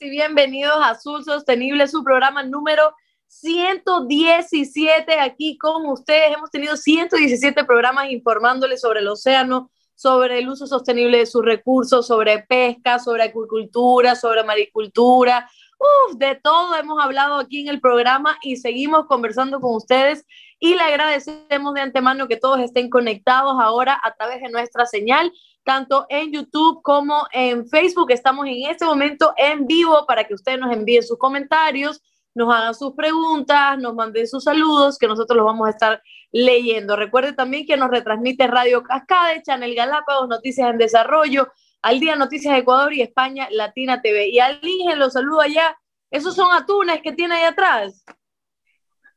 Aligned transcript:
Y 0.00 0.10
bienvenidos 0.10 0.76
a 0.76 0.90
Azul 0.90 1.24
Sostenible, 1.24 1.88
su 1.88 2.04
programa 2.04 2.44
número 2.44 2.94
117 3.26 5.18
aquí 5.18 5.58
con 5.58 5.86
ustedes. 5.86 6.36
Hemos 6.36 6.50
tenido 6.50 6.76
117 6.76 7.64
programas 7.64 8.10
informándoles 8.10 8.80
sobre 8.80 9.00
el 9.00 9.08
océano, 9.08 9.70
sobre 9.96 10.38
el 10.38 10.48
uso 10.48 10.68
sostenible 10.68 11.18
de 11.18 11.26
sus 11.26 11.44
recursos, 11.44 12.06
sobre 12.06 12.38
pesca, 12.40 13.00
sobre 13.00 13.24
acuicultura, 13.24 14.14
sobre 14.14 14.44
maricultura. 14.44 15.50
Uf, 15.78 16.16
de 16.16 16.36
todo 16.36 16.76
hemos 16.76 17.02
hablado 17.02 17.38
aquí 17.38 17.62
en 17.62 17.68
el 17.68 17.80
programa 17.80 18.38
y 18.42 18.56
seguimos 18.56 19.06
conversando 19.06 19.60
con 19.60 19.74
ustedes 19.74 20.24
y 20.60 20.74
le 20.74 20.82
agradecemos 20.82 21.74
de 21.74 21.80
antemano 21.80 22.28
que 22.28 22.36
todos 22.36 22.60
estén 22.60 22.88
conectados 22.88 23.56
ahora 23.60 24.00
a 24.02 24.14
través 24.14 24.40
de 24.42 24.50
nuestra 24.50 24.86
señal 24.86 25.32
tanto 25.68 26.06
en 26.08 26.32
YouTube 26.32 26.80
como 26.82 27.26
en 27.30 27.68
Facebook. 27.68 28.10
Estamos 28.10 28.46
en 28.46 28.70
este 28.70 28.86
momento 28.86 29.34
en 29.36 29.66
vivo 29.66 30.06
para 30.06 30.24
que 30.24 30.32
ustedes 30.32 30.58
nos 30.58 30.72
envíen 30.72 31.02
sus 31.02 31.18
comentarios, 31.18 32.00
nos 32.34 32.54
hagan 32.54 32.74
sus 32.74 32.94
preguntas, 32.94 33.76
nos 33.78 33.94
manden 33.94 34.26
sus 34.26 34.44
saludos, 34.44 34.96
que 34.96 35.06
nosotros 35.06 35.36
los 35.36 35.44
vamos 35.44 35.66
a 35.66 35.70
estar 35.72 36.02
leyendo. 36.32 36.96
Recuerde 36.96 37.34
también 37.34 37.66
que 37.66 37.76
nos 37.76 37.90
retransmite 37.90 38.46
Radio 38.46 38.82
Cascade, 38.82 39.42
Channel 39.42 39.74
Galápagos, 39.74 40.26
Noticias 40.26 40.70
en 40.70 40.78
Desarrollo, 40.78 41.48
Al 41.82 42.00
Día 42.00 42.16
Noticias 42.16 42.54
de 42.54 42.60
Ecuador 42.60 42.94
y 42.94 43.02
España 43.02 43.46
Latina 43.50 44.00
TV. 44.00 44.30
Y 44.30 44.38
al 44.38 44.60
Ingen 44.62 44.98
los 44.98 45.12
saludo 45.12 45.42
allá. 45.42 45.76
Esos 46.10 46.34
son 46.34 46.50
atunes 46.50 47.02
que 47.02 47.12
tiene 47.12 47.34
ahí 47.34 47.44
atrás 47.44 48.06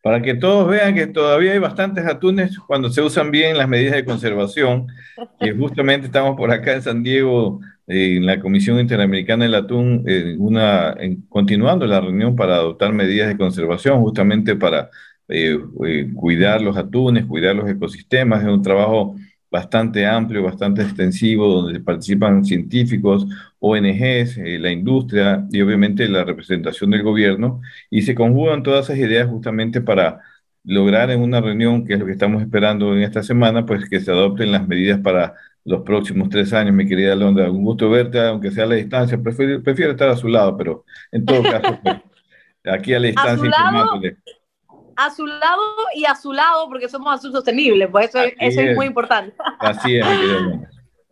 para 0.02 0.22
que 0.22 0.34
todos 0.34 0.68
vean 0.68 0.96
que 0.96 1.08
todavía 1.08 1.54
hay 1.54 1.60
bastantes 1.60 2.06
atunes 2.06 2.58
cuando 2.60 2.90
se 2.90 3.02
usan 3.02 3.32
bien 3.32 3.58
las 3.58 3.68
medidas 3.68 3.96
de 3.96 4.06
conservación. 4.06 4.88
Y 5.40 5.52
justamente 5.58 6.08
estamos 6.08 6.36
por 6.36 6.52
acá 6.52 6.74
en 6.74 6.82
San 6.82 7.04
Diego, 7.04 7.60
en 7.88 8.26
la 8.26 8.40
Comisión 8.40 8.80
Interamericana 8.80 9.46
del 9.46 9.56
Atún, 9.56 10.06
una, 10.40 10.96
continuando 11.30 11.86
la 11.86 12.02
reunión 12.02 12.36
para 12.36 12.56
adoptar 12.56 12.94
medidas 12.94 13.28
de 13.28 13.38
conservación, 13.38 14.02
justamente 14.02 14.56
para 14.56 14.90
eh, 15.34 15.58
eh, 15.86 16.10
cuidar 16.14 16.62
los 16.62 16.76
atunes, 16.76 17.26
cuidar 17.26 17.56
los 17.56 17.70
ecosistemas. 17.70 18.42
Es 18.44 18.50
un 18.50 18.62
trabajo 18.62 19.16
bastante 19.52 20.08
amplio, 20.08 20.44
bastante 20.44 20.82
extensivo, 20.82 21.48
donde 21.48 21.80
participan 21.82 22.46
científicos, 22.46 23.28
ONGs, 23.60 24.38
eh, 24.38 24.58
la 24.60 24.72
industria 24.72 25.46
y 25.52 25.62
obviamente 25.62 26.08
la 26.08 26.24
representación 26.24 26.92
del 26.92 27.04
gobierno, 27.04 27.62
y 27.90 28.02
se 28.04 28.16
conjugan 28.16 28.64
todas 28.64 28.86
esas 28.86 28.98
ideas 28.98 29.30
justamente 29.30 29.82
para 29.82 30.22
lograr 30.64 31.12
en 31.12 31.22
una 31.22 31.42
reunión, 31.42 31.86
que 31.86 31.94
es 31.94 32.00
lo 32.00 32.06
que 32.06 32.14
estamos 32.14 32.42
esperando 32.42 32.96
en 32.96 33.04
esta 33.04 33.24
semana, 33.24 33.66
pues 33.66 33.90
que 33.90 34.00
se 34.00 34.12
adopten 34.12 34.52
las 34.52 34.68
medidas 34.68 35.00
para 35.02 35.36
los 35.66 35.82
próximos 35.84 36.30
tres 36.30 36.54
años, 36.54 36.74
mi 36.74 36.88
querida 36.88 37.16
Londra. 37.16 37.52
Un 37.52 37.64
gusto 37.64 37.90
verte, 37.90 38.20
aunque 38.20 38.52
sea 38.52 38.64
a 38.64 38.68
la 38.68 38.76
distancia. 38.76 39.22
Prefiero, 39.22 39.62
prefiero 39.62 39.92
estar 39.92 40.10
a 40.10 40.18
su 40.18 40.28
lado, 40.28 40.58
pero 40.58 40.86
en 41.12 41.26
todo 41.26 41.44
caso, 41.44 41.80
pues, 41.84 41.98
aquí 42.66 42.94
a 42.94 43.00
la 43.00 43.08
distancia 43.08 43.48
informándole 43.48 44.18
a 44.96 45.10
su 45.12 45.26
lado 45.26 45.62
y 45.96 46.06
a 46.06 46.16
su 46.16 46.34
lado, 46.34 46.68
porque 46.70 46.90
somos 46.90 47.14
azul 47.14 47.32
sostenible, 47.32 47.88
pues 47.88 48.10
eso, 48.10 48.20
eso 48.40 48.62
es. 48.62 48.76
muy 48.76 48.86
importante. 48.86 49.36
Así 49.60 49.98
es, 49.98 50.06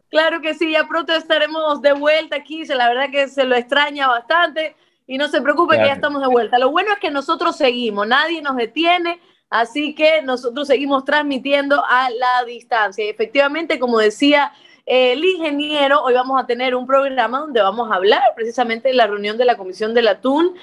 Claro 0.09 0.41
que 0.41 0.55
sí, 0.55 0.71
ya 0.71 0.87
pronto 0.87 1.13
estaremos 1.13 1.81
de 1.83 1.93
vuelta 1.93 2.35
aquí, 2.35 2.65
la 2.65 2.89
verdad 2.89 3.11
que 3.11 3.27
se 3.27 3.45
lo 3.45 3.55
extraña 3.55 4.07
bastante 4.07 4.75
y 5.05 5.19
no 5.19 5.27
se 5.27 5.41
preocupe 5.41 5.77
que 5.77 5.85
ya 5.85 5.93
estamos 5.93 6.21
de 6.21 6.27
vuelta. 6.27 6.57
Lo 6.57 6.71
bueno 6.71 6.91
es 6.93 6.99
que 6.99 7.11
nosotros 7.11 7.55
seguimos, 7.55 8.07
nadie 8.07 8.41
nos 8.41 8.55
detiene, 8.55 9.19
así 9.51 9.93
que 9.93 10.23
nosotros 10.23 10.67
seguimos 10.67 11.05
transmitiendo 11.05 11.83
a 11.87 12.09
la 12.09 12.45
distancia. 12.45 13.05
Y 13.05 13.09
efectivamente, 13.09 13.77
como 13.77 13.99
decía 13.99 14.51
el 14.85 15.23
ingeniero, 15.23 16.01
hoy 16.03 16.15
vamos 16.15 16.41
a 16.41 16.47
tener 16.47 16.73
un 16.73 16.87
programa 16.87 17.41
donde 17.41 17.61
vamos 17.61 17.91
a 17.91 17.95
hablar 17.95 18.23
precisamente 18.35 18.87
de 18.87 18.95
la 18.95 19.05
reunión 19.05 19.37
de 19.37 19.45
la 19.45 19.57
Comisión 19.57 19.93
del 19.93 20.07
Atún 20.07 20.55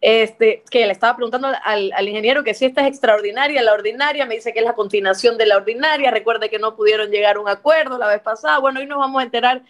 este, 0.00 0.62
que 0.70 0.86
le 0.86 0.92
estaba 0.92 1.16
preguntando 1.16 1.48
al, 1.64 1.92
al, 1.92 2.08
ingeniero 2.08 2.44
que 2.44 2.54
si 2.54 2.64
esta 2.64 2.82
es 2.82 2.88
extraordinaria, 2.88 3.62
la 3.62 3.72
ordinaria, 3.72 4.26
me 4.26 4.36
dice 4.36 4.52
que 4.52 4.60
es 4.60 4.64
la 4.64 4.74
continuación 4.74 5.36
de 5.38 5.46
la 5.46 5.56
ordinaria, 5.56 6.10
recuerde 6.10 6.48
que 6.50 6.58
no 6.58 6.76
pudieron 6.76 7.10
llegar 7.10 7.36
a 7.36 7.40
un 7.40 7.48
acuerdo 7.48 7.98
la 7.98 8.06
vez 8.06 8.20
pasada, 8.20 8.58
bueno, 8.58 8.80
hoy 8.80 8.86
nos 8.86 8.98
vamos 8.98 9.20
a 9.20 9.24
enterar 9.24 9.62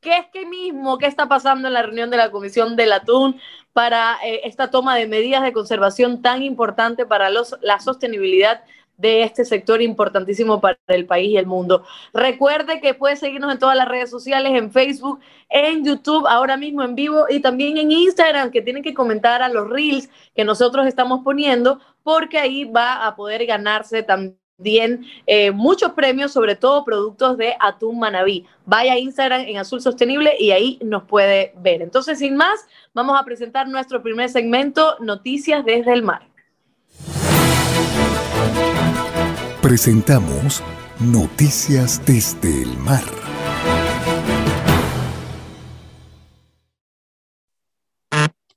qué 0.00 0.18
es 0.18 0.26
que 0.32 0.46
mismo, 0.46 0.98
qué 0.98 1.06
está 1.06 1.28
pasando 1.28 1.68
en 1.68 1.74
la 1.74 1.82
reunión 1.82 2.10
de 2.10 2.16
la 2.16 2.30
Comisión 2.30 2.76
del 2.76 2.92
Atún 2.92 3.40
para 3.72 4.18
eh, 4.24 4.42
esta 4.44 4.70
toma 4.70 4.96
de 4.96 5.06
medidas 5.06 5.42
de 5.42 5.52
conservación 5.52 6.22
tan 6.22 6.42
importante 6.42 7.06
para 7.06 7.30
los, 7.30 7.56
la 7.60 7.80
sostenibilidad 7.80 8.62
de 8.96 9.22
este 9.22 9.44
sector 9.44 9.82
importantísimo 9.82 10.60
para 10.60 10.78
el 10.88 11.06
país 11.06 11.30
y 11.30 11.36
el 11.36 11.46
mundo. 11.46 11.84
Recuerde 12.12 12.80
que 12.80 12.94
puede 12.94 13.16
seguirnos 13.16 13.52
en 13.52 13.58
todas 13.58 13.76
las 13.76 13.88
redes 13.88 14.10
sociales, 14.10 14.52
en 14.54 14.70
Facebook, 14.70 15.20
en 15.48 15.84
YouTube, 15.84 16.26
ahora 16.26 16.56
mismo 16.56 16.82
en 16.82 16.94
vivo 16.94 17.26
y 17.28 17.40
también 17.40 17.76
en 17.76 17.90
Instagram, 17.90 18.50
que 18.50 18.62
tienen 18.62 18.82
que 18.82 18.94
comentar 18.94 19.42
a 19.42 19.48
los 19.48 19.68
reels 19.68 20.08
que 20.34 20.44
nosotros 20.44 20.86
estamos 20.86 21.20
poniendo, 21.24 21.80
porque 22.02 22.38
ahí 22.38 22.64
va 22.64 23.06
a 23.06 23.16
poder 23.16 23.44
ganarse 23.46 24.02
también 24.02 24.34
eh, 25.26 25.50
muchos 25.50 25.92
premios, 25.92 26.32
sobre 26.32 26.54
todo 26.54 26.84
productos 26.84 27.36
de 27.36 27.54
Atún 27.58 27.98
Manabí. 27.98 28.46
Vaya 28.64 28.92
a 28.92 28.98
Instagram 28.98 29.42
en 29.42 29.56
Azul 29.58 29.80
Sostenible 29.80 30.34
y 30.38 30.52
ahí 30.52 30.78
nos 30.82 31.04
puede 31.04 31.52
ver. 31.56 31.82
Entonces, 31.82 32.18
sin 32.18 32.36
más, 32.36 32.66
vamos 32.92 33.20
a 33.20 33.24
presentar 33.24 33.68
nuestro 33.68 34.02
primer 34.02 34.28
segmento, 34.28 34.96
Noticias 35.00 35.64
desde 35.64 35.92
el 35.92 36.02
Mar. 36.02 36.33
Presentamos 39.64 40.62
Noticias 41.00 42.04
desde 42.04 42.64
el 42.64 42.76
Mar. 42.76 43.02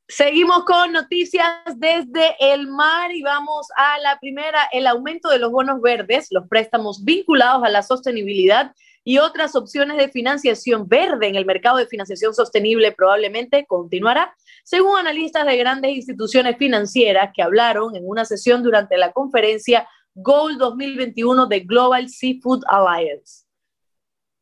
Seguimos 0.10 0.66
con 0.66 0.92
noticias 0.92 1.48
desde 1.78 2.36
el 2.42 2.68
mar 2.68 3.14
y 3.14 3.22
vamos 3.22 3.68
a 3.78 3.98
la 4.00 4.20
primera, 4.20 4.68
el 4.74 4.86
aumento 4.86 5.30
de 5.30 5.40
los 5.40 5.50
bonos 5.50 5.80
verdes, 5.80 6.28
los 6.32 6.46
préstamos 6.50 7.06
vinculados 7.06 7.64
a 7.64 7.70
la 7.70 7.84
sostenibilidad 7.84 8.74
y 9.06 9.20
otras 9.20 9.56
opciones 9.56 9.96
de 9.96 10.10
financiación 10.10 10.90
verde 10.90 11.28
en 11.28 11.38
el 11.38 11.46
mercado 11.46 11.78
de 11.78 11.88
financiación 11.88 12.34
sostenible 12.34 12.92
probablemente 12.92 13.66
continuará, 13.66 14.36
según 14.66 15.00
analistas 15.00 15.46
de 15.46 15.56
grandes 15.56 15.92
instituciones 15.92 16.58
financieras 16.58 17.32
que 17.34 17.42
hablaron 17.42 17.96
en 17.96 18.04
una 18.06 18.26
sesión 18.26 18.62
durante 18.62 18.98
la 18.98 19.14
conferencia 19.14 19.88
Goal 20.20 20.58
2021 20.58 21.46
de 21.46 21.60
Global 21.60 22.10
Seafood 22.10 22.64
Alliance. 22.68 23.46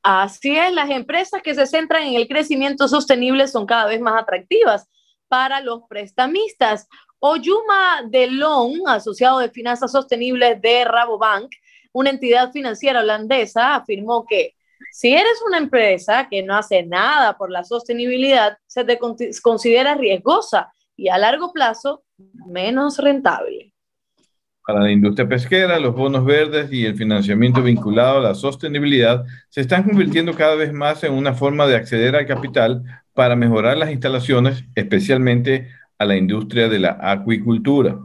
Así 0.03 0.57
es, 0.57 0.73
las 0.73 0.89
empresas 0.89 1.43
que 1.43 1.55
se 1.55 1.67
centran 1.67 2.05
en 2.05 2.15
el 2.15 2.27
crecimiento 2.27 2.89
sostenible 2.89 3.47
son 3.47 3.67
cada 3.67 3.87
vez 3.87 4.01
más 4.01 4.21
atractivas 4.21 4.89
para 5.29 5.61
los 5.61 5.83
prestamistas. 5.89 6.89
Oyuma 7.19 8.03
Delon, 8.09 8.81
asociado 8.87 9.41
de 9.41 9.51
finanzas 9.51 9.93
sostenibles 9.93 10.61
de 10.63 10.85
Rabobank, 10.87 11.51
una 11.93 12.11
entidad 12.11 12.51
financiera 12.53 13.01
holandesa, 13.01 13.75
afirmó 13.75 14.25
que 14.27 14.55
Si 14.93 15.13
eres 15.13 15.41
una 15.47 15.59
empresa 15.59 16.27
que 16.29 16.43
no 16.43 16.57
hace 16.57 16.83
nada 16.83 17.37
por 17.37 17.51
la 17.51 17.63
sostenibilidad, 17.63 18.57
se 18.67 18.83
te 18.83 18.99
considera 19.43 19.95
riesgosa 19.95 20.73
y 20.97 21.09
a 21.09 21.19
largo 21.19 21.53
plazo 21.53 22.03
menos 22.47 22.97
rentable. 22.97 23.75
Para 24.71 24.85
la 24.85 24.93
industria 24.93 25.29
pesquera, 25.29 25.81
los 25.81 25.97
bonos 25.97 26.25
verdes 26.25 26.73
y 26.73 26.87
el 26.87 26.95
financiamiento 26.95 27.61
vinculado 27.61 28.19
a 28.19 28.21
la 28.21 28.35
sostenibilidad 28.37 29.25
se 29.49 29.63
están 29.63 29.83
convirtiendo 29.83 30.33
cada 30.33 30.55
vez 30.55 30.73
más 30.73 31.03
en 31.03 31.13
una 31.13 31.35
forma 31.35 31.67
de 31.67 31.75
acceder 31.75 32.15
al 32.15 32.25
capital 32.25 32.85
para 33.13 33.35
mejorar 33.35 33.77
las 33.77 33.91
instalaciones, 33.91 34.63
especialmente 34.77 35.73
a 35.99 36.05
la 36.05 36.17
industria 36.17 36.69
de 36.69 36.79
la 36.79 36.97
acuicultura. 37.01 37.99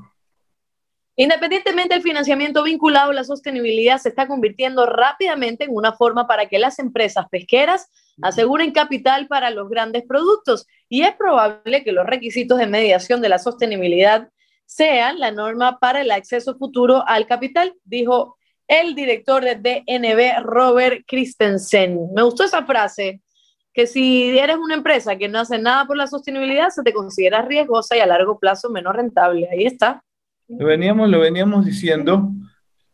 Independientemente 1.16 1.94
del 1.94 2.02
financiamiento 2.02 2.64
vinculado 2.64 3.12
a 3.12 3.14
la 3.14 3.24
sostenibilidad, 3.24 4.00
se 4.00 4.10
está 4.10 4.26
convirtiendo 4.26 4.88
rápidamente 4.88 5.66
en 5.66 5.70
una 5.72 5.94
forma 5.94 6.26
para 6.26 6.48
que 6.48 6.58
las 6.58 6.80
empresas 6.80 7.28
pesqueras 7.30 7.92
aseguren 8.24 8.72
capital 8.72 9.28
para 9.28 9.52
los 9.52 9.70
grandes 9.70 10.02
productos 10.08 10.66
y 10.90 11.04
es 11.04 11.14
probable 11.16 11.84
que 11.84 11.92
los 11.92 12.08
requisitos 12.08 12.58
de 12.58 12.66
mediación 12.66 13.22
de 13.22 13.30
la 13.30 13.38
sostenibilidad 13.38 14.30
sean 14.66 15.20
la 15.20 15.32
norma 15.32 15.80
para 15.80 16.02
el 16.02 16.12
acceso 16.12 16.58
futuro 16.58 17.04
al 17.08 17.28
capital, 17.28 17.74
dijo 17.84 18.38
el 18.68 18.96
director 18.96 19.44
de 19.44 19.56
DNB, 19.56 20.44
Robert 20.44 21.04
Christensen. 21.08 22.14
Me 22.14 22.24
gustó 22.24 22.44
esa 22.44 22.66
frase, 22.66 23.22
que 23.74 23.88
si 23.88 24.38
eres 24.38 24.56
una 24.58 24.74
empresa 24.74 25.18
que 25.18 25.28
no 25.28 25.40
hace 25.40 25.60
nada 25.60 25.86
por 25.86 25.98
la 25.98 26.08
sostenibilidad, 26.08 26.70
se 26.70 26.82
te 26.82 26.94
considera 26.94 27.42
riesgosa 27.42 27.96
y 27.96 28.00
a 28.00 28.06
largo 28.06 28.40
plazo 28.40 28.70
menos 28.70 28.96
rentable. 28.96 29.48
Ahí 29.52 29.66
está. 29.66 30.02
Lo 30.48 30.66
veníamos, 30.66 31.10
lo 31.10 31.20
veníamos 31.20 31.66
diciendo, 31.66 32.32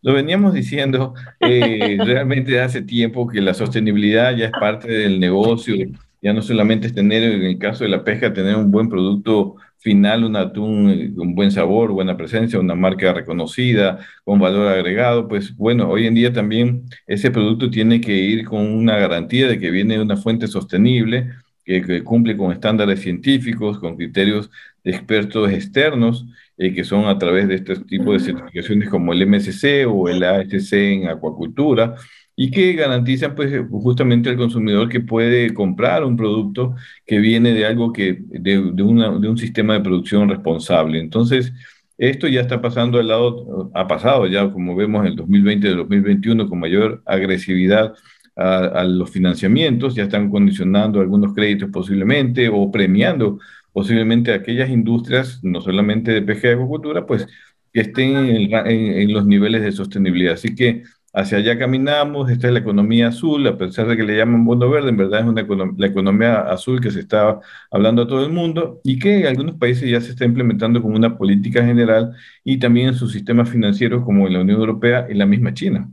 lo 0.01 0.13
veníamos 0.13 0.53
diciendo 0.53 1.13
eh, 1.39 1.97
realmente 2.03 2.59
hace 2.59 2.81
tiempo 2.81 3.27
que 3.27 3.41
la 3.41 3.53
sostenibilidad 3.53 4.35
ya 4.35 4.45
es 4.45 4.51
parte 4.51 4.91
del 4.91 5.19
negocio, 5.19 5.75
ya 6.21 6.33
no 6.33 6.41
solamente 6.41 6.87
es 6.87 6.95
tener, 6.95 7.23
en 7.23 7.43
el 7.43 7.57
caso 7.59 7.83
de 7.83 7.89
la 7.89 8.03
pesca, 8.03 8.33
tener 8.33 8.55
un 8.55 8.71
buen 8.71 8.89
producto 8.89 9.55
final, 9.81 10.23
un 10.23 10.35
atún 10.35 10.89
eh, 10.89 11.13
con 11.15 11.35
buen 11.35 11.51
sabor, 11.51 11.91
buena 11.91 12.15
presencia, 12.17 12.59
una 12.59 12.75
marca 12.75 13.13
reconocida, 13.13 13.99
con 14.23 14.39
valor 14.39 14.67
agregado, 14.67 15.27
pues 15.27 15.55
bueno, 15.55 15.89
hoy 15.89 16.07
en 16.07 16.15
día 16.15 16.31
también 16.31 16.83
ese 17.07 17.31
producto 17.31 17.69
tiene 17.69 17.99
que 17.99 18.13
ir 18.13 18.45
con 18.45 18.61
una 18.61 18.97
garantía 18.97 19.47
de 19.47 19.59
que 19.59 19.71
viene 19.71 19.95
de 19.95 20.03
una 20.03 20.17
fuente 20.17 20.47
sostenible, 20.47 21.31
que, 21.65 22.03
cumple 22.03 22.37
con 22.37 22.51
estándares 22.51 23.01
científicos, 23.01 23.79
con 23.79 23.95
criterios 23.97 24.49
de 24.83 24.91
expertos 24.91 25.51
externos 25.51 26.25
eh, 26.57 26.73
que 26.73 26.83
son 26.83 27.05
a 27.05 27.17
través 27.17 27.47
de 27.47 27.55
este 27.55 27.75
tipo 27.81 28.13
de 28.13 28.19
certificaciones 28.19 28.89
como 28.89 29.13
el 29.13 29.25
MSC 29.25 29.85
o 29.87 30.09
el 30.09 30.23
ASC 30.23 30.73
en 30.73 31.07
acuacultura, 31.07 31.95
y 32.35 32.51
que 32.51 32.73
garantizan 32.73 33.35
pues 33.35 33.51
justamente 33.69 34.29
al 34.29 34.37
consumidor 34.37 34.89
que 34.89 35.01
puede 35.01 35.53
comprar 35.53 36.03
un 36.03 36.17
producto 36.17 36.75
que 37.05 37.19
viene 37.19 37.53
de 37.53 37.65
algo 37.65 37.91
que, 37.93 38.17
de, 38.19 38.71
de 38.73 38.83
un 38.83 39.37
sistema 39.37 39.73
de 39.73 39.81
producción 39.81 40.29
responsable. 40.29 40.99
Entonces, 40.99 41.53
esto 42.01 42.27
ya 42.27 42.41
está 42.41 42.61
pasando 42.61 42.99
al 42.99 43.09
lado, 43.09 43.71
ha 43.75 43.87
pasado 43.87 44.25
ya, 44.25 44.51
como 44.51 44.75
vemos, 44.75 45.01
en 45.01 45.11
el 45.11 45.15
2020 45.15 45.67
y 45.67 45.69
el 45.71 45.77
2021 45.77 46.49
con 46.49 46.59
mayor 46.59 47.03
agresividad 47.05 47.93
a, 48.35 48.83
los 48.85 49.11
financiamientos, 49.11 49.93
ya 49.93 50.03
están 50.03 50.31
condicionando 50.31 50.99
algunos 50.99 51.33
créditos 51.35 51.69
posiblemente 51.71 52.49
o 52.49 52.71
premiando 52.71 53.39
posiblemente 53.71 54.33
aquellas 54.33 54.69
industrias, 54.69 55.43
no 55.43 55.61
solamente 55.61 56.11
de 56.11 56.23
pesca 56.23 56.49
y 56.49 56.51
acuacultura, 56.53 57.05
pues 57.05 57.27
que 57.71 57.81
estén 57.81 58.15
en, 58.17 59.13
los 59.13 59.25
niveles 59.27 59.61
de 59.61 59.71
sostenibilidad. 59.71 60.33
Así 60.33 60.55
que 60.55 60.83
hacia 61.13 61.39
allá 61.39 61.57
caminamos, 61.57 62.29
esta 62.29 62.47
es 62.47 62.53
la 62.53 62.59
economía 62.59 63.09
azul, 63.09 63.45
a 63.47 63.57
pesar 63.57 63.87
de 63.87 63.97
que 63.97 64.03
le 64.03 64.17
llaman 64.17 64.45
bono 64.45 64.69
verde, 64.69 64.89
en 64.89 64.97
verdad 64.97 65.21
es 65.21 65.25
una 65.25 65.45
la 65.77 65.87
economía 65.87 66.41
azul 66.41 66.79
que 66.79 66.91
se 66.91 67.01
está 67.01 67.39
hablando 67.69 68.03
a 68.03 68.07
todo 68.07 68.25
el 68.25 68.31
mundo 68.31 68.79
y 68.83 68.97
que 68.97 69.19
en 69.19 69.27
algunos 69.27 69.57
países 69.57 69.89
ya 69.89 69.99
se 69.99 70.11
está 70.11 70.25
implementando 70.25 70.81
como 70.81 70.95
una 70.95 71.17
política 71.17 71.63
general 71.65 72.15
y 72.43 72.59
también 72.59 72.89
en 72.89 72.95
sus 72.95 73.11
sistemas 73.11 73.49
financieros 73.49 74.03
como 74.05 74.27
en 74.27 74.33
la 74.33 74.41
Unión 74.41 74.59
Europea 74.59 75.07
y 75.09 75.13
la 75.13 75.25
misma 75.25 75.53
China. 75.53 75.89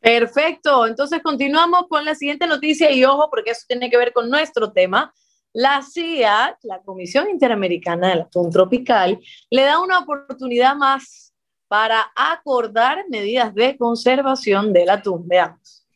Perfecto, 0.00 0.86
entonces 0.86 1.20
continuamos 1.20 1.86
con 1.88 2.04
la 2.04 2.14
siguiente 2.14 2.46
noticia 2.46 2.92
y 2.92 3.04
ojo 3.04 3.28
porque 3.28 3.50
eso 3.50 3.64
tiene 3.66 3.90
que 3.90 3.98
ver 3.98 4.12
con 4.12 4.30
nuestro 4.30 4.70
tema. 4.72 5.12
La 5.52 5.82
CIA, 5.82 6.58
la 6.62 6.80
Comisión 6.82 7.28
Interamericana 7.30 8.10
del 8.10 8.20
Atún 8.20 8.50
Tropical, 8.50 9.18
le 9.50 9.62
da 9.62 9.80
una 9.80 9.98
oportunidad 9.98 10.76
más 10.76 11.25
para 11.68 12.12
acordar 12.14 13.04
medidas 13.08 13.54
de 13.54 13.76
conservación 13.76 14.72
del 14.72 14.90
atún. 14.90 15.26
Veamos. 15.26 15.86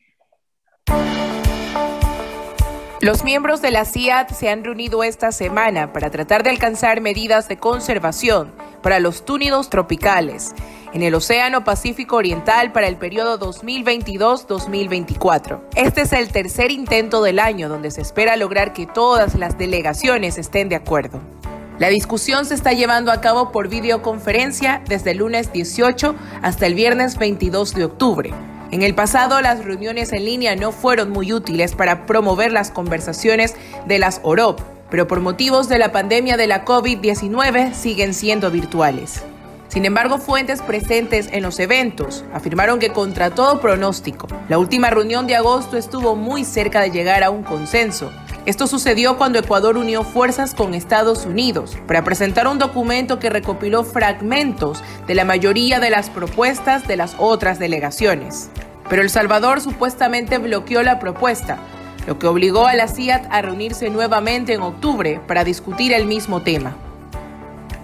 Los 3.00 3.25
miembros 3.25 3.62
de 3.62 3.70
la 3.70 3.87
CIA 3.87 4.28
se 4.28 4.50
han 4.50 4.62
reunido 4.62 5.02
esta 5.02 5.32
semana 5.32 5.90
para 5.90 6.11
tratar 6.11 6.43
de 6.43 6.50
alcanzar 6.50 7.00
medidas 7.00 7.49
de 7.49 7.56
conservación 7.56 8.52
para 8.82 9.00
los 9.00 9.25
túnidos 9.25 9.70
tropicales 9.70 10.55
en 10.93 11.02
el 11.02 11.14
Océano 11.14 11.64
Pacífico 11.64 12.17
Oriental 12.17 12.72
para 12.72 12.88
el 12.88 12.96
periodo 12.96 13.38
2022-2024. 13.38 15.62
Este 15.76 16.02
es 16.02 16.12
el 16.12 16.31
tercer 16.31 16.70
intento 16.70 17.22
del 17.22 17.38
año 17.38 17.70
donde 17.70 17.90
se 17.90 18.02
espera 18.02 18.37
lograr 18.37 18.75
que 18.75 18.87
todas 18.87 19.34
las 19.34 19.56
delegaciones 19.56 20.37
estén 20.37 20.69
de 20.69 20.76
acuerdo. 20.76 21.39
La 21.81 21.88
discusión 21.88 22.44
se 22.44 22.53
está 22.53 22.75
llevando 22.75 23.11
a 23.11 23.23
cabo 23.23 23.53
por 23.53 23.69
videoconferencia 23.69 24.82
desde 24.87 25.12
el 25.12 25.17
lunes 25.17 25.50
18 25.50 26.15
hasta 26.43 26.67
el 26.67 26.75
viernes 26.75 27.17
22 27.17 27.75
de 27.75 27.85
octubre. 27.87 28.35
En 28.71 28.82
el 28.82 28.94
pasado, 28.94 29.41
las 29.41 29.65
reuniones 29.65 30.12
en 30.12 30.27
línea 30.27 30.55
no 30.56 30.73
fueron 30.73 31.09
muy 31.09 31.32
útiles 31.32 31.75
para 31.75 32.05
promover 32.05 32.53
las 32.53 32.71
conversaciones 32.71 33.55
de 33.87 33.99
las 33.99 34.21
OROP, 34.25 34.61
pero 34.91 35.09
por 35.09 35.21
motivos 35.21 35.71
de 35.71 35.79
la 35.79 35.91
pandemia 35.91 36.37
de 36.37 36.49
la 36.49 36.67
COVID-19 36.67 37.73
siguen 37.73 38.12
siendo 38.12 38.50
virtuales. 38.50 39.23
Sin 39.69 39.87
embargo, 39.87 40.19
fuentes 40.19 40.61
presentes 40.61 41.31
en 41.32 41.43
los 41.43 41.59
eventos 41.61 42.27
afirmaron 42.35 42.79
que 42.79 42.91
contra 42.91 43.31
todo 43.31 43.59
pronóstico, 43.59 44.29
la 44.50 44.59
última 44.59 44.91
reunión 44.91 45.27
de 45.27 45.37
agosto 45.37 45.79
estuvo 45.79 46.15
muy 46.15 46.44
cerca 46.44 46.82
de 46.82 46.91
llegar 46.91 47.25
a 47.25 47.31
un 47.31 47.43
consenso. 47.43 48.12
Esto 48.46 48.66
sucedió 48.66 49.19
cuando 49.19 49.38
Ecuador 49.38 49.76
unió 49.76 50.02
fuerzas 50.02 50.54
con 50.54 50.72
Estados 50.72 51.26
Unidos 51.26 51.76
para 51.87 52.02
presentar 52.04 52.48
un 52.48 52.58
documento 52.58 53.19
que 53.19 53.28
recopiló 53.28 53.84
fragmentos 53.84 54.82
de 55.06 55.14
la 55.14 55.26
mayoría 55.26 55.78
de 55.78 55.90
las 55.90 56.08
propuestas 56.08 56.88
de 56.88 56.96
las 56.96 57.16
otras 57.19 57.58
delegaciones. 57.58 58.48
Pero 58.88 59.02
El 59.02 59.10
Salvador 59.10 59.60
supuestamente 59.60 60.38
bloqueó 60.38 60.82
la 60.82 60.98
propuesta, 60.98 61.58
lo 62.06 62.19
que 62.19 62.26
obligó 62.26 62.67
a 62.67 62.74
la 62.74 62.88
CIAT 62.88 63.26
a 63.31 63.43
reunirse 63.43 63.91
nuevamente 63.91 64.55
en 64.55 64.62
octubre 64.62 65.20
para 65.26 65.44
discutir 65.44 65.93
el 65.93 66.06
mismo 66.06 66.41
tema. 66.41 66.74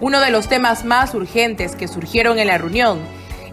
Uno 0.01 0.19
de 0.19 0.31
los 0.31 0.47
temas 0.47 0.85
más 0.85 1.13
urgentes 1.13 1.75
que 1.75 1.87
surgieron 1.87 2.39
en 2.39 2.47
la 2.47 2.57
reunión 2.57 2.99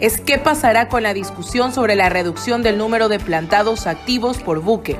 es 0.00 0.20
qué 0.20 0.38
pasará 0.38 0.88
con 0.88 1.02
la 1.02 1.12
discusión 1.12 1.72
sobre 1.72 1.96
la 1.96 2.08
reducción 2.08 2.62
del 2.62 2.78
número 2.78 3.10
de 3.10 3.20
plantados 3.20 3.86
activos 3.86 4.38
por 4.38 4.60
buque. 4.60 4.96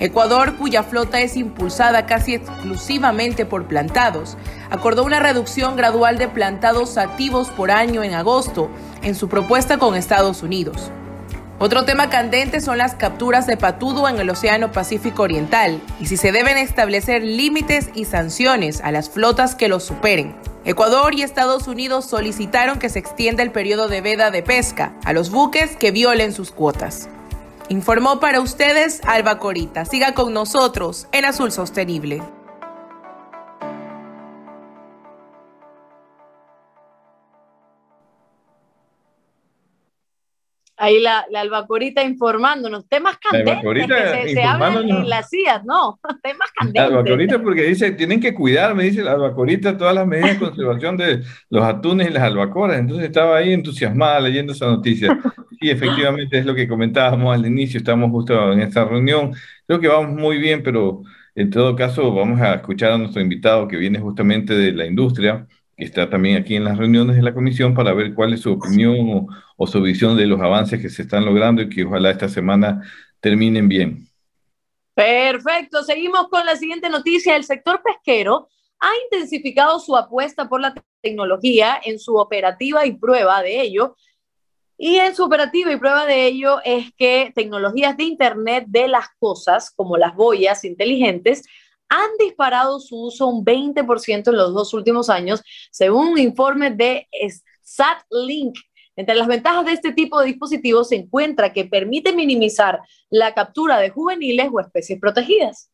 Ecuador, 0.00 0.56
cuya 0.56 0.82
flota 0.82 1.20
es 1.20 1.36
impulsada 1.36 2.06
casi 2.06 2.34
exclusivamente 2.34 3.46
por 3.46 3.66
plantados, 3.66 4.36
acordó 4.70 5.04
una 5.04 5.20
reducción 5.20 5.76
gradual 5.76 6.18
de 6.18 6.28
plantados 6.28 6.98
activos 6.98 7.48
por 7.48 7.70
año 7.70 8.02
en 8.02 8.14
agosto 8.14 8.70
en 9.02 9.14
su 9.14 9.28
propuesta 9.28 9.78
con 9.78 9.94
Estados 9.94 10.42
Unidos. 10.42 10.90
Otro 11.60 11.84
tema 11.84 12.10
candente 12.10 12.60
son 12.60 12.78
las 12.78 12.96
capturas 12.96 13.46
de 13.46 13.56
patudo 13.56 14.08
en 14.08 14.18
el 14.18 14.28
Océano 14.28 14.72
Pacífico 14.72 15.22
Oriental 15.22 15.80
y 16.00 16.06
si 16.06 16.16
se 16.16 16.32
deben 16.32 16.58
establecer 16.58 17.22
límites 17.22 17.90
y 17.94 18.06
sanciones 18.06 18.80
a 18.80 18.90
las 18.90 19.08
flotas 19.08 19.54
que 19.54 19.68
los 19.68 19.84
superen. 19.84 20.34
Ecuador 20.64 21.14
y 21.14 21.22
Estados 21.22 21.68
Unidos 21.68 22.06
solicitaron 22.06 22.80
que 22.80 22.88
se 22.88 22.98
extienda 22.98 23.44
el 23.44 23.52
periodo 23.52 23.86
de 23.86 24.00
veda 24.00 24.32
de 24.32 24.42
pesca 24.42 24.94
a 25.04 25.12
los 25.12 25.30
buques 25.30 25.76
que 25.76 25.92
violen 25.92 26.32
sus 26.32 26.50
cuotas. 26.50 27.08
Informó 27.68 28.20
para 28.20 28.40
ustedes 28.40 29.00
Alba 29.04 29.38
Corita. 29.38 29.84
Siga 29.86 30.12
con 30.12 30.34
nosotros 30.34 31.06
en 31.12 31.24
Azul 31.24 31.50
Sostenible. 31.50 32.22
Ahí 40.76 41.00
la, 41.00 41.24
la, 41.30 41.42
albacorita 41.42 42.02
informándonos, 42.02 42.88
temas 42.88 43.16
candentes 43.18 43.60
que 43.62 44.34
se, 44.34 44.42
hablan 44.42 44.88
en 44.88 45.08
las 45.08 45.30
CIA, 45.30 45.62
¿no? 45.64 46.00
Temas 46.22 46.50
candentes. 46.52 46.82
La 46.82 46.88
albacorita 46.88 47.40
porque 47.40 47.62
dice, 47.62 47.92
tienen 47.92 48.20
que 48.20 48.34
cuidar, 48.34 48.74
me 48.74 48.84
dice 48.84 49.02
la 49.02 49.12
albacorita, 49.12 49.76
todas 49.76 49.94
las 49.94 50.06
medidas 50.06 50.32
de 50.32 50.46
conservación 50.46 50.96
de 50.96 51.22
los 51.50 51.64
atunes 51.64 52.08
y 52.08 52.12
las 52.12 52.24
albacoras. 52.24 52.78
Entonces 52.78 53.06
estaba 53.06 53.36
ahí 53.36 53.52
entusiasmada 53.52 54.20
leyendo 54.20 54.52
esa 54.52 54.66
noticia. 54.66 55.18
Y 55.60 55.70
efectivamente 55.70 56.36
es 56.36 56.44
lo 56.44 56.54
que 56.54 56.68
comentábamos 56.68 57.34
al 57.34 57.46
inicio, 57.46 57.78
estamos 57.78 58.10
justo 58.10 58.52
en 58.52 58.60
esta 58.60 58.84
reunión. 58.84 59.32
Creo 59.66 59.80
que 59.80 59.88
vamos 59.88 60.10
muy 60.10 60.36
bien, 60.36 60.62
pero 60.62 61.02
en 61.34 61.48
todo 61.48 61.74
caso 61.74 62.12
vamos 62.12 62.38
a 62.40 62.56
escuchar 62.56 62.92
a 62.92 62.98
nuestro 62.98 63.22
invitado 63.22 63.66
que 63.66 63.78
viene 63.78 63.98
justamente 63.98 64.52
de 64.54 64.72
la 64.72 64.84
industria 64.84 65.46
que 65.76 65.84
está 65.84 66.08
también 66.08 66.36
aquí 66.36 66.56
en 66.56 66.64
las 66.64 66.78
reuniones 66.78 67.16
de 67.16 67.22
la 67.22 67.34
comisión 67.34 67.74
para 67.74 67.92
ver 67.92 68.14
cuál 68.14 68.32
es 68.32 68.40
su 68.40 68.52
opinión 68.52 69.26
o, 69.56 69.66
su 69.66 69.80
visión 69.82 70.16
de 70.16 70.26
los 70.26 70.40
avances 70.40 70.80
que 70.80 70.90
se 70.90 71.02
están 71.02 71.24
logrando 71.24 71.62
y 71.62 71.68
que 71.68 71.84
ojalá 71.84 72.10
esta 72.10 72.28
semana 72.28 72.82
terminen 73.20 73.68
bien. 73.68 74.08
Perfecto, 74.94 75.82
seguimos 75.82 76.28
con 76.28 76.46
la 76.46 76.56
siguiente 76.56 76.88
noticia. 76.88 77.34
El 77.34 77.44
sector 77.44 77.82
pesquero 77.82 78.48
ha 78.78 78.90
intensificado 79.04 79.80
su 79.80 79.96
apuesta 79.96 80.48
por 80.48 80.60
la 80.60 80.74
tecnología 81.00 81.80
en 81.84 81.98
su 81.98 82.16
operativa 82.16 82.86
y 82.86 82.92
prueba 82.92 83.42
de 83.42 83.60
ello. 83.60 83.96
Y 84.76 84.96
en 84.96 85.14
su 85.14 85.24
operativa 85.24 85.72
y 85.72 85.76
prueba 85.76 86.06
de 86.06 86.26
ello 86.26 86.60
es 86.64 86.92
que 86.96 87.32
tecnologías 87.34 87.96
de 87.96 88.04
Internet 88.04 88.64
de 88.68 88.88
las 88.88 89.06
cosas, 89.18 89.70
como 89.70 89.96
las 89.96 90.14
boyas 90.14 90.64
inteligentes, 90.64 91.44
han 91.88 92.10
disparado 92.18 92.80
su 92.80 92.96
uso 92.96 93.26
un 93.26 93.44
20% 93.44 94.28
en 94.28 94.36
los 94.36 94.54
dos 94.54 94.74
últimos 94.74 95.10
años, 95.10 95.42
según 95.70 96.08
un 96.08 96.18
informe 96.18 96.70
de 96.70 97.06
SatLink. 97.62 98.56
Entre 98.96 99.14
las 99.14 99.26
ventajas 99.26 99.66
de 99.66 99.72
este 99.72 99.92
tipo 99.92 100.20
de 100.20 100.26
dispositivos 100.26 100.88
se 100.88 100.96
encuentra 100.96 101.52
que 101.52 101.64
permite 101.64 102.14
minimizar 102.14 102.80
la 103.10 103.34
captura 103.34 103.78
de 103.78 103.90
juveniles 103.90 104.48
o 104.52 104.60
especies 104.60 105.00
protegidas. 105.00 105.70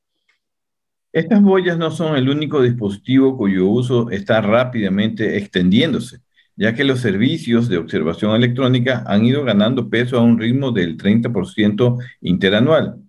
Estas 1.12 1.43
boyas 1.43 1.76
no 1.76 1.90
son 1.90 2.17
el 2.17 2.29
único 2.29 2.62
dispositivo 2.62 3.37
cuyo 3.37 3.67
uso 3.67 4.11
está 4.11 4.40
rápidamente 4.40 5.37
extendiéndose, 5.37 6.21
ya 6.55 6.73
que 6.75 6.85
los 6.85 7.00
servicios 7.00 7.69
de 7.69 7.79
observación 7.79 8.37
electrónica 8.37 9.02
han 9.07 9.25
ido 9.25 9.43
ganando 9.45 9.90
peso 9.90 10.17
a 10.17 10.23
un 10.23 10.38
ritmo 10.38 10.71
del 10.71 10.97
30% 10.97 11.99
interanual. 12.21 13.00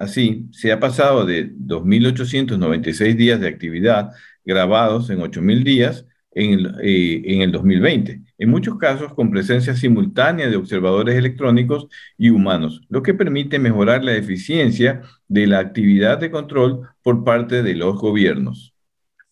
Así, 0.00 0.46
se 0.50 0.72
ha 0.72 0.80
pasado 0.80 1.26
de 1.26 1.52
2.896 1.52 3.16
días 3.16 3.38
de 3.38 3.48
actividad 3.48 4.12
grabados 4.46 5.10
en 5.10 5.20
8.000 5.20 5.62
días 5.62 6.06
en 6.30 6.52
el, 6.54 6.74
eh, 6.82 7.42
en 7.42 7.52
2020, 7.52 8.22
muchos 8.46 8.78
casos 8.78 9.12
con 9.12 9.30
presencia 9.30 9.76
simultánea 9.76 10.48
de 10.48 10.56
observadores 10.56 11.16
electrónicos 11.16 11.86
y 12.16 12.30
humanos, 12.30 12.80
lo 12.88 13.02
que 13.02 13.12
permite 13.12 13.58
mejorar 13.58 14.02
la 14.02 14.16
eficiencia 14.16 15.02
de 15.28 15.46
la 15.46 15.58
actividad 15.58 16.16
de 16.16 16.30
control 16.30 16.88
por 17.02 17.22
parte 17.22 17.62
de 17.62 17.74
los 17.74 17.98
gobiernos. 17.98 18.72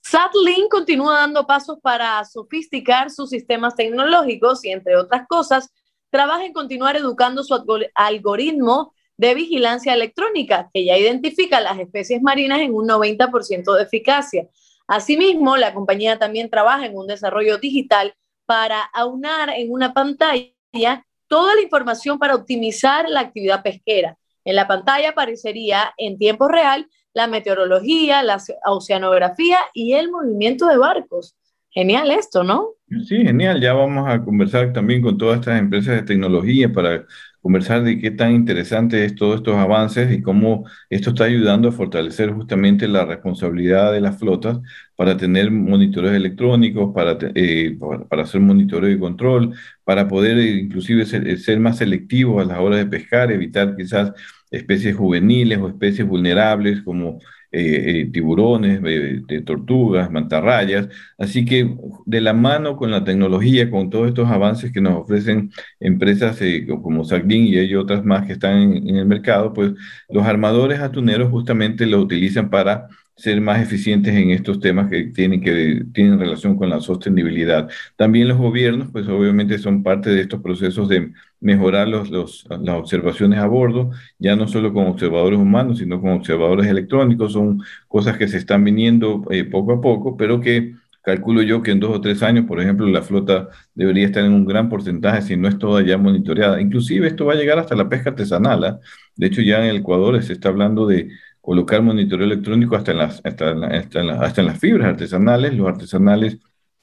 SatLink 0.03 0.71
continúa 0.71 1.21
dando 1.21 1.47
pasos 1.47 1.79
para 1.83 2.23
sofisticar 2.27 3.11
sus 3.11 3.31
sistemas 3.31 3.75
tecnológicos 3.75 4.63
y, 4.67 4.69
entre 4.69 4.97
otras 4.97 5.27
cosas, 5.29 5.73
trabaja 6.11 6.45
en 6.45 6.53
continuar 6.53 6.95
educando 6.97 7.43
su 7.43 7.59
algoritmo 7.95 8.93
de 9.19 9.35
vigilancia 9.35 9.93
electrónica, 9.93 10.71
que 10.73 10.85
ya 10.85 10.97
identifica 10.97 11.61
las 11.61 11.79
especies 11.79 12.23
marinas 12.23 12.61
en 12.61 12.73
un 12.73 12.89
90% 12.89 13.77
de 13.77 13.83
eficacia. 13.83 14.49
Asimismo, 14.87 15.57
la 15.57 15.75
compañía 15.75 16.19
también 16.19 16.49
trabaja 16.49 16.87
en 16.87 16.97
un 16.97 17.07
desarrollo 17.07 17.59
digital 17.59 18.15
para 18.47 18.81
aunar 18.95 19.51
en 19.51 19.71
una 19.71 19.93
pantalla 19.93 21.05
toda 21.27 21.55
la 21.55 21.61
información 21.61 22.19
para 22.19 22.35
optimizar 22.35 23.07
la 23.09 23.21
actividad 23.21 23.63
pesquera. 23.63 24.17
En 24.45 24.57
la 24.57 24.67
pantalla 24.67 25.11
aparecería 25.11 25.93
en 25.99 26.17
tiempo 26.17 26.49
real 26.49 26.89
la 27.13 27.27
meteorología, 27.27 28.23
la 28.23 28.39
oceanografía 28.65 29.59
y 29.75 29.93
el 29.93 30.11
movimiento 30.11 30.67
de 30.67 30.79
barcos. 30.79 31.37
Genial 31.71 32.11
esto, 32.11 32.45
¿no? 32.45 32.71
Sí, 33.07 33.19
genial. 33.19 33.61
Ya 33.61 33.75
vamos 33.75 34.09
a 34.09 34.25
conversar 34.25 34.73
también 34.73 35.03
con 35.03 35.19
todas 35.19 35.41
estas 35.41 35.59
empresas 35.59 35.97
de 35.97 36.03
tecnología 36.03 36.73
para 36.73 37.05
conversar 37.41 37.83
de 37.85 37.99
qué 37.99 38.11
tan 38.11 38.33
interesante 38.33 39.05
es 39.05 39.15
todos 39.15 39.37
estos 39.37 39.57
avances 39.57 40.13
y 40.13 40.23
cómo 40.23 40.65
esto 40.91 41.11
está 41.11 41.25
ayudando 41.25 41.69
a 41.69 41.73
fortalecer 41.73 42.33
justamente 42.33 42.89
la 42.89 43.05
responsabilidad 43.05 43.93
de 43.93 44.01
las 44.01 44.19
flotas 44.19 44.59
para 44.97 45.17
tener 45.17 45.51
monitores 45.51 46.13
electrónicos, 46.13 46.93
para, 46.95 47.17
eh, 47.35 47.79
para, 48.09 48.23
hacer 48.23 48.41
monitoreo 48.41 48.91
y 48.91 48.99
control, 48.99 49.55
para 49.85 50.09
poder 50.09 50.39
eh, 50.39 50.59
inclusive 50.59 51.07
ser, 51.07 51.39
ser, 51.39 51.61
más 51.61 51.79
selectivos 51.79 52.43
a 52.43 52.47
las 52.47 52.59
horas 52.59 52.81
de 52.81 52.87
pescar, 52.87 53.31
evitar 53.31 53.77
quizás 53.77 54.13
especies 54.51 54.97
juveniles 54.97 55.59
o 55.59 55.69
especies 55.69 56.07
vulnerables 56.07 56.83
como 56.83 57.21
eh, 57.51 58.03
eh, 58.03 58.11
tiburones, 58.13 58.83
de 58.83 59.43
tortugas, 59.43 60.11
mantarrayas. 60.11 60.89
Así 61.17 61.45
que 61.45 61.77
de 62.05 62.21
la 62.21 62.35
mano 62.35 62.77
con 62.77 62.91
la 62.91 63.05
tecnología, 63.05 63.71
con 63.71 63.89
todos 63.91 64.09
estos 64.09 64.29
avances 64.29 64.73
que 64.73 64.81
nos 64.81 64.95
ofrecen 64.97 65.51
empresas 65.81 66.41
eh, 66.43 66.67
como 66.83 67.05
Sagdin 67.05 67.47
y 67.47 67.75
otras 67.75 68.05
más 68.05 68.27
que 68.27 68.35
están 68.35 68.73
en, 68.75 68.97
el 68.97 69.07
mercado, 69.07 69.53
pues 69.55 69.73
los 70.09 70.25
armadores 70.27 70.81
atuneros 70.81 71.31
justamente 71.31 71.87
lo 71.87 72.01
utilizan 72.01 72.51
para 72.51 72.89
ser 73.19 73.41
más 73.41 73.61
eficientes 73.61 74.15
en 74.15 74.31
estos 74.31 74.61
temas 74.61 74.89
que 74.89 75.05
tienen, 75.07 75.41
que 75.41 75.85
tienen 75.93 76.19
relación 76.21 76.57
con 76.57 76.71
la 76.71 76.81
sostenibilidad. 76.81 77.69
También 77.97 78.29
los 78.29 78.39
gobiernos, 78.39 78.89
pues 78.93 79.09
obviamente 79.09 79.59
son 79.59 79.83
parte 79.83 80.11
de 80.11 80.23
estos 80.23 80.41
procesos 80.41 80.89
de 80.89 81.13
mejorar 81.41 81.89
los, 81.89 82.11
los, 82.11 82.47
las 82.49 82.77
observaciones 82.77 83.41
a 83.41 83.47
bordo, 83.47 83.91
ya 84.19 84.37
no 84.37 84.47
solo 84.49 84.73
con 84.73 84.87
observadores 84.87 85.39
humanos, 85.39 85.79
sino 85.79 86.01
con 86.01 86.13
observadores 86.13 86.67
electrónicos. 86.69 87.33
Son 87.33 87.61
cosas 87.89 88.17
que 88.17 88.29
se 88.29 88.39
están 88.39 88.65
viniendo 88.65 89.25
eh, 89.31 89.45
poco 89.45 89.73
a 89.73 89.81
poco, 89.81 90.17
pero 90.17 90.41
que 90.41 90.75
calculo 91.03 91.43
yo 91.43 91.63
que 91.63 91.71
en 91.73 91.81
dos 91.81 91.97
o 91.97 92.01
tres 92.01 92.23
años, 92.23 92.45
por 92.47 92.61
ejemplo, 92.61 92.87
la 92.87 93.03
flota 93.03 93.49
debería 93.75 94.07
estar 94.07 94.25
en 94.25 94.33
un 94.33 94.45
gran 94.45 94.69
porcentaje 94.69 95.23
si 95.23 95.37
no 95.37 95.49
es 95.49 95.59
toda 95.59 95.83
ya 95.83 95.99
monitoreada. 95.99 96.61
Inclusive 96.61 97.09
esto 97.09 97.25
va 97.27 97.33
a 97.33 97.37
llegar 97.37 97.59
hasta 97.59 97.75
la 97.75 97.89
pesca 97.89 98.11
artesanal. 98.11 98.65
¿ah? 98.65 98.81
De 99.17 99.27
hecho, 99.27 99.43
ya 99.43 99.59
en 99.65 99.71
el 99.71 99.77
Ecuador 99.79 100.23
se 100.23 100.35
está 100.35 100.51
hablando 100.51 100.87
de 100.87 101.11
colocar 101.41 101.83
monitoreo 101.83 102.27
electrónico 102.27 102.77
hasta 102.77 102.93
en 102.93 102.99
las, 102.99 103.21
hasta 103.25 103.51
hasta 103.51 104.41
en 104.41 104.47
las 104.47 104.59
fibras 104.59 104.89
artesanales. 104.89 105.55
Los 105.55 105.69
artesanales 105.69 106.39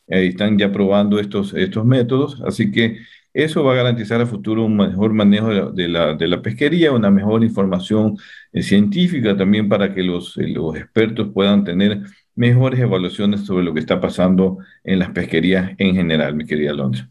están 0.08 0.58
ya 0.58 0.72
probando 0.72 1.20
estos, 1.20 1.54
estos 1.54 1.86
métodos, 1.86 2.42
así 2.46 2.72
que 2.72 3.00
eso 3.36 3.66
va 3.66 3.74
a 3.74 3.76
garantizar 3.76 4.22
a 4.22 4.26
futuro 4.26 4.64
un 4.64 4.78
mejor 4.78 5.12
manejo 5.14 5.50
de 5.72 5.90
la, 5.90 6.14
de 6.14 6.28
la, 6.28 6.42
pesquería, 6.42 6.94
una 6.94 7.12
mejor 7.12 7.44
información 7.44 8.18
eh, 8.54 8.64
científica 8.64 9.36
también 9.36 9.68
para 9.68 9.94
que 9.94 10.04
los, 10.04 10.38
eh, 10.38 10.48
los 10.48 10.74
expertos 10.78 11.30
puedan 11.34 11.66
tener 11.66 12.00
mejores 12.34 12.80
evaluaciones 12.80 13.46
sobre 13.46 13.66
lo 13.66 13.74
que 13.74 13.82
está 13.82 14.00
pasando 14.00 14.60
en 14.86 15.00
las 15.00 15.10
pesquerías 15.10 15.72
en 15.78 15.96
general, 15.96 16.34
mi 16.34 16.46
querida 16.46 16.72
Alonso. 16.72 17.04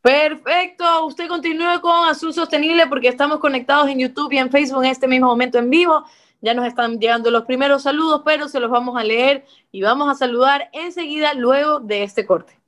Perfecto, 0.00 1.04
usted 1.04 1.28
continúe 1.28 1.78
con 1.82 2.08
Azul 2.08 2.32
Sostenible 2.32 2.86
porque 2.86 3.08
estamos 3.08 3.38
conectados 3.38 3.90
en 3.90 3.98
YouTube 3.98 4.32
y 4.32 4.38
en 4.38 4.50
Facebook 4.50 4.84
en 4.84 4.90
este 4.90 5.08
mismo 5.08 5.26
momento 5.26 5.58
en 5.58 5.68
vivo. 5.68 6.04
Ya 6.40 6.54
nos 6.54 6.66
están 6.66 6.98
llegando 6.98 7.30
los 7.30 7.44
primeros 7.44 7.82
saludos, 7.82 8.22
pero 8.24 8.48
se 8.48 8.60
los 8.60 8.70
vamos 8.70 8.96
a 8.96 9.04
leer 9.04 9.44
y 9.72 9.82
vamos 9.82 10.08
a 10.08 10.14
saludar 10.14 10.70
enseguida 10.72 11.34
luego 11.34 11.80
de 11.80 12.04
este 12.04 12.26
corte. 12.26 12.58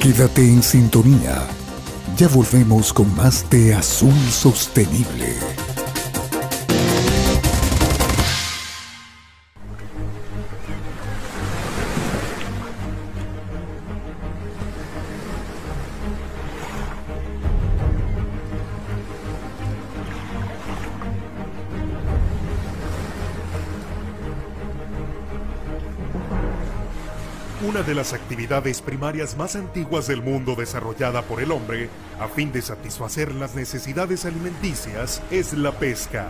Quédate 0.00 0.40
en 0.40 0.62
sintonía. 0.62 1.46
Ya 2.16 2.28
volvemos 2.28 2.92
con 2.92 3.14
más 3.14 3.48
de 3.50 3.74
Azul 3.74 4.12
Sostenible. 4.30 5.36
De 27.80 27.94
las 27.94 28.12
actividades 28.12 28.82
primarias 28.82 29.34
más 29.38 29.56
antiguas 29.56 30.06
del 30.06 30.20
mundo 30.20 30.54
desarrollada 30.54 31.22
por 31.22 31.40
el 31.40 31.50
hombre 31.50 31.88
a 32.20 32.28
fin 32.28 32.52
de 32.52 32.60
satisfacer 32.60 33.34
las 33.34 33.54
necesidades 33.54 34.26
alimenticias 34.26 35.22
es 35.30 35.54
la 35.54 35.72
pesca. 35.72 36.28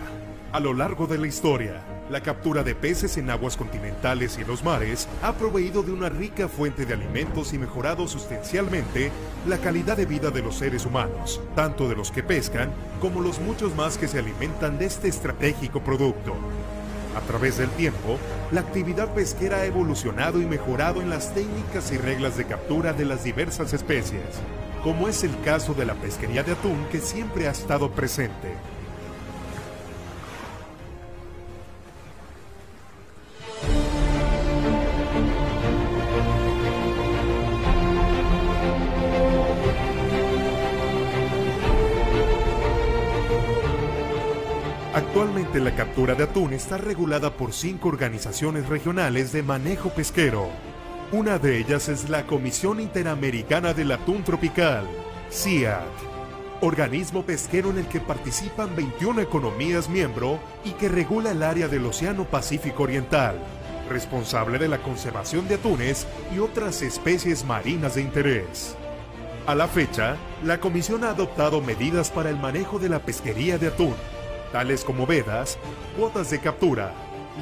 A 0.53 0.61
lo 0.61 0.73
largo 0.73 1.05
de 1.05 1.17
la 1.17 1.27
historia, 1.27 1.83
la 2.09 2.21
captura 2.21 2.63
de 2.63 2.75
peces 2.75 3.17
en 3.17 3.29
aguas 3.29 3.57
continentales 3.57 4.37
y 4.37 4.41
en 4.43 4.47
los 4.47 4.63
mares 4.63 5.09
ha 5.21 5.33
proveído 5.33 5.83
de 5.83 5.91
una 5.91 6.07
rica 6.07 6.47
fuente 6.47 6.85
de 6.85 6.93
alimentos 6.93 7.51
y 7.51 7.57
mejorado 7.57 8.07
sustancialmente 8.07 9.11
la 9.45 9.57
calidad 9.57 9.97
de 9.97 10.05
vida 10.05 10.31
de 10.31 10.43
los 10.43 10.55
seres 10.55 10.85
humanos, 10.85 11.41
tanto 11.57 11.89
de 11.89 11.95
los 11.97 12.09
que 12.09 12.23
pescan 12.23 12.71
como 13.01 13.19
los 13.19 13.39
muchos 13.39 13.75
más 13.75 13.97
que 13.97 14.07
se 14.07 14.19
alimentan 14.19 14.79
de 14.79 14.85
este 14.85 15.09
estratégico 15.09 15.83
producto. 15.83 16.35
A 17.15 17.21
través 17.21 17.57
del 17.57 17.69
tiempo, 17.71 18.17
la 18.51 18.61
actividad 18.61 19.13
pesquera 19.13 19.57
ha 19.57 19.65
evolucionado 19.65 20.41
y 20.41 20.45
mejorado 20.45 21.01
en 21.01 21.09
las 21.09 21.33
técnicas 21.33 21.91
y 21.91 21.97
reglas 21.97 22.37
de 22.37 22.45
captura 22.45 22.93
de 22.93 23.05
las 23.05 23.23
diversas 23.23 23.73
especies, 23.73 24.23
como 24.83 25.07
es 25.07 25.23
el 25.23 25.39
caso 25.41 25.73
de 25.73 25.85
la 25.85 25.93
pesquería 25.93 26.43
de 26.43 26.53
atún 26.53 26.85
que 26.91 26.99
siempre 26.99 27.47
ha 27.47 27.51
estado 27.51 27.91
presente. 27.91 28.53
Actualmente 45.13 45.59
la 45.59 45.75
captura 45.75 46.15
de 46.15 46.23
atún 46.23 46.53
está 46.53 46.75
regulada 46.75 47.29
por 47.29 47.53
cinco 47.53 47.87
organizaciones 47.87 48.67
regionales 48.67 49.31
de 49.31 49.43
manejo 49.43 49.89
pesquero. 49.89 50.49
Una 51.11 51.37
de 51.37 51.59
ellas 51.59 51.87
es 51.87 52.09
la 52.09 52.25
Comisión 52.25 52.79
Interamericana 52.79 53.75
del 53.75 53.91
Atún 53.91 54.23
Tropical, 54.23 54.87
CIAT, 55.31 55.83
organismo 56.61 57.21
pesquero 57.21 57.69
en 57.69 57.77
el 57.77 57.87
que 57.87 57.99
participan 57.99 58.75
21 58.75 59.21
economías 59.21 59.87
miembro 59.87 60.39
y 60.65 60.71
que 60.71 60.89
regula 60.89 61.29
el 61.29 61.43
área 61.43 61.67
del 61.67 61.85
Océano 61.85 62.25
Pacífico 62.25 62.81
Oriental, 62.81 63.35
responsable 63.91 64.57
de 64.57 64.67
la 64.67 64.79
conservación 64.79 65.47
de 65.47 65.55
atunes 65.55 66.07
y 66.35 66.39
otras 66.39 66.81
especies 66.81 67.45
marinas 67.45 67.93
de 67.93 68.01
interés. 68.01 68.75
A 69.45 69.53
la 69.53 69.67
fecha, 69.67 70.15
la 70.43 70.59
Comisión 70.59 71.03
ha 71.03 71.11
adoptado 71.11 71.61
medidas 71.61 72.09
para 72.09 72.31
el 72.31 72.37
manejo 72.37 72.79
de 72.79 72.89
la 72.89 72.97
pesquería 72.97 73.59
de 73.59 73.67
atún, 73.67 73.93
tales 74.53 74.85
como 74.85 75.07
vedas, 75.07 75.57
cuotas 75.97 76.29
de 76.29 76.39
captura, 76.39 76.93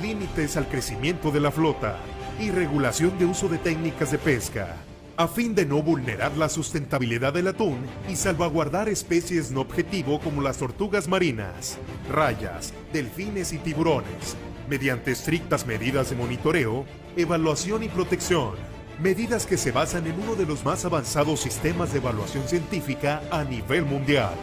límites 0.01 0.55
al 0.55 0.67
crecimiento 0.69 1.29
de 1.29 1.41
la 1.41 1.51
flota 1.51 1.97
y 2.39 2.49
regulación 2.49 3.19
de 3.19 3.25
uso 3.25 3.49
de 3.49 3.57
técnicas 3.57 4.11
de 4.11 4.17
pesca, 4.17 4.77
a 5.17 5.27
fin 5.27 5.53
de 5.53 5.65
no 5.65 5.83
vulnerar 5.83 6.35
la 6.37 6.47
sustentabilidad 6.47 7.33
del 7.33 7.49
atún 7.49 7.85
y 8.09 8.15
salvaguardar 8.15 8.87
especies 8.87 9.51
no 9.51 9.59
objetivo 9.59 10.21
como 10.21 10.41
las 10.41 10.57
tortugas 10.57 11.09
marinas, 11.09 11.77
rayas, 12.09 12.73
delfines 12.93 13.51
y 13.51 13.57
tiburones, 13.57 14.37
mediante 14.69 15.11
estrictas 15.11 15.67
medidas 15.67 16.09
de 16.09 16.15
monitoreo, 16.15 16.85
evaluación 17.17 17.83
y 17.83 17.89
protección 17.89 18.55
medidas 19.01 19.47
que 19.47 19.57
se 19.57 19.71
basan 19.71 20.05
en 20.05 20.19
uno 20.21 20.35
de 20.35 20.45
los 20.45 20.63
más 20.63 20.85
avanzados 20.85 21.39
sistemas 21.39 21.91
de 21.91 21.97
evaluación 21.97 22.47
científica 22.47 23.23
a 23.31 23.43
nivel 23.43 23.83
mundial. 23.83 24.35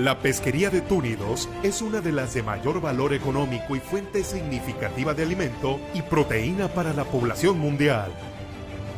La 0.00 0.18
pesquería 0.18 0.70
de 0.70 0.80
túnidos 0.80 1.46
es 1.62 1.82
una 1.82 2.00
de 2.00 2.10
las 2.10 2.32
de 2.32 2.42
mayor 2.42 2.80
valor 2.80 3.12
económico 3.12 3.76
y 3.76 3.80
fuente 3.80 4.24
significativa 4.24 5.12
de 5.12 5.24
alimento 5.24 5.78
y 5.92 6.00
proteína 6.00 6.68
para 6.68 6.94
la 6.94 7.04
población 7.04 7.58
mundial. 7.58 8.10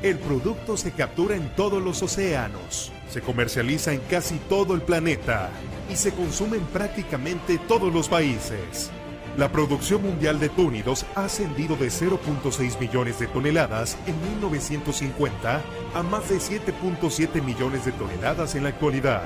El 0.01 0.21
producto 0.21 0.77
se 0.77 0.93
captura 0.93 1.35
en 1.35 1.49
todos 1.57 1.83
los 1.83 2.01
océanos, 2.05 2.93
se 3.11 3.21
comercializa 3.21 3.93
en 3.93 3.99
casi 4.09 4.37
todo 4.49 4.75
el 4.75 4.83
planeta 4.83 5.51
y 5.91 5.97
se 5.97 6.13
consume 6.13 6.59
en 6.59 6.67
prácticamente 6.67 7.59
todos 7.59 7.93
los 7.93 8.09
países. 8.09 8.93
La 9.37 9.51
producción 9.51 10.03
mundial 10.03 10.39
de 10.39 10.51
túnidos 10.51 11.05
ha 11.17 11.25
ascendido 11.25 11.75
de 11.75 11.89
0.6 11.89 12.79
millones 12.79 13.19
de 13.19 13.27
toneladas 13.27 13.99
en 14.07 14.15
1950 14.35 15.63
a 15.97 16.03
más 16.05 16.29
de 16.29 16.37
7.7 16.37 17.43
millones 17.43 17.85
de 17.87 17.91
toneladas 17.91 18.55
en 18.55 18.63
la 18.63 18.69
actualidad. 18.69 19.25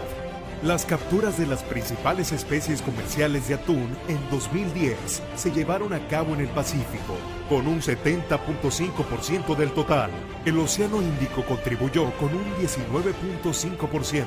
Las 0.63 0.87
capturas 0.87 1.37
de 1.37 1.47
las 1.47 1.63
principales 1.63 2.33
especies 2.33 2.81
comerciales 2.81 3.47
de 3.47 3.55
atún 3.55 3.95
en 4.09 4.19
2010 4.31 5.23
se 5.37 5.53
llevaron 5.53 5.93
a 5.93 6.09
cabo 6.09 6.33
en 6.33 6.41
el 6.41 6.49
Pacífico, 6.49 7.15
con 7.51 7.67
un 7.67 7.83
70.5% 7.83 9.55
del 9.55 9.71
total. 9.73 10.11
El 10.47 10.59
Océano 10.59 11.03
Índico 11.03 11.45
contribuyó 11.45 12.11
con 12.13 12.35
un 12.35 12.45
19.5%, 12.57 14.25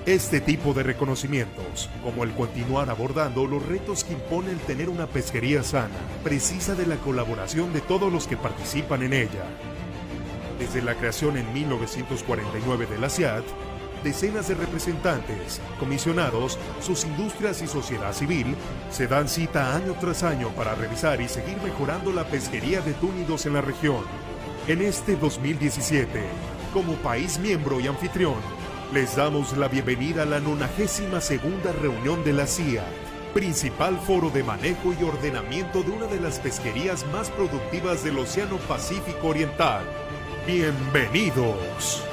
Este 0.06 0.42
tipo 0.42 0.74
de 0.74 0.84
reconocimientos, 0.84 1.90
como 2.04 2.26
el 2.26 2.32
continuar 2.34 2.90
abordando 2.90 3.46
los 3.46 3.66
retos 3.66 4.04
que 4.04 4.12
impone 4.12 4.52
el 4.52 4.60
tener 4.60 4.90
una 4.90 5.08
pesquería 5.08 5.64
sana, 5.64 5.96
precisa 6.26 6.76
de 6.76 6.86
la 6.86 6.98
colaboración 6.98 7.72
de 7.72 7.80
todos 7.80 8.12
los 8.12 8.28
que 8.28 8.36
participan 8.36 9.04
en 9.04 9.14
ella. 9.14 9.46
Desde 10.60 10.82
la 10.82 10.96
creación 10.96 11.38
en 11.38 11.54
1949 11.54 12.86
de 12.86 12.98
la 12.98 13.10
CIAT, 13.10 13.46
decenas 14.04 14.50
de 14.50 14.56
representantes, 14.56 15.62
comisionados, 15.80 16.60
sus 16.82 17.06
industrias 17.06 17.62
y 17.62 17.68
sociedad 17.68 18.12
civil 18.12 18.58
se 18.92 19.08
dan 19.08 19.30
cita 19.30 19.74
año 19.74 19.96
tras 20.02 20.24
año 20.24 20.50
para 20.50 20.76
revisar 20.76 21.22
y 21.22 21.30
seguir 21.30 21.56
mejorando 21.64 22.12
la 22.12 22.26
pesquería 22.26 22.82
de 22.82 22.94
túnidos 22.96 23.46
en 23.46 23.54
la 23.54 23.62
región. 23.62 24.04
En 24.68 24.82
este 24.82 25.16
2017, 25.16 26.24
como 26.74 26.96
país 26.96 27.40
miembro 27.40 27.80
y 27.80 27.88
anfitrión, 27.88 28.63
les 28.94 29.16
damos 29.16 29.58
la 29.58 29.68
bienvenida 29.68 30.22
a 30.22 30.26
la 30.26 30.40
92 30.40 31.24
segunda 31.24 31.72
reunión 31.72 32.24
de 32.24 32.32
la 32.32 32.46
CIA, 32.46 32.86
principal 33.34 33.98
foro 33.98 34.30
de 34.30 34.44
manejo 34.44 34.94
y 34.94 35.04
ordenamiento 35.04 35.82
de 35.82 35.90
una 35.90 36.06
de 36.06 36.20
las 36.20 36.38
pesquerías 36.40 37.04
más 37.08 37.32
productivas 37.32 38.04
del 38.04 38.20
Océano 38.20 38.58
Pacífico 38.58 39.30
Oriental. 39.30 39.84
Bienvenidos. 40.46 42.13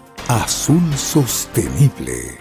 Azul 0.33 0.93
Sostenible. 0.95 2.39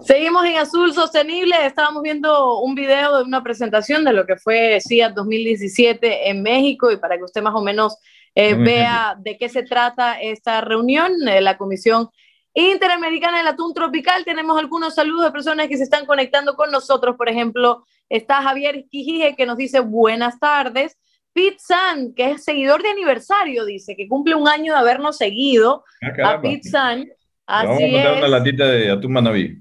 Seguimos 0.00 0.44
en 0.44 0.58
Azul 0.58 0.94
Sostenible. 0.94 1.66
Estábamos 1.66 2.04
viendo 2.04 2.60
un 2.60 2.76
video 2.76 3.16
de 3.16 3.24
una 3.24 3.42
presentación 3.42 4.04
de 4.04 4.12
lo 4.12 4.24
que 4.24 4.36
fue 4.36 4.78
CIAT 4.80 5.14
2017 5.14 6.30
en 6.30 6.40
México 6.40 6.92
y 6.92 6.98
para 6.98 7.16
que 7.16 7.24
usted 7.24 7.42
más 7.42 7.56
o 7.56 7.62
menos 7.62 7.98
eh, 8.36 8.54
vea 8.54 9.16
de 9.18 9.36
qué 9.36 9.48
se 9.48 9.64
trata 9.64 10.20
esta 10.20 10.60
reunión, 10.60 11.18
de 11.18 11.40
la 11.40 11.58
Comisión 11.58 12.08
Interamericana 12.54 13.38
del 13.38 13.48
Atún 13.48 13.74
Tropical. 13.74 14.24
Tenemos 14.24 14.56
algunos 14.56 14.94
saludos 14.94 15.24
de 15.24 15.32
personas 15.32 15.66
que 15.66 15.78
se 15.78 15.82
están 15.82 16.06
conectando 16.06 16.54
con 16.54 16.70
nosotros. 16.70 17.16
Por 17.16 17.28
ejemplo, 17.28 17.84
está 18.08 18.40
Javier 18.40 18.84
Quijije 18.88 19.34
que 19.34 19.46
nos 19.46 19.56
dice 19.56 19.80
buenas 19.80 20.38
tardes. 20.38 20.96
Pete 21.32 21.58
San, 21.58 22.12
que 22.14 22.32
es 22.32 22.44
seguidor 22.44 22.82
de 22.82 22.90
aniversario, 22.90 23.64
dice 23.64 23.96
que 23.96 24.08
cumple 24.08 24.34
un 24.34 24.48
año 24.48 24.72
de 24.74 24.78
habernos 24.78 25.16
seguido 25.16 25.84
Ah, 26.02 26.32
a 26.32 26.40
Pete 26.40 26.68
San. 26.68 27.08
Así 27.46 27.66
Vamos 27.66 27.82
a 27.82 27.86
mandar 27.86 28.18
una 28.18 28.28
latita 28.28 28.66
de 28.66 28.90
atún 28.90 29.12
manabí. 29.12 29.58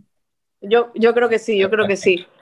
Yo, 0.62 0.92
yo 0.96 1.14
creo 1.14 1.30
que 1.30 1.40
sí, 1.40 1.58
yo 1.58 1.70
creo 1.70 1.88
que 1.88 1.98
sí. 1.98 2.26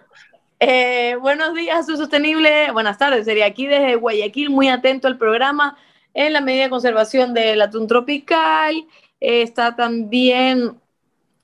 Eh, 0.61 1.15
buenos 1.21 1.53
días, 1.53 1.85
su 1.85 1.95
sostenible. 1.95 2.69
Buenas 2.73 2.97
tardes, 2.97 3.23
sería 3.23 3.45
aquí 3.45 3.65
desde 3.65 3.95
Guayaquil, 3.95 4.49
muy 4.49 4.67
atento 4.67 5.07
al 5.07 5.17
programa 5.17 5.77
en 6.13 6.33
la 6.33 6.41
medida 6.41 6.63
de 6.63 6.69
conservación 6.69 7.33
del 7.33 7.61
atún 7.61 7.87
tropical. 7.87 8.75
Eh, 9.21 9.41
está 9.41 9.77
también 9.77 10.77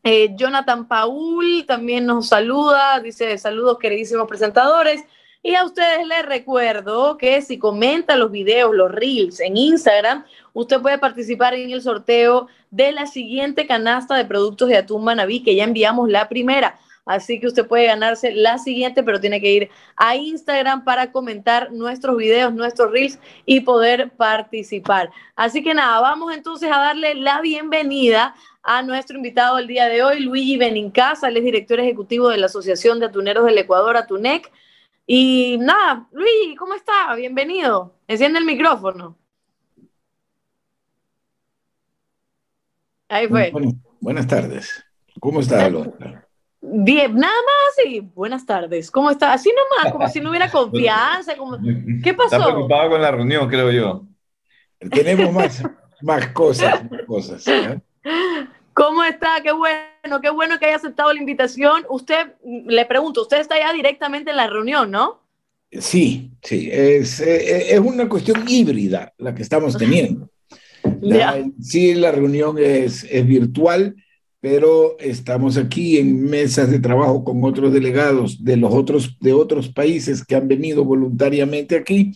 eh, 0.03 0.35
Jonathan 0.35 0.85
Paul, 0.87 1.65
también 1.65 2.05
nos 2.05 2.27
saluda, 2.27 2.99
dice 2.99 3.37
saludos 3.37 3.79
queridísimos 3.79 4.27
presentadores. 4.27 5.01
Y 5.45 5.53
a 5.53 5.63
ustedes 5.63 6.07
les 6.07 6.25
recuerdo 6.25 7.19
que 7.19 7.39
si 7.43 7.59
comentan 7.59 8.19
los 8.19 8.31
videos, 8.31 8.73
los 8.73 8.91
reels 8.91 9.39
en 9.39 9.57
Instagram, 9.57 10.25
usted 10.53 10.81
puede 10.81 10.97
participar 10.97 11.53
en 11.53 11.69
el 11.69 11.83
sorteo 11.83 12.47
de 12.71 12.91
la 12.91 13.05
siguiente 13.05 13.67
canasta 13.67 14.15
de 14.15 14.25
productos 14.25 14.69
de 14.69 14.77
Atún 14.77 15.03
Manabí, 15.03 15.43
que 15.43 15.53
ya 15.53 15.63
enviamos 15.63 16.09
la 16.09 16.27
primera. 16.29 16.79
Así 17.05 17.39
que 17.39 17.45
usted 17.45 17.67
puede 17.67 17.85
ganarse 17.85 18.31
la 18.31 18.57
siguiente, 18.57 19.03
pero 19.03 19.19
tiene 19.19 19.39
que 19.39 19.51
ir 19.51 19.69
a 19.95 20.15
Instagram 20.15 20.83
para 20.83 21.11
comentar 21.11 21.71
nuestros 21.71 22.17
videos, 22.17 22.51
nuestros 22.51 22.91
reels 22.91 23.19
y 23.45 23.59
poder 23.59 24.09
participar. 24.17 25.11
Así 25.35 25.61
que 25.61 25.75
nada, 25.75 25.99
vamos 25.99 26.33
entonces 26.33 26.71
a 26.71 26.79
darle 26.79 27.13
la 27.13 27.39
bienvenida 27.41 28.33
a 28.63 28.81
nuestro 28.81 29.17
invitado 29.17 29.59
el 29.59 29.67
día 29.67 29.87
de 29.89 30.01
hoy, 30.01 30.21
Luigi 30.21 30.57
Benincasa, 30.57 31.27
él 31.27 31.37
es 31.37 31.43
director 31.43 31.79
ejecutivo 31.79 32.29
de 32.29 32.37
la 32.37 32.47
Asociación 32.47 32.99
de 32.99 33.05
Atuneros 33.05 33.45
del 33.45 33.59
Ecuador, 33.59 33.95
Atunec. 33.95 34.51
Y 35.07 35.57
nada, 35.59 36.07
Luigi, 36.11 36.55
¿cómo 36.55 36.73
está? 36.73 37.13
Bienvenido. 37.15 37.95
Enciende 38.07 38.39
el 38.39 38.45
micrófono. 38.45 39.17
Ahí 43.07 43.27
fue. 43.27 43.51
buenas 44.01 44.27
tardes. 44.27 44.83
¿Cómo 45.19 45.39
está, 45.39 45.69
Bien, 46.67 47.13
nada 47.13 47.33
más 47.33 47.85
y 47.85 47.99
buenas 47.99 48.45
tardes. 48.45 48.89
¿Cómo 48.89 49.11
está? 49.11 49.33
Así 49.33 49.51
nomás, 49.51 49.93
como 49.93 50.07
si 50.07 50.19
no 50.19 50.31
hubiera 50.31 50.49
confianza. 50.49 51.37
Como... 51.37 51.59
¿Qué 52.03 52.13
pasó? 52.15 52.37
Está 52.37 52.47
preocupado 52.47 52.89
con 52.89 53.01
la 53.01 53.11
reunión, 53.11 53.47
creo 53.47 53.71
yo. 53.71 54.05
Tenemos 54.89 55.31
más, 55.31 55.63
más 56.01 56.27
cosas, 56.29 56.81
cosas. 57.05 57.47
¿eh? 57.47 57.79
¿Cómo 58.73 59.03
está? 59.03 59.41
Qué 59.43 59.51
bueno, 59.51 59.79
qué 60.21 60.29
bueno 60.29 60.59
que 60.59 60.65
haya 60.65 60.75
aceptado 60.75 61.13
la 61.13 61.19
invitación. 61.19 61.83
Usted, 61.89 62.33
le 62.43 62.85
pregunto, 62.85 63.21
usted 63.21 63.39
está 63.39 63.59
ya 63.59 63.73
directamente 63.73 64.31
en 64.31 64.37
la 64.37 64.47
reunión, 64.47 64.91
¿no? 64.91 65.21
Sí, 65.71 66.31
sí, 66.41 66.69
es, 66.71 67.19
eh, 67.19 67.73
es 67.73 67.79
una 67.79 68.07
cuestión 68.07 68.43
híbrida 68.47 69.13
la 69.17 69.33
que 69.35 69.41
estamos 69.41 69.77
teniendo. 69.77 70.29
sí, 71.61 71.95
la 71.95 72.11
reunión 72.11 72.57
es, 72.57 73.03
es 73.03 73.25
virtual 73.25 73.95
pero 74.45 74.95
estamos 74.99 75.57
aquí 75.57 75.97
en 75.97 76.23
mesas 76.23 76.69
de 76.69 76.77
trabajo 76.77 77.23
con 77.23 77.43
otros 77.43 77.73
delegados 77.73 78.43
de 78.43 78.57
los 78.57 78.71
otros 78.71 79.17
de 79.19 79.33
otros 79.33 79.69
países 79.69 80.23
que 80.23 80.35
han 80.35 80.47
venido 80.47 80.85
voluntariamente 80.85 81.75
aquí 81.75 82.11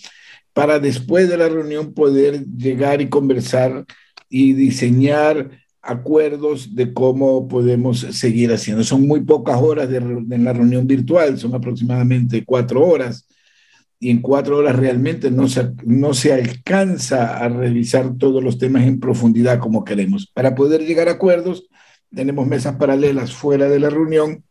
para 0.54 0.78
después 0.78 1.28
de 1.28 1.38
la 1.38 1.50
reunión 1.50 1.92
poder 1.92 2.46
llegar 2.46 3.02
y 3.02 3.10
conversar 3.10 3.84
y 4.30 4.54
diseñar 4.54 5.50
acuerdos 5.90 6.76
de 6.76 6.94
cómo 6.94 7.48
podemos 7.48 8.00
seguir 8.00 8.52
haciendo. 8.52 8.84
Son 8.84 9.08
muy 9.08 9.22
pocas 9.22 9.62
horas 9.62 9.90
de, 9.90 9.98
en 9.98 10.44
la 10.44 10.54
reunión 10.54 10.88
virtual, 10.88 11.38
son 11.38 11.56
aproximadamente 11.56 12.44
cuatro 12.46 12.86
horas, 12.86 13.28
y 14.00 14.10
en 14.12 14.22
cuatro 14.22 14.58
horas 14.58 14.76
realmente 14.78 15.30
no 15.30 15.48
se, 15.48 15.72
no 15.84 16.14
se 16.14 16.32
alcanza 16.32 17.38
a 17.38 17.50
revisar 17.50 18.18
todos 18.18 18.42
los 18.42 18.58
temas 18.58 18.84
en 18.84 19.00
profundidad 19.00 19.60
como 19.60 19.84
queremos. 19.84 20.32
Para 20.34 20.56
poder 20.56 20.86
llegar 20.86 21.10
a 21.10 21.14
acuerdos, 21.14 21.68
tenemos 22.14 22.48
mesas 22.48 22.76
paralelas 22.76 23.34
fuera 23.34 23.68
de 23.68 23.80
la 23.80 23.90
reunión, 23.90 24.44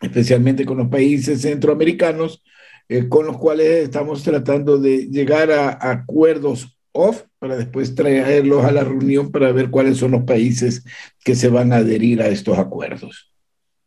especialmente 0.00 0.66
con 0.66 0.78
los 0.78 0.88
países 0.88 1.42
centroamericanos, 1.42 2.42
eh, 2.88 3.08
con 3.08 3.26
los 3.26 3.38
cuales 3.38 3.84
estamos 3.84 4.22
tratando 4.22 4.78
de 4.78 5.08
llegar 5.08 5.52
a, 5.52 5.78
acuerdos 5.90 6.76
off 6.92 7.22
para 7.38 7.56
después 7.56 7.94
traerlos 7.94 8.64
a 8.64 8.72
la 8.72 8.84
reunión 8.84 9.32
para 9.32 9.50
ver 9.52 9.70
cuáles 9.70 9.98
son 9.98 10.12
los 10.12 10.22
países 10.22 10.84
que 11.24 11.34
se 11.34 11.48
van 11.48 11.72
a 11.72 11.76
adherir 11.76 12.22
a 12.22 12.28
estos 12.28 12.58
acuerdos. 12.58 13.32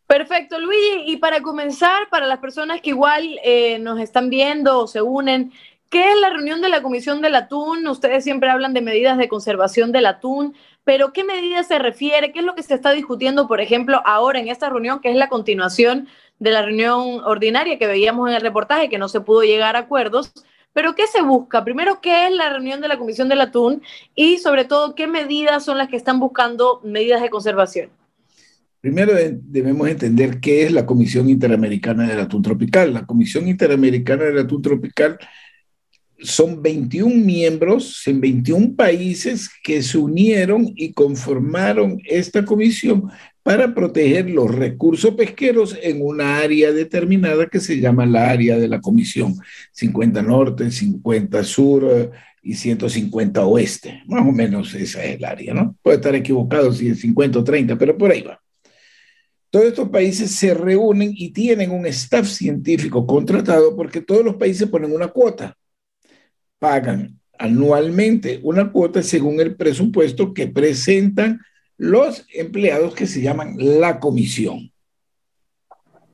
Perfecto, 0.07 0.59
Luigi. 0.59 1.11
Y 1.11 1.17
para 1.17 1.41
comenzar, 1.41 2.09
para 2.09 2.27
las 2.27 2.39
personas 2.39 2.81
que 2.81 2.91
igual 2.91 3.39
eh, 3.43 3.79
nos 3.79 3.99
están 3.99 4.29
viendo 4.29 4.79
o 4.79 4.87
se 4.87 5.01
unen, 5.01 5.51
¿qué 5.89 6.11
es 6.11 6.19
la 6.19 6.29
reunión 6.29 6.61
de 6.61 6.69
la 6.69 6.83
Comisión 6.83 7.21
del 7.21 7.35
Atún? 7.35 7.87
Ustedes 7.87 8.23
siempre 8.23 8.49
hablan 8.49 8.73
de 8.73 8.81
medidas 8.81 9.17
de 9.17 9.27
conservación 9.27 9.91
del 9.91 10.05
atún, 10.05 10.55
pero 10.83 11.11
¿qué 11.11 11.23
medidas 11.23 11.67
se 11.67 11.79
refiere? 11.79 12.31
¿Qué 12.31 12.39
es 12.39 12.45
lo 12.45 12.53
que 12.53 12.61
se 12.61 12.75
está 12.75 12.91
discutiendo, 12.91 13.47
por 13.47 13.61
ejemplo, 13.61 14.01
ahora 14.05 14.39
en 14.39 14.47
esta 14.47 14.69
reunión, 14.69 14.99
que 14.99 15.09
es 15.09 15.15
la 15.15 15.29
continuación 15.29 16.07
de 16.37 16.51
la 16.51 16.61
reunión 16.61 17.21
ordinaria 17.23 17.79
que 17.79 17.87
veíamos 17.87 18.29
en 18.29 18.35
el 18.35 18.41
reportaje, 18.41 18.89
que 18.89 18.99
no 18.99 19.09
se 19.09 19.21
pudo 19.21 19.41
llegar 19.41 19.75
a 19.75 19.79
acuerdos? 19.79 20.33
Pero 20.75 20.93
¿qué 20.93 21.07
se 21.07 21.21
busca? 21.21 21.63
Primero, 21.63 22.01
¿qué 22.01 22.27
es 22.27 22.35
la 22.35 22.49
reunión 22.49 22.81
de 22.81 22.89
la 22.89 22.97
Comisión 22.97 23.29
del 23.29 23.39
Atún? 23.39 23.81
Y 24.13 24.39
sobre 24.39 24.65
todo, 24.65 24.93
¿qué 24.93 25.07
medidas 25.07 25.63
son 25.63 25.77
las 25.77 25.87
que 25.87 25.95
están 25.95 26.19
buscando 26.19 26.81
medidas 26.83 27.21
de 27.21 27.29
conservación? 27.29 27.89
Primero 28.81 29.13
debemos 29.15 29.87
entender 29.87 30.41
qué 30.41 30.63
es 30.63 30.73
la 30.73 30.85
Comisión 30.85 31.29
Interamericana 31.29 32.05
del 32.05 32.19
Atún 32.19 32.41
Tropical. 32.41 32.93
La 32.93 33.05
Comisión 33.05 33.47
Interamericana 33.47 34.25
del 34.25 34.39
Atún 34.39 34.61
Tropical 34.61 35.17
son 36.19 36.61
21 36.61 37.23
miembros 37.23 38.05
en 38.05 38.19
21 38.19 38.75
países 38.75 39.49
que 39.63 39.81
se 39.81 39.97
unieron 39.97 40.73
y 40.75 40.91
conformaron 40.91 42.01
esta 42.03 42.43
comisión 42.43 43.09
para 43.45 43.75
proteger 43.75 44.27
los 44.31 44.49
recursos 44.49 45.13
pesqueros 45.13 45.77
en 45.79 46.01
una 46.01 46.39
área 46.39 46.71
determinada 46.71 47.45
que 47.45 47.59
se 47.59 47.79
llama 47.79 48.03
la 48.07 48.31
área 48.31 48.57
de 48.57 48.67
la 48.67 48.81
comisión, 48.81 49.35
50 49.71 50.23
norte, 50.23 50.71
50 50.71 51.43
sur 51.43 51.87
eh, 51.91 52.09
y 52.41 52.55
150 52.55 53.45
oeste. 53.45 54.01
Más 54.07 54.27
o 54.27 54.31
menos 54.31 54.73
esa 54.73 55.03
es 55.03 55.17
el 55.17 55.25
área, 55.25 55.53
¿no? 55.53 55.77
Puede 55.83 55.97
estar 55.97 56.15
equivocado 56.15 56.73
si 56.73 56.87
es 56.87 57.01
50 57.01 57.37
o 57.37 57.43
30, 57.43 57.77
pero 57.77 57.95
por 57.95 58.09
ahí 58.09 58.23
va. 58.23 58.41
Todos 59.51 59.67
estos 59.67 59.89
países 59.89 60.31
se 60.31 60.55
reúnen 60.55 61.11
y 61.15 61.29
tienen 61.29 61.69
un 61.69 61.85
staff 61.85 62.27
científico 62.27 63.05
contratado 63.05 63.75
porque 63.75 64.01
todos 64.01 64.25
los 64.25 64.37
países 64.37 64.67
ponen 64.67 64.91
una 64.91 65.09
cuota 65.09 65.55
pagan 66.57 67.19
anualmente 67.37 68.39
una 68.41 68.71
cuota 68.71 69.03
según 69.03 69.39
el 69.39 69.55
presupuesto 69.55 70.33
que 70.33 70.47
presentan 70.47 71.41
los 71.77 72.25
empleados 72.33 72.95
que 72.95 73.07
se 73.07 73.21
llaman 73.21 73.55
la 73.57 73.99
comisión. 73.99 74.71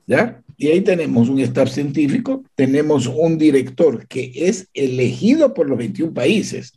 ¿Ya? 0.08 0.42
Y 0.58 0.68
ahí 0.68 0.82
tenemos 0.82 1.30
un 1.30 1.40
staff 1.40 1.70
científico, 1.70 2.44
tenemos 2.56 3.08
un 3.08 3.38
director 3.38 4.08
que 4.08 4.32
es 4.36 4.70
elegido 4.74 5.54
por 5.54 5.68
los 5.68 5.78
21 5.78 6.14
países. 6.14 6.74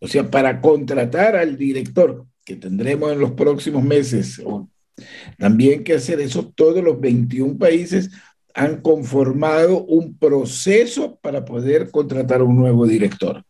O 0.00 0.08
sea, 0.08 0.28
para 0.30 0.60
contratar 0.60 1.36
al 1.36 1.56
director 1.56 2.26
que 2.44 2.56
tendremos 2.56 3.12
en 3.12 3.20
los 3.20 3.32
próximos 3.32 3.82
meses, 3.82 4.42
también 5.38 5.84
que 5.84 5.94
hacer 5.94 6.20
eso, 6.20 6.52
todos 6.54 6.82
los 6.82 7.00
21 7.00 7.56
países 7.56 8.10
han 8.54 8.80
conformado 8.80 9.84
un 9.84 10.16
proceso 10.16 11.18
para 11.20 11.44
poder 11.44 11.90
contratar 11.90 12.42
un 12.42 12.56
nuevo 12.56 12.86
director. 12.86 13.44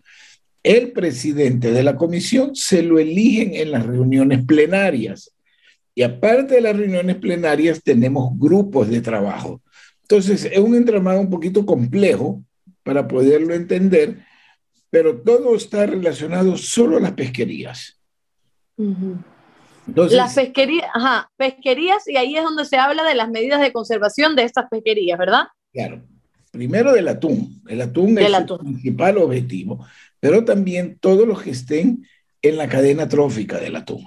El 0.64 0.90
presidente 0.90 1.70
de 1.70 1.84
la 1.84 1.94
comisión 1.94 2.56
se 2.56 2.82
lo 2.82 2.98
eligen 2.98 3.54
en 3.54 3.70
las 3.70 3.86
reuniones 3.86 4.44
plenarias. 4.44 5.32
Y 5.94 6.02
aparte 6.02 6.54
de 6.54 6.60
las 6.60 6.76
reuniones 6.76 7.16
plenarias, 7.16 7.80
tenemos 7.80 8.36
grupos 8.36 8.88
de 8.88 9.00
trabajo. 9.00 9.62
Entonces, 10.02 10.44
es 10.44 10.58
un 10.58 10.74
entramado 10.74 11.20
un 11.20 11.30
poquito 11.30 11.64
complejo 11.64 12.42
para 12.82 13.06
poderlo 13.06 13.54
entender, 13.54 14.24
pero 14.90 15.20
todo 15.20 15.54
está 15.54 15.86
relacionado 15.86 16.56
solo 16.56 16.96
a 16.96 17.00
las 17.00 17.12
pesquerías 17.12 18.00
las 19.86 20.34
pesquerías, 20.34 20.86
ajá, 20.94 21.30
pesquerías, 21.36 22.06
y 22.08 22.16
ahí 22.16 22.36
es 22.36 22.44
donde 22.44 22.64
se 22.64 22.76
habla 22.76 23.04
de 23.04 23.14
las 23.14 23.30
medidas 23.30 23.60
de 23.60 23.72
conservación 23.72 24.34
de 24.36 24.44
estas 24.44 24.66
pesquerías, 24.70 25.18
¿verdad? 25.18 25.44
Claro. 25.72 26.02
Primero 26.50 26.92
del 26.92 27.08
atún. 27.08 27.60
El 27.66 27.80
atún 27.80 28.16
es 28.18 28.32
el 28.32 28.46
principal 28.58 29.18
objetivo, 29.18 29.84
pero 30.24 30.42
también 30.42 30.96
todos 31.00 31.28
los 31.28 31.42
que 31.42 31.50
estén 31.50 32.08
en 32.40 32.56
la 32.56 32.66
cadena 32.66 33.06
trófica 33.06 33.60
del 33.60 33.76
atún. 33.76 34.06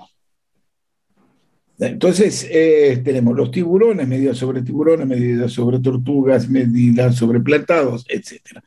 Entonces, 1.77 2.47
eh, 2.49 2.99
tenemos 3.05 3.35
los 3.35 3.51
tiburones, 3.51 4.07
medidas 4.07 4.39
sobre 4.39 4.63
tiburones, 4.63 5.05
medidas 5.05 5.51
sobre 5.51 5.77
tortugas, 5.77 6.49
medidas 6.49 7.17
sobre 7.17 7.39
plantados, 7.39 8.03
etc. 8.09 8.63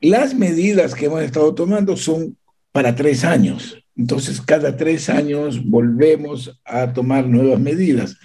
Las 0.00 0.32
medidas 0.32 0.94
que 0.94 1.06
hemos 1.06 1.24
estado 1.24 1.52
tomando 1.56 1.96
son 1.96 2.38
para 2.70 2.94
tres 2.94 3.24
años. 3.24 3.76
Entonces, 3.96 4.40
cada 4.40 4.76
tres 4.76 5.08
años 5.08 5.60
volvemos 5.68 6.56
a 6.64 6.92
tomar 6.92 7.26
nuevas 7.26 7.58
medidas. 7.58 8.16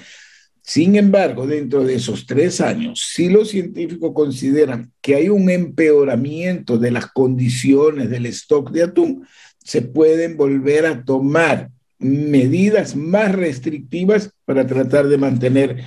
Sin 0.63 0.95
embargo, 0.95 1.47
dentro 1.47 1.83
de 1.83 1.95
esos 1.95 2.25
tres 2.25 2.61
años, 2.61 3.09
si 3.13 3.29
los 3.29 3.49
científicos 3.49 4.11
consideran 4.13 4.91
que 5.01 5.15
hay 5.15 5.29
un 5.29 5.49
empeoramiento 5.49 6.77
de 6.77 6.91
las 6.91 7.07
condiciones 7.07 8.09
del 8.09 8.27
stock 8.27 8.71
de 8.71 8.83
atún, 8.83 9.25
se 9.63 9.81
pueden 9.81 10.37
volver 10.37 10.85
a 10.85 11.03
tomar 11.03 11.69
medidas 11.99 12.95
más 12.95 13.33
restrictivas 13.33 14.31
para 14.45 14.65
tratar 14.65 15.07
de 15.07 15.17
mantener 15.17 15.83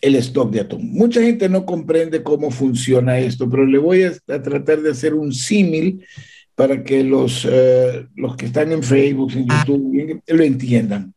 el 0.00 0.14
stock 0.16 0.50
de 0.50 0.60
atún. 0.60 0.92
Mucha 0.92 1.22
gente 1.22 1.48
no 1.48 1.64
comprende 1.64 2.22
cómo 2.22 2.50
funciona 2.50 3.18
esto, 3.18 3.48
pero 3.48 3.66
le 3.66 3.78
voy 3.78 4.02
a, 4.04 4.12
tratar 4.26 4.82
de 4.82 4.90
hacer 4.90 5.14
un 5.14 5.32
símil 5.32 6.04
para 6.54 6.82
que 6.84 7.04
los, 7.04 7.46
eh, 7.50 8.06
los 8.14 8.36
que 8.36 8.46
están 8.46 8.72
en 8.72 8.82
Facebook, 8.82 9.32
en 9.32 9.46
YouTube, 9.46 10.22
lo 10.26 10.42
entiendan. 10.42 11.14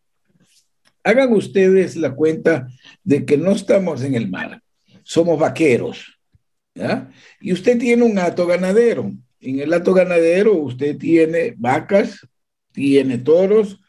Hagan 1.03 1.33
ustedes 1.33 1.95
la 1.95 2.13
cuenta 2.13 2.67
de 3.09 3.25
que 3.25 3.37
no 3.37 3.53
estamos 3.53 4.03
en 4.03 4.13
el 4.13 4.29
mar, 4.29 4.61
somos 5.01 5.39
vaqueros. 5.39 6.19
¿ya? 6.75 7.09
Y 7.41 7.51
usted 7.53 7.79
tiene 7.79 8.03
un 8.03 8.19
hato 8.19 8.45
ganadero. 8.45 9.11
En 9.39 9.59
el 9.59 9.73
hato 9.73 9.95
ganadero 9.95 10.53
usted 10.53 10.95
tiene 10.95 11.55
vacas, 11.57 12.19
tiene 12.71 13.17
toros, 13.17 13.79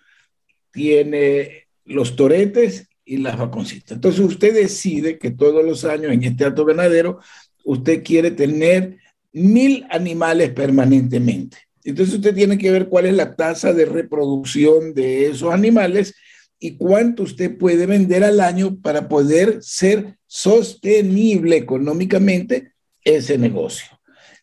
tiene 0.73 1.67
los 1.85 2.17
toretes 2.17 2.89
y 3.05 3.19
las 3.19 3.37
vaconcitas. 3.37 3.93
Entonces 3.93 4.21
usted 4.23 4.55
decide 4.55 5.19
que 5.19 5.31
todos 5.31 5.63
los 5.67 5.85
años 5.85 6.13
en 6.13 6.25
este 6.25 6.47
hato 6.47 6.65
ganadero 6.65 7.21
usted 7.63 8.03
quiere 8.03 8.31
tener 8.31 8.97
mil 9.33 9.85
animales 9.91 10.49
permanentemente. 10.53 11.59
Entonces 11.85 12.15
usted 12.15 12.35
tiene 12.35 12.57
que 12.57 12.71
ver 12.71 12.89
cuál 12.89 13.05
es 13.05 13.15
la 13.15 13.37
tasa 13.37 13.75
de 13.75 13.85
reproducción 13.85 14.95
de 14.95 15.27
esos 15.27 15.53
animales 15.53 16.15
y 16.61 16.77
cuánto 16.77 17.23
usted 17.23 17.57
puede 17.57 17.87
vender 17.87 18.23
al 18.23 18.41
año 18.41 18.79
para 18.81 19.09
poder 19.09 19.63
ser 19.63 20.19
sostenible 20.27 21.57
económicamente 21.57 22.75
ese 23.03 23.39
negocio, 23.39 23.89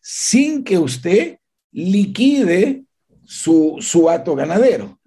sin 0.02 0.64
que 0.64 0.78
usted 0.78 1.38
liquide 1.70 2.84
su, 3.24 3.76
su 3.80 4.10
hato 4.10 4.34
ganadero. 4.34 4.98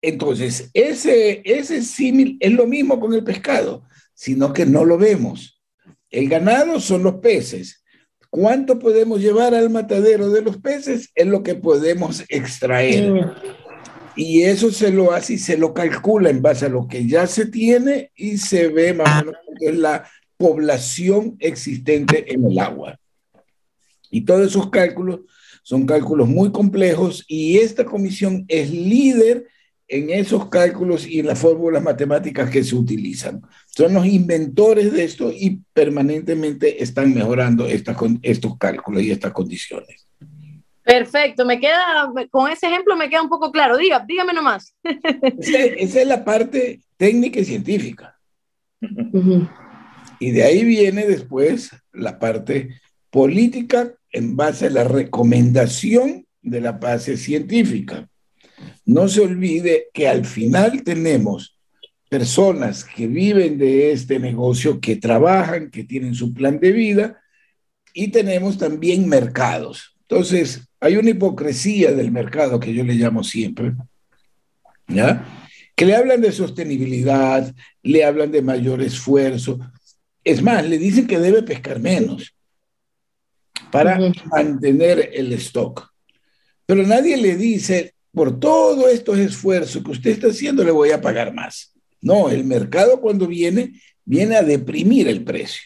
Entonces, 0.00 0.70
ese, 0.74 1.42
ese 1.44 1.82
símil 1.82 2.36
es 2.40 2.52
lo 2.52 2.66
mismo 2.66 3.00
con 3.00 3.12
el 3.14 3.24
pescado, 3.24 3.84
sino 4.14 4.52
que 4.52 4.64
no 4.64 4.84
lo 4.84 4.96
vemos. 4.98 5.62
El 6.10 6.28
ganado 6.28 6.80
son 6.80 7.02
los 7.02 7.16
peces. 7.16 7.84
¿Cuánto 8.30 8.78
podemos 8.78 9.20
llevar 9.20 9.54
al 9.54 9.70
matadero 9.70 10.30
de 10.30 10.42
los 10.42 10.58
peces? 10.58 11.10
Es 11.14 11.26
lo 11.26 11.42
que 11.42 11.54
podemos 11.54 12.24
extraer. 12.28 13.34
Y 14.16 14.42
eso 14.42 14.70
se 14.70 14.90
lo 14.90 15.12
hace 15.12 15.34
y 15.34 15.38
se 15.38 15.56
lo 15.56 15.74
calcula 15.74 16.30
en 16.30 16.42
base 16.42 16.66
a 16.66 16.68
lo 16.68 16.86
que 16.86 17.06
ya 17.06 17.26
se 17.26 17.46
tiene 17.46 18.12
y 18.14 18.38
se 18.38 18.68
ve 18.68 18.94
más 18.94 19.22
o 19.22 19.26
menos 19.26 19.78
la 19.78 20.08
población 20.36 21.36
existente 21.38 22.32
en 22.32 22.44
el 22.46 22.58
agua. 22.58 22.98
Y 24.10 24.22
todos 24.22 24.46
esos 24.46 24.70
cálculos 24.70 25.20
son 25.62 25.86
cálculos 25.86 26.28
muy 26.28 26.52
complejos 26.52 27.24
y 27.26 27.58
esta 27.58 27.84
comisión 27.84 28.44
es 28.48 28.70
líder 28.70 29.46
en 29.88 30.10
esos 30.10 30.48
cálculos 30.48 31.06
y 31.06 31.20
en 31.20 31.26
las 31.26 31.38
fórmulas 31.38 31.82
matemáticas 31.82 32.50
que 32.50 32.64
se 32.64 32.74
utilizan. 32.74 33.42
Son 33.66 33.94
los 33.94 34.06
inventores 34.06 34.92
de 34.92 35.04
esto 35.04 35.32
y 35.32 35.60
permanentemente 35.72 36.82
están 36.82 37.14
mejorando 37.14 37.66
estos 37.66 38.58
cálculos 38.58 39.02
y 39.02 39.10
estas 39.10 39.32
condiciones. 39.32 40.06
Perfecto, 40.84 41.46
me 41.46 41.58
queda, 41.58 42.12
con 42.30 42.50
ese 42.50 42.66
ejemplo 42.66 42.94
me 42.94 43.08
queda 43.08 43.22
un 43.22 43.30
poco 43.30 43.50
claro. 43.50 43.78
Diga, 43.78 44.04
dígame 44.06 44.34
nomás. 44.34 44.76
esa 45.40 46.00
es 46.00 46.06
la 46.06 46.24
parte 46.24 46.82
técnica 46.98 47.40
y 47.40 47.44
científica. 47.44 48.18
Y 50.20 50.30
de 50.30 50.42
ahí 50.42 50.62
viene 50.62 51.06
después 51.06 51.70
la 51.92 52.18
parte 52.18 52.80
política 53.10 53.94
en 54.12 54.36
base 54.36 54.66
a 54.66 54.70
la 54.70 54.84
recomendación 54.84 56.26
de 56.42 56.60
la 56.60 56.72
base 56.72 57.16
científica. 57.16 58.08
No 58.84 59.08
se 59.08 59.22
olvide 59.22 59.86
que 59.94 60.06
al 60.06 60.26
final 60.26 60.82
tenemos 60.82 61.58
personas 62.10 62.84
que 62.84 63.06
viven 63.06 63.56
de 63.56 63.90
este 63.92 64.18
negocio, 64.18 64.80
que 64.80 64.96
trabajan, 64.96 65.70
que 65.70 65.84
tienen 65.84 66.14
su 66.14 66.34
plan 66.34 66.60
de 66.60 66.72
vida, 66.72 67.20
y 67.94 68.08
tenemos 68.08 68.58
también 68.58 69.08
mercados. 69.08 69.96
Entonces, 70.02 70.68
hay 70.84 70.98
una 70.98 71.10
hipocresía 71.10 71.92
del 71.92 72.12
mercado 72.12 72.60
que 72.60 72.74
yo 72.74 72.84
le 72.84 72.92
llamo 72.92 73.24
siempre, 73.24 73.72
¿ya? 74.86 75.24
Que 75.74 75.86
le 75.86 75.96
hablan 75.96 76.20
de 76.20 76.30
sostenibilidad, 76.30 77.54
le 77.82 78.04
hablan 78.04 78.30
de 78.30 78.42
mayor 78.42 78.82
esfuerzo. 78.82 79.58
Es 80.22 80.42
más, 80.42 80.68
le 80.68 80.76
dicen 80.76 81.06
que 81.06 81.18
debe 81.18 81.42
pescar 81.42 81.80
menos 81.80 82.36
para 83.72 83.98
mantener 84.26 85.08
el 85.14 85.32
stock. 85.32 85.90
Pero 86.66 86.86
nadie 86.86 87.16
le 87.16 87.34
dice, 87.36 87.94
por 88.12 88.38
todos 88.38 88.92
estos 88.92 89.18
esfuerzos 89.18 89.82
que 89.82 89.90
usted 89.90 90.10
está 90.10 90.28
haciendo, 90.28 90.62
le 90.64 90.70
voy 90.70 90.90
a 90.90 91.00
pagar 91.00 91.32
más. 91.32 91.72
No, 92.02 92.28
el 92.28 92.44
mercado 92.44 93.00
cuando 93.00 93.26
viene, 93.26 93.72
viene 94.04 94.36
a 94.36 94.42
deprimir 94.42 95.08
el 95.08 95.24
precio. 95.24 95.62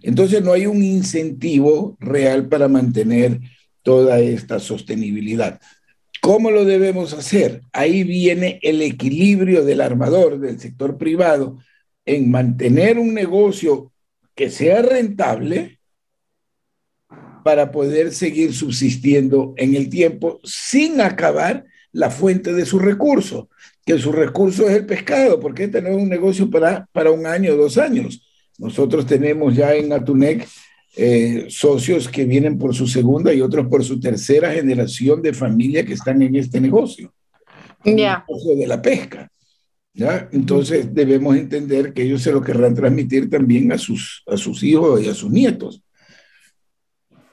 Entonces 0.00 0.42
no 0.42 0.54
hay 0.54 0.64
un 0.64 0.82
incentivo 0.82 1.98
real 2.00 2.48
para 2.48 2.66
mantener 2.66 3.40
toda 3.84 4.18
esta 4.18 4.58
sostenibilidad. 4.58 5.60
¿Cómo 6.20 6.50
lo 6.50 6.64
debemos 6.64 7.12
hacer? 7.12 7.60
Ahí 7.72 8.02
viene 8.02 8.58
el 8.62 8.82
equilibrio 8.82 9.64
del 9.64 9.80
armador, 9.80 10.40
del 10.40 10.58
sector 10.58 10.98
privado, 10.98 11.58
en 12.04 12.30
mantener 12.30 12.98
un 12.98 13.14
negocio 13.14 13.92
que 14.34 14.50
sea 14.50 14.82
rentable 14.82 15.78
para 17.44 17.70
poder 17.70 18.12
seguir 18.12 18.54
subsistiendo 18.54 19.52
en 19.58 19.76
el 19.76 19.90
tiempo 19.90 20.40
sin 20.44 21.00
acabar 21.00 21.66
la 21.92 22.10
fuente 22.10 22.54
de 22.54 22.64
su 22.64 22.78
recurso, 22.78 23.50
que 23.84 23.98
su 23.98 24.10
recurso 24.10 24.68
es 24.68 24.76
el 24.76 24.86
pescado, 24.86 25.38
porque 25.38 25.64
este 25.64 25.82
no 25.82 25.90
un 25.90 26.08
negocio 26.08 26.50
para, 26.50 26.88
para 26.90 27.10
un 27.10 27.26
año 27.26 27.52
o 27.52 27.56
dos 27.56 27.76
años. 27.76 28.26
Nosotros 28.58 29.06
tenemos 29.06 29.54
ya 29.54 29.74
en 29.74 29.92
Atunec 29.92 30.48
eh, 30.96 31.46
socios 31.48 32.08
que 32.08 32.24
vienen 32.24 32.56
por 32.56 32.74
su 32.74 32.86
segunda 32.86 33.32
y 33.32 33.40
otros 33.40 33.66
por 33.66 33.84
su 33.84 33.98
tercera 33.98 34.52
generación 34.52 35.22
de 35.22 35.32
familia 35.32 35.84
que 35.84 35.94
están 35.94 36.22
en 36.22 36.36
este 36.36 36.60
negocio. 36.60 37.12
Ya. 37.84 38.24
de 38.56 38.66
la 38.66 38.80
pesca. 38.80 39.28
¿ya? 39.92 40.28
Entonces 40.32 40.94
debemos 40.94 41.36
entender 41.36 41.92
que 41.92 42.02
ellos 42.02 42.22
se 42.22 42.32
lo 42.32 42.42
querrán 42.42 42.74
transmitir 42.74 43.28
también 43.28 43.72
a 43.72 43.78
sus, 43.78 44.22
a 44.26 44.36
sus 44.36 44.62
hijos 44.62 45.02
y 45.02 45.08
a 45.08 45.14
sus 45.14 45.30
nietos. 45.30 45.82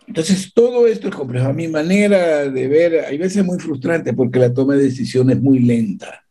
Entonces, 0.07 0.51
todo 0.53 0.87
esto 0.87 1.07
es 1.07 1.15
complejo. 1.15 1.47
A 1.47 1.53
mi 1.53 1.67
manera 1.67 2.49
de 2.49 2.67
ver, 2.67 3.05
hay 3.05 3.17
veces 3.17 3.45
muy 3.45 3.59
frustrante 3.59 4.13
porque 4.13 4.39
la 4.39 4.53
toma 4.53 4.75
de 4.75 4.83
decisiones 4.83 5.37
es 5.37 5.41
muy 5.41 5.59
lenta. 5.59 6.25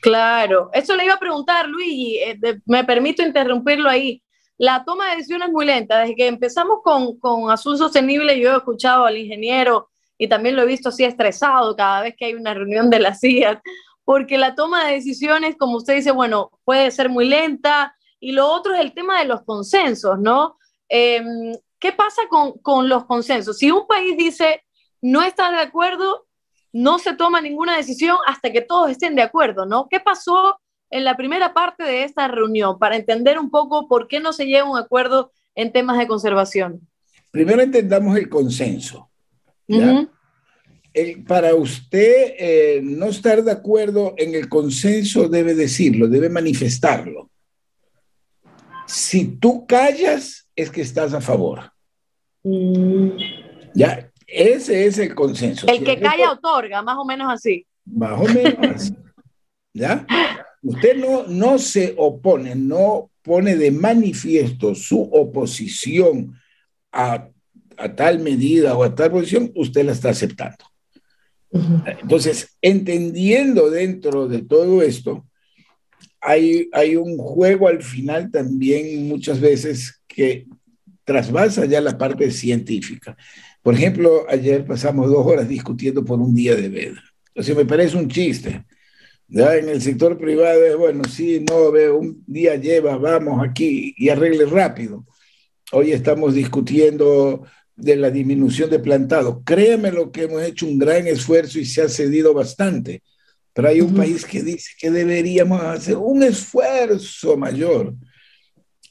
Claro, 0.00 0.70
eso 0.72 0.96
le 0.96 1.04
iba 1.04 1.14
a 1.14 1.20
preguntar, 1.20 1.68
Luigi, 1.68 2.16
eh, 2.16 2.38
me 2.66 2.82
permito 2.82 3.22
interrumpirlo 3.22 3.88
ahí. 3.88 4.21
La 4.58 4.84
toma 4.84 5.10
de 5.10 5.16
decisiones 5.16 5.48
es 5.48 5.52
muy 5.52 5.64
lenta. 5.64 6.00
Desde 6.00 6.14
que 6.14 6.26
empezamos 6.26 6.78
con, 6.82 7.18
con 7.18 7.50
Azul 7.50 7.78
Sostenible, 7.78 8.38
yo 8.38 8.52
he 8.52 8.56
escuchado 8.56 9.06
al 9.06 9.16
ingeniero 9.16 9.90
y 10.18 10.28
también 10.28 10.56
lo 10.56 10.62
he 10.62 10.66
visto 10.66 10.90
así 10.90 11.04
estresado 11.04 11.74
cada 11.74 12.02
vez 12.02 12.14
que 12.16 12.26
hay 12.26 12.34
una 12.34 12.54
reunión 12.54 12.90
de 12.90 13.00
la 13.00 13.14
CIA, 13.14 13.62
porque 14.04 14.38
la 14.38 14.54
toma 14.54 14.84
de 14.86 14.94
decisiones, 14.94 15.56
como 15.56 15.76
usted 15.76 15.96
dice, 15.96 16.12
bueno, 16.12 16.50
puede 16.64 16.90
ser 16.90 17.08
muy 17.08 17.26
lenta. 17.26 17.94
Y 18.20 18.32
lo 18.32 18.48
otro 18.48 18.74
es 18.74 18.80
el 18.80 18.94
tema 18.94 19.18
de 19.18 19.26
los 19.26 19.42
consensos, 19.42 20.18
¿no? 20.18 20.58
Eh, 20.88 21.22
¿Qué 21.82 21.90
pasa 21.90 22.22
con, 22.28 22.88
los 22.88 23.06
consensos? 23.06 23.58
Si 23.58 23.72
un 23.72 23.88
país 23.88 24.16
dice 24.16 24.62
no 25.00 25.20
está 25.24 25.50
de 25.50 25.58
acuerdo, 25.58 26.28
no 26.72 27.00
se 27.00 27.16
toma 27.16 27.40
ninguna 27.40 27.76
decisión 27.76 28.16
hasta 28.24 28.52
que 28.52 28.60
todos 28.60 28.88
estén 28.88 29.16
de 29.16 29.22
acuerdo, 29.22 29.66
¿no? 29.66 29.88
¿Qué 29.90 29.98
pasó 29.98 30.60
en 30.92 31.04
la 31.04 31.16
primera 31.16 31.54
parte 31.54 31.82
de 31.82 32.04
esta 32.04 32.28
reunión 32.28 32.78
para 32.78 32.96
entender 32.96 33.38
un 33.38 33.50
poco 33.50 33.88
por 33.88 34.06
qué 34.06 34.20
no 34.20 34.32
se 34.32 34.44
llega 34.44 34.60
a 34.60 34.70
un 34.70 34.78
acuerdo 34.78 35.32
en 35.54 35.72
temas 35.72 35.98
de 35.98 36.06
conservación? 36.06 36.86
Primero 37.30 37.62
entendamos 37.62 38.16
el 38.16 38.28
consenso. 38.28 39.10
para 41.26 41.54
usted 41.54 42.34
eh, 42.38 42.80
no 42.84 43.06
estar 43.06 43.42
de 43.42 43.50
acuerdo 43.50 44.14
en 44.18 44.34
el 44.34 44.50
consenso 44.50 45.28
debe 45.28 45.54
decirlo, 45.54 46.08
debe 46.08 46.28
manifestarlo. 46.28 47.30
Si 48.86 49.38
tú 49.38 49.66
callas, 49.66 50.46
es 50.54 50.70
que 50.70 50.82
estás 50.82 51.14
a 51.14 51.22
favor. 51.22 51.72
Mm. 52.42 53.12
Ya, 53.74 54.10
ese 54.26 54.84
es 54.84 54.98
el 54.98 55.14
consenso. 55.14 55.66
El 55.68 55.82
que 55.82 55.98
calla 55.98 56.32
otorga, 56.32 56.82
más 56.82 56.98
o 56.98 57.06
menos 57.06 57.32
así. 57.32 57.66
Más 57.86 58.20
o 58.20 58.24
menos 58.24 58.76
así. 58.76 58.94
¿Ya? 59.72 60.06
Usted 60.62 60.96
no, 60.96 61.26
no 61.26 61.58
se 61.58 61.94
opone, 61.96 62.54
no 62.54 63.10
pone 63.22 63.56
de 63.56 63.70
manifiesto 63.70 64.74
su 64.74 65.00
oposición 65.00 66.34
a, 66.92 67.28
a 67.76 67.94
tal 67.94 68.20
medida 68.20 68.76
o 68.76 68.84
a 68.84 68.94
tal 68.94 69.10
posición, 69.10 69.52
usted 69.54 69.84
la 69.84 69.92
está 69.92 70.10
aceptando. 70.10 70.64
Entonces, 72.00 72.56
entendiendo 72.62 73.70
dentro 73.70 74.26
de 74.26 74.42
todo 74.42 74.82
esto, 74.82 75.26
hay, 76.20 76.68
hay 76.72 76.96
un 76.96 77.18
juego 77.18 77.68
al 77.68 77.82
final 77.82 78.30
también 78.30 79.08
muchas 79.08 79.40
veces 79.40 80.02
que 80.06 80.46
trasvasa 81.04 81.66
ya 81.66 81.80
la 81.80 81.98
parte 81.98 82.30
científica. 82.30 83.16
Por 83.62 83.74
ejemplo, 83.74 84.24
ayer 84.28 84.64
pasamos 84.64 85.10
dos 85.10 85.26
horas 85.26 85.48
discutiendo 85.48 86.04
por 86.04 86.20
un 86.20 86.34
día 86.34 86.54
de 86.54 86.68
veda. 86.68 87.02
sea, 87.42 87.54
me 87.54 87.64
parece 87.64 87.96
un 87.96 88.08
chiste. 88.08 88.64
¿Ya? 89.32 89.56
En 89.56 89.68
el 89.68 89.80
sector 89.80 90.18
privado 90.18 90.64
es, 90.64 90.76
bueno, 90.76 91.02
sí, 91.08 91.44
no, 91.48 91.72
veo, 91.72 91.98
un 91.98 92.22
día 92.26 92.56
lleva, 92.56 92.96
vamos 92.98 93.42
aquí 93.42 93.94
y 93.96 94.10
arregle 94.10 94.44
rápido. 94.46 95.06
Hoy 95.72 95.92
estamos 95.92 96.34
discutiendo 96.34 97.44
de 97.74 97.96
la 97.96 98.10
disminución 98.10 98.68
de 98.68 98.78
plantado. 98.78 99.42
Créeme 99.44 99.90
lo 99.90 100.12
que 100.12 100.24
hemos 100.24 100.42
hecho 100.42 100.66
un 100.66 100.78
gran 100.78 101.06
esfuerzo 101.06 101.58
y 101.58 101.64
se 101.64 101.82
ha 101.82 101.88
cedido 101.88 102.34
bastante. 102.34 103.02
Pero 103.54 103.68
hay 103.68 103.80
un 103.80 103.94
país 103.94 104.24
que 104.26 104.42
dice 104.42 104.70
que 104.78 104.90
deberíamos 104.90 105.62
hacer 105.62 105.96
un 105.96 106.22
esfuerzo 106.22 107.36
mayor 107.36 107.94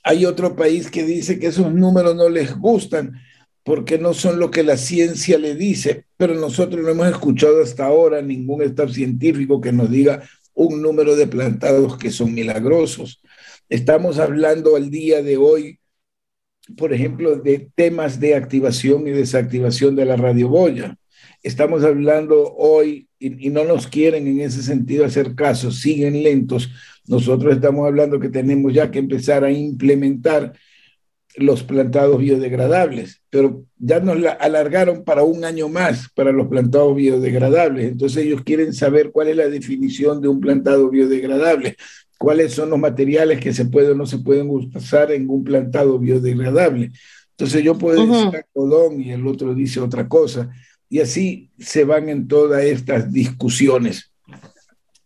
Hay 0.04 0.26
otro 0.26 0.56
país 0.56 0.90
que 0.90 1.04
dice 1.04 1.40
que 1.40 1.48
esos 1.48 1.72
números 1.74 2.16
no 2.16 2.30
les 2.30 2.56
gustan 2.58 3.14
porque 3.64 3.98
no 3.98 4.14
son 4.14 4.40
lo 4.40 4.50
que 4.50 4.64
la 4.64 4.78
ciencia 4.78 5.38
le 5.38 5.56
dice, 5.56 6.06
pero 6.18 6.34
nosotros 6.36 6.84
no 6.84 6.90
hemos 6.90 7.08
escuchado 7.08 7.62
hasta 7.62 7.86
ahora 7.86 8.22
ningún 8.22 8.64
estado 8.64 8.90
científico 8.90 9.62
que 9.62 9.72
nos 9.72 9.92
diga 9.92 10.24
un 10.54 10.82
número 10.82 11.16
de 11.16 11.28
plantados 11.28 11.98
que 11.98 12.12
son 12.12 12.34
milagrosos. 12.34 13.22
Estamos 13.70 14.20
hablando 14.20 14.76
al 14.76 14.90
día 14.90 15.22
de 15.22 15.38
hoy, 15.38 15.80
por 16.76 16.94
ejemplo, 16.94 17.38
de 17.38 17.70
temas 17.76 18.20
de 18.20 18.36
activación 18.36 19.08
y 19.08 19.12
desactivación 19.12 19.96
de 19.96 20.06
la 20.06 20.16
radioboya. 20.16 20.98
Estamos 21.44 21.84
hablando 21.84 22.54
hoy, 22.56 23.08
y 23.20 23.50
no 23.50 23.64
nos 23.64 23.88
quieren 23.88 24.28
en 24.28 24.42
ese 24.42 24.64
sentido 24.64 25.06
hacer 25.06 25.36
caso, 25.36 25.72
siguen 25.72 26.22
lentos. 26.24 26.70
Nosotros 27.08 27.56
estamos 27.56 27.86
hablando 27.88 28.20
que 28.20 28.30
tenemos 28.30 28.74
ya 28.74 28.92
que 28.92 29.00
empezar 29.00 29.44
a 29.44 29.52
implementar 29.52 30.54
los 31.36 31.64
plantados 31.64 32.18
biodegradables, 32.20 33.22
pero 33.30 33.64
ya 33.78 34.00
nos 34.00 34.20
la 34.20 34.32
alargaron 34.32 35.04
para 35.04 35.24
un 35.24 35.46
año 35.46 35.70
más 35.70 36.10
para 36.14 36.32
los 36.32 36.48
plantados 36.48 36.96
biodegradables. 36.96 37.92
Entonces 37.92 38.26
ellos 38.26 38.42
quieren 38.44 38.74
saber 38.74 39.12
cuál 39.12 39.30
es 39.30 39.38
la 39.38 39.48
definición 39.48 40.22
de 40.22 40.28
un 40.28 40.40
plantado 40.40 40.90
biodegradable, 40.90 41.78
cuáles 42.18 42.54
son 42.54 42.70
los 42.70 42.80
materiales 42.80 43.40
que 43.40 43.54
se 43.54 43.66
pueden 43.66 43.92
o 43.92 43.96
no 43.96 44.06
se 44.06 44.20
pueden 44.20 44.50
usar 44.50 45.12
en 45.12 45.30
un 45.30 45.44
plantado 45.44 45.98
biodegradable. 45.98 46.92
Entonces 47.32 47.64
yo 47.64 47.78
puedo 47.78 48.06
decir 48.06 48.44
algodón 48.54 49.02
y 49.02 49.12
el 49.12 49.26
otro 49.26 49.56
dice 49.56 49.80
otra 49.80 50.08
cosa, 50.08 50.52
y 50.90 51.00
así 51.00 51.50
se 51.58 51.86
van 51.86 52.10
en 52.10 52.28
todas 52.28 52.64
estas 52.64 53.12
discusiones. 53.12 54.12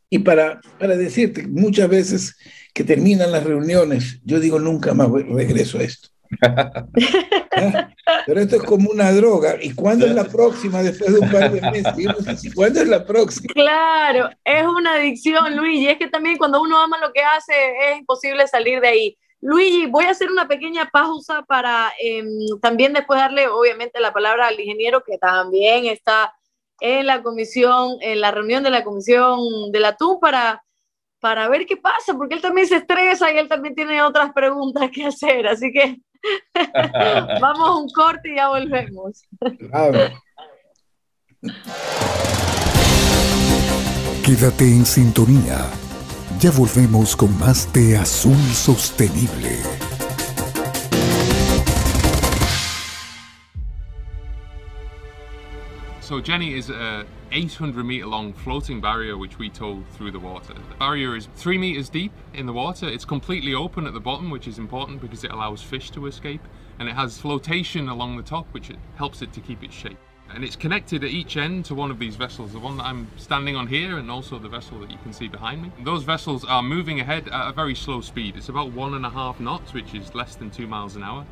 Y 0.09 0.19
para, 0.19 0.59
para 0.79 0.97
decirte, 0.97 1.47
muchas 1.47 1.89
veces 1.89 2.35
que 2.73 2.83
terminan 2.83 3.31
las 3.31 3.43
reuniones, 3.43 4.19
yo 4.25 4.39
digo, 4.39 4.59
nunca 4.59 4.93
más 4.93 5.09
regreso 5.09 5.77
a 5.77 5.83
esto. 5.83 6.09
Pero 8.25 8.39
esto 8.39 8.55
es 8.57 8.63
como 8.63 8.89
una 8.89 9.11
droga. 9.11 9.55
¿Y 9.61 9.73
cuándo 9.73 10.05
es 10.05 10.13
la 10.13 10.25
próxima 10.25 10.83
después 10.83 11.13
de 11.13 11.19
un 11.19 11.31
par 11.31 11.51
de 11.51 11.61
meses? 11.61 12.53
¿Cuándo 12.53 12.81
es 12.81 12.87
la 12.87 13.05
próxima? 13.05 13.53
Claro, 13.53 14.29
es 14.43 14.65
una 14.65 14.95
adicción, 14.95 15.55
Luigi. 15.55 15.87
Es 15.87 15.97
que 15.97 16.07
también 16.07 16.37
cuando 16.37 16.61
uno 16.61 16.79
ama 16.79 16.97
lo 16.99 17.11
que 17.13 17.21
hace 17.21 17.53
es 17.89 17.99
imposible 17.99 18.47
salir 18.47 18.81
de 18.81 18.87
ahí. 18.87 19.17
Luigi, 19.41 19.85
voy 19.85 20.05
a 20.05 20.11
hacer 20.11 20.31
una 20.31 20.47
pequeña 20.47 20.89
pausa 20.91 21.43
para 21.43 21.93
em, 22.01 22.27
también 22.61 22.93
después 22.93 23.19
darle 23.19 23.47
obviamente 23.47 23.99
la 23.99 24.11
palabra 24.11 24.47
al 24.47 24.59
ingeniero 24.59 25.03
que 25.03 25.17
también 25.17 25.85
está 25.85 26.33
en 26.79 27.05
la 27.05 27.21
comisión, 27.21 27.97
en 28.01 28.21
la 28.21 28.31
reunión 28.31 28.63
de 28.63 28.69
la 28.69 28.83
comisión 28.83 29.71
de 29.71 29.79
la 29.79 29.95
TU 29.95 30.19
para 30.19 30.65
para 31.25 31.49
ver 31.49 31.65
qué 31.65 31.75
pasa, 31.75 32.13
porque 32.13 32.35
él 32.35 32.41
también 32.41 32.67
se 32.67 32.75
estresa 32.75 33.31
y 33.31 33.37
él 33.39 33.47
también 33.47 33.73
tiene 33.73 33.99
otras 34.03 34.31
preguntas 34.31 34.91
que 34.93 35.05
hacer. 35.05 35.47
Así 35.47 35.71
que 35.71 35.97
Vamos 37.41 37.69
a 37.69 37.75
un 37.75 37.89
corte 37.89 38.29
y 38.31 38.35
ya 38.35 38.49
volvemos. 38.49 39.21
Quédate 44.23 44.65
en 44.65 44.85
sintonía. 44.85 45.57
Ya 46.39 46.51
volvemos 46.51 47.15
con 47.15 47.37
más 47.39 47.71
de 47.73 47.97
Azul 47.97 48.37
Sostenible. 48.53 49.74
So 56.05 56.21
Jenny 56.21 56.53
is 56.53 56.69
a 56.69 57.03
800 57.31 57.83
meter 57.83 58.05
long 58.05 58.31
floating 58.31 58.79
barrier 58.79 59.17
which 59.17 59.39
we 59.39 59.49
tow 59.49 59.83
through 59.93 60.11
the 60.11 60.19
water. 60.19 60.53
The 60.53 60.75
barrier 60.77 61.15
is 61.15 61.27
three 61.35 61.57
meters 61.57 61.89
deep 61.89 62.11
in 62.35 62.45
the 62.45 62.53
water. 62.53 62.87
It's 62.87 63.05
completely 63.05 63.55
open 63.55 63.87
at 63.87 63.93
the 63.93 63.99
bottom, 63.99 64.29
which 64.29 64.47
is 64.47 64.59
important 64.59 65.01
because 65.01 65.23
it 65.23 65.31
allows 65.31 65.63
fish 65.63 65.89
to 65.89 66.05
escape. 66.05 66.41
And 66.77 66.87
it 66.87 66.93
has 66.93 67.17
flotation 67.17 67.89
along 67.89 68.17
the 68.17 68.21
top, 68.21 68.45
which 68.51 68.69
helps 68.97 69.23
it 69.23 69.33
to 69.33 69.39
keep 69.41 69.63
its 69.63 69.73
shape. 69.73 69.97
And 70.29 70.43
it's 70.43 70.55
connected 70.55 71.03
at 71.03 71.09
each 71.09 71.37
end 71.37 71.65
to 71.65 71.73
one 71.73 71.89
of 71.89 71.97
these 71.97 72.17
vessels, 72.17 72.53
the 72.53 72.59
one 72.59 72.77
that 72.77 72.85
I'm 72.85 73.07
standing 73.17 73.55
on 73.55 73.65
here 73.65 73.97
and 73.97 74.11
also 74.11 74.37
the 74.37 74.47
vessel 74.47 74.79
that 74.81 74.91
you 74.91 74.99
can 75.01 75.11
see 75.11 75.27
behind 75.27 75.63
me. 75.63 75.71
Those 75.83 76.03
vessels 76.03 76.45
are 76.45 76.61
moving 76.61 76.99
ahead 76.99 77.29
at 77.29 77.49
a 77.49 77.51
very 77.51 77.73
slow 77.73 78.01
speed. 78.01 78.37
It's 78.37 78.49
about 78.49 78.71
one 78.73 78.93
and 78.93 79.07
a 79.07 79.09
half 79.09 79.39
knots, 79.39 79.73
which 79.73 79.95
is 79.95 80.13
less 80.13 80.35
than 80.35 80.51
two 80.51 80.67
miles 80.67 80.95
an 80.97 81.01
hour. 81.01 81.25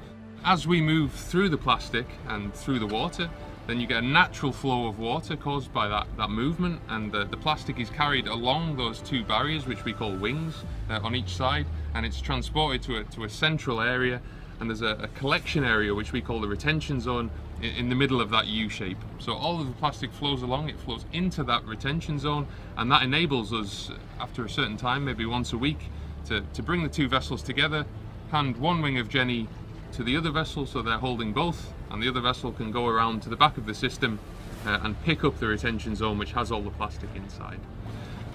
As 0.43 0.65
we 0.65 0.81
move 0.81 1.11
through 1.11 1.49
the 1.49 1.59
plastic 1.59 2.07
and 2.27 2.51
through 2.55 2.79
the 2.79 2.87
water, 2.87 3.29
then 3.67 3.79
you 3.79 3.87
get 3.87 4.03
a 4.03 4.05
natural 4.05 4.51
flow 4.51 4.87
of 4.87 4.99
water 4.99 5.35
caused 5.35 5.71
by 5.73 5.87
that, 5.87 6.05
that 6.17 6.29
movement 6.29 6.81
and 6.89 7.11
the, 7.11 7.25
the 7.25 7.37
plastic 7.37 7.79
is 7.79 7.89
carried 7.89 8.27
along 8.27 8.75
those 8.75 8.99
two 8.99 9.23
barriers 9.23 9.65
which 9.65 9.85
we 9.85 9.93
call 9.93 10.13
wings 10.15 10.63
uh, 10.89 10.99
on 11.01 11.15
each 11.15 11.35
side 11.35 11.65
and 11.95 12.05
it's 12.05 12.19
transported 12.19 12.81
to 12.81 12.97
a, 12.97 13.03
to 13.05 13.23
a 13.23 13.29
central 13.29 13.79
area 13.79 14.21
and 14.59 14.69
there's 14.69 14.81
a, 14.81 14.97
a 15.01 15.07
collection 15.09 15.63
area 15.63 15.93
which 15.93 16.11
we 16.11 16.21
call 16.21 16.41
the 16.41 16.47
retention 16.47 16.99
zone 16.99 17.31
in, 17.61 17.75
in, 17.75 17.89
the 17.89 17.95
middle 17.95 18.21
of 18.21 18.29
that 18.29 18.47
U 18.47 18.69
shape. 18.69 18.97
So 19.19 19.33
all 19.33 19.59
of 19.59 19.67
the 19.67 19.73
plastic 19.73 20.11
flows 20.11 20.41
along, 20.41 20.69
it 20.69 20.79
flows 20.79 21.05
into 21.11 21.43
that 21.45 21.65
retention 21.65 22.19
zone 22.19 22.47
and 22.77 22.91
that 22.91 23.03
enables 23.03 23.53
us 23.53 23.91
after 24.19 24.45
a 24.45 24.49
certain 24.49 24.77
time, 24.77 25.05
maybe 25.05 25.25
once 25.25 25.53
a 25.53 25.57
week, 25.57 25.89
to, 26.27 26.41
to 26.53 26.63
bring 26.63 26.83
the 26.83 26.89
two 26.89 27.07
vessels 27.07 27.41
together, 27.41 27.85
hand 28.31 28.57
one 28.57 28.81
wing 28.81 28.97
of 28.97 29.09
Jenny 29.09 29.47
to 29.93 30.03
the 30.03 30.17
other 30.17 30.31
vessel 30.31 30.65
so 30.65 30.81
they're 30.81 30.97
holding 30.97 31.33
both 31.33 31.73
and 31.93 32.01
the 32.01 32.09
other 32.09 32.19
vessel 32.19 32.51
can 32.51 32.71
go 32.71 32.87
around 32.87 33.21
to 33.21 33.29
the 33.29 33.35
back 33.37 33.55
of 33.57 33.67
the 33.67 33.73
system 33.73 34.19
uh, 34.65 34.79
and 34.81 35.01
pick 35.03 35.23
up 35.23 35.39
the 35.39 35.47
retention 35.47 35.95
zone 35.95 36.17
which 36.17 36.33
has 36.33 36.51
all 36.51 36.61
the 36.61 36.71
plastic 36.71 37.09
inside. 37.15 37.59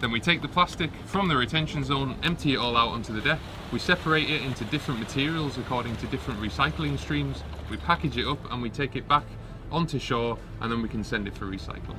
Then 0.00 0.12
we 0.12 0.20
take 0.20 0.42
the 0.42 0.48
plastic 0.48 0.90
from 1.06 1.26
the 1.26 1.36
retention 1.36 1.82
zone, 1.82 2.16
empty 2.22 2.54
it 2.54 2.56
all 2.56 2.76
out 2.76 2.90
onto 2.90 3.12
the 3.12 3.20
deck. 3.20 3.40
We 3.72 3.80
separate 3.80 4.30
it 4.30 4.42
into 4.42 4.64
different 4.66 5.00
materials 5.00 5.58
according 5.58 5.96
to 5.96 6.06
different 6.06 6.40
recycling 6.40 6.96
streams. 6.98 7.42
We 7.68 7.78
package 7.78 8.16
it 8.16 8.26
up 8.26 8.38
and 8.52 8.62
we 8.62 8.70
take 8.70 8.94
it 8.94 9.08
back 9.08 9.24
onto 9.72 9.98
shore 9.98 10.38
and 10.60 10.70
then 10.70 10.80
we 10.80 10.88
can 10.88 11.02
send 11.02 11.26
it 11.26 11.36
for 11.36 11.46
recycling. 11.46 11.96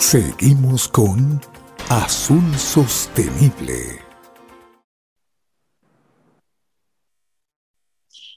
Seguimos 0.00 0.88
con 0.88 1.38
Azul 1.90 2.56
Sostenible. 2.56 4.00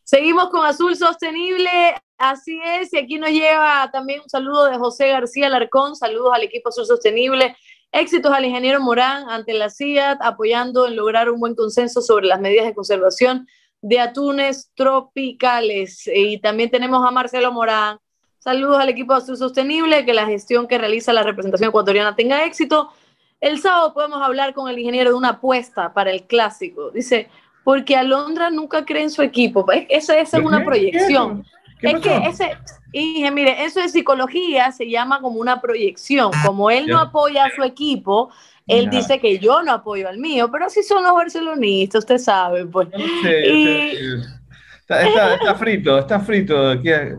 Seguimos 0.03 0.49
con 0.49 0.65
Azul 0.65 0.97
Sostenible, 0.97 1.95
así 2.17 2.59
es, 2.63 2.93
y 2.93 2.97
aquí 2.97 3.17
nos 3.17 3.29
lleva 3.29 3.89
también 3.93 4.19
un 4.19 4.29
saludo 4.29 4.65
de 4.65 4.77
José 4.77 5.07
García 5.07 5.49
Larcón, 5.49 5.95
saludos 5.95 6.33
al 6.35 6.43
equipo 6.43 6.67
Azul 6.67 6.85
Sostenible, 6.85 7.55
éxitos 7.93 8.33
al 8.33 8.43
ingeniero 8.43 8.81
Morán 8.81 9.29
ante 9.29 9.53
la 9.53 9.69
CIAT, 9.69 10.19
apoyando 10.21 10.85
en 10.85 10.97
lograr 10.97 11.29
un 11.29 11.39
buen 11.39 11.55
consenso 11.55 12.01
sobre 12.01 12.27
las 12.27 12.41
medidas 12.41 12.65
de 12.65 12.75
conservación 12.75 13.47
de 13.81 14.01
atunes 14.01 14.69
tropicales. 14.75 16.03
Y 16.13 16.39
también 16.41 16.69
tenemos 16.69 17.07
a 17.07 17.11
Marcelo 17.11 17.53
Morán, 17.53 17.99
Saludos 18.43 18.77
al 18.77 18.89
equipo 18.89 19.13
de 19.13 19.19
Azul 19.19 19.37
Sostenible, 19.37 20.03
que 20.03 20.13
la 20.13 20.25
gestión 20.25 20.67
que 20.67 20.77
realiza 20.77 21.13
la 21.13 21.23
representación 21.23 21.69
ecuatoriana 21.69 22.13
tenga 22.13 22.43
éxito. 22.43 22.91
El 23.39 23.57
sábado 23.57 23.93
podemos 23.93 24.21
hablar 24.21 24.53
con 24.53 24.69
el 24.69 24.77
ingeniero 24.77 25.11
de 25.11 25.15
una 25.15 25.29
apuesta 25.29 25.93
para 25.93 26.11
el 26.11 26.23
clásico. 26.23 26.91
Dice, 26.91 27.29
porque 27.63 27.95
Alondra 27.95 28.49
nunca 28.49 28.83
cree 28.83 29.03
en 29.03 29.11
su 29.11 29.21
equipo. 29.21 29.65
Esa, 29.87 30.19
es 30.19 30.33
una 30.33 30.65
proyección. 30.65 31.45
es 31.81 32.01
que 32.01 32.17
ese, 32.17 32.57
Inge, 32.91 33.31
mire, 33.31 33.63
eso 33.63 33.79
de 33.79 33.87
psicología 33.87 34.73
se 34.73 34.89
llama 34.89 35.21
como 35.21 35.39
una 35.39 35.61
proyección. 35.61 36.29
Como 36.45 36.69
él 36.69 36.87
no 36.87 36.99
apoya 36.99 37.45
a 37.45 37.55
su 37.55 37.63
equipo, 37.63 38.29
él 38.67 38.89
dice 38.89 39.19
que 39.19 39.39
yo 39.39 39.63
no 39.63 39.71
apoyo 39.71 40.09
al 40.09 40.17
mío, 40.17 40.51
pero 40.51 40.69
si 40.69 40.83
son 40.83 41.01
los 41.03 41.13
barcelonistas, 41.13 41.99
usted 41.99 42.17
sabe, 42.17 42.65
pues. 42.65 42.89
Está, 44.89 45.55
frito, 45.55 45.97
está 45.97 46.19
frito. 46.19 46.73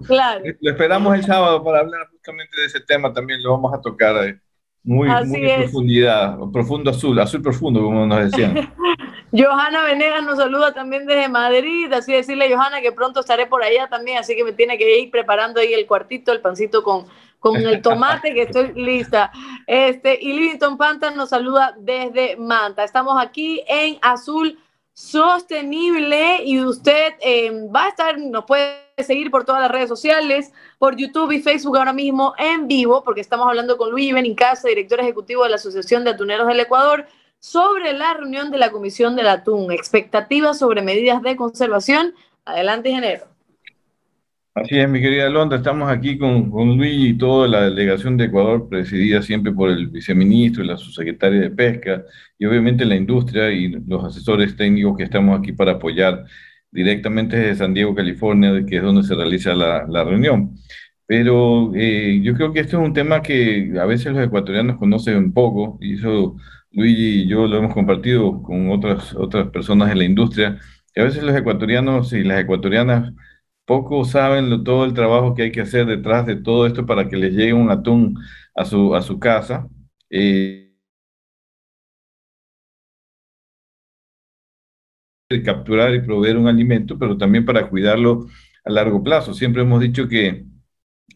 Claro. 0.06 0.44
Lo 0.60 0.70
esperamos 0.70 1.14
el 1.14 1.24
sábado 1.24 1.64
para 1.64 1.80
hablar 1.80 2.08
justamente 2.10 2.60
de 2.60 2.66
ese 2.66 2.80
tema 2.80 3.12
también, 3.12 3.42
lo 3.42 3.52
vamos 3.52 3.72
a 3.72 3.80
tocar 3.80 4.28
eh, 4.28 4.38
muy, 4.82 5.08
muy 5.24 5.50
en 5.50 5.62
profundidad, 5.62 6.38
profundo 6.52 6.90
azul, 6.90 7.18
azul 7.18 7.40
profundo, 7.40 7.82
como 7.82 8.04
nos 8.06 8.30
decían. 8.30 8.70
Johanna 9.32 9.82
Venegas 9.82 10.22
nos 10.24 10.36
saluda 10.36 10.72
también 10.72 11.06
desde 11.06 11.28
Madrid, 11.28 11.92
así 11.92 12.12
decirle 12.12 12.54
Johanna 12.54 12.80
que 12.80 12.92
pronto 12.92 13.20
estaré 13.20 13.46
por 13.46 13.64
allá 13.64 13.88
también, 13.88 14.18
así 14.18 14.36
que 14.36 14.44
me 14.44 14.52
tiene 14.52 14.78
que 14.78 15.00
ir 15.00 15.10
preparando 15.10 15.58
ahí 15.58 15.72
el 15.72 15.86
cuartito, 15.86 16.32
el 16.32 16.40
pancito 16.40 16.84
con, 16.84 17.06
con 17.40 17.56
el 17.56 17.82
tomate, 17.82 18.32
que 18.32 18.42
estoy 18.42 18.72
lista. 18.76 19.32
Este, 19.66 20.18
y 20.20 20.34
Livington 20.34 20.76
Panta 20.76 21.10
nos 21.10 21.30
saluda 21.30 21.74
desde 21.78 22.36
Manta. 22.36 22.84
Estamos 22.84 23.20
aquí 23.20 23.62
en 23.66 23.98
Azul 24.02 24.58
sostenible 24.94 26.44
y 26.44 26.60
usted 26.60 27.14
eh, 27.20 27.50
va 27.74 27.86
a 27.86 27.88
estar, 27.88 28.18
nos 28.18 28.44
puede 28.44 28.78
seguir 28.98 29.30
por 29.30 29.44
todas 29.44 29.60
las 29.60 29.70
redes 29.70 29.88
sociales, 29.88 30.52
por 30.78 30.96
YouTube 30.96 31.32
y 31.32 31.42
Facebook 31.42 31.76
ahora 31.76 31.92
mismo 31.92 32.32
en 32.38 32.68
vivo, 32.68 33.02
porque 33.02 33.20
estamos 33.20 33.48
hablando 33.48 33.76
con 33.76 33.90
Luis 33.90 34.14
Benincasa, 34.14 34.68
director 34.68 35.00
ejecutivo 35.00 35.42
de 35.42 35.50
la 35.50 35.56
Asociación 35.56 36.04
de 36.04 36.10
Atuneros 36.10 36.46
del 36.46 36.60
Ecuador, 36.60 37.06
sobre 37.40 37.92
la 37.92 38.14
reunión 38.14 38.52
de 38.52 38.58
la 38.58 38.70
Comisión 38.70 39.16
del 39.16 39.28
Atún, 39.28 39.72
expectativas 39.72 40.58
sobre 40.58 40.80
medidas 40.80 41.22
de 41.22 41.36
conservación. 41.36 42.14
Adelante, 42.44 42.88
ingeniero. 42.88 43.33
Así 44.54 44.78
es, 44.78 44.88
mi 44.88 45.00
querida 45.00 45.28
Londra, 45.28 45.58
estamos 45.58 45.90
aquí 45.90 46.16
con, 46.16 46.48
con, 46.48 46.76
Luis 46.78 47.10
y 47.10 47.18
toda 47.18 47.48
la 47.48 47.62
delegación 47.62 48.16
de 48.16 48.26
Ecuador, 48.26 48.68
presidida 48.68 49.20
siempre 49.20 49.52
por 49.52 49.68
el 49.68 49.88
viceministro 49.88 50.62
y 50.62 50.68
la 50.68 50.76
subsecretaria 50.76 51.40
de 51.40 51.50
Pesca, 51.50 52.04
y 52.38 52.46
obviamente 52.46 52.84
la 52.84 52.94
industria 52.94 53.50
y 53.50 53.68
los 53.68 54.04
asesores 54.04 54.56
técnicos 54.56 54.96
que 54.96 55.02
estamos 55.02 55.36
aquí 55.36 55.52
para 55.52 55.72
apoyar 55.72 56.24
directamente 56.70 57.36
desde 57.36 57.56
San 57.56 57.74
Diego, 57.74 57.96
California, 57.96 58.64
que 58.64 58.76
es 58.76 58.82
donde 58.82 59.02
se 59.02 59.16
realiza 59.16 59.54
la, 59.56 59.86
la 59.88 60.04
reunión. 60.04 60.54
Pero 61.06 61.72
eh, 61.74 62.20
yo 62.22 62.34
creo 62.34 62.52
que 62.52 62.60
este 62.60 62.76
es 62.76 62.82
un 62.82 62.94
tema 62.94 63.22
que 63.22 63.72
a 63.80 63.86
veces 63.86 64.12
los 64.12 64.24
ecuatorianos 64.24 64.78
conocen 64.78 65.16
un 65.16 65.32
poco, 65.32 65.78
y 65.80 65.94
eso 65.94 66.36
Luis 66.70 66.96
y 66.96 67.26
yo 67.26 67.48
lo 67.48 67.58
hemos 67.58 67.74
compartido 67.74 68.40
con 68.42 68.70
otras, 68.70 69.14
otras 69.14 69.48
personas 69.48 69.90
en 69.90 69.98
la 69.98 70.04
industria, 70.04 70.58
que 70.94 71.00
a 71.00 71.04
veces 71.04 71.24
los 71.24 71.36
ecuatorianos 71.36 72.12
y 72.12 72.22
las 72.22 72.40
ecuatorianas 72.40 73.12
poco 73.66 74.04
saben 74.04 74.64
todo 74.64 74.84
el 74.84 74.94
trabajo 74.94 75.34
que 75.34 75.42
hay 75.44 75.52
que 75.52 75.62
hacer 75.62 75.86
detrás 75.86 76.26
de 76.26 76.36
todo 76.36 76.66
esto 76.66 76.86
para 76.86 77.08
que 77.08 77.16
les 77.16 77.32
llegue 77.34 77.52
un 77.54 77.70
atún 77.70 78.18
a 78.54 78.64
su, 78.64 78.94
a 78.94 79.02
su 79.02 79.18
casa. 79.18 79.68
Eh, 80.10 80.72
capturar 85.44 85.94
y 85.94 86.00
proveer 86.00 86.36
un 86.36 86.46
alimento, 86.48 86.98
pero 86.98 87.16
también 87.18 87.44
para 87.44 87.68
cuidarlo 87.68 88.26
a 88.64 88.70
largo 88.70 89.02
plazo. 89.02 89.34
Siempre 89.34 89.62
hemos 89.62 89.80
dicho 89.80 90.08
que 90.08 90.44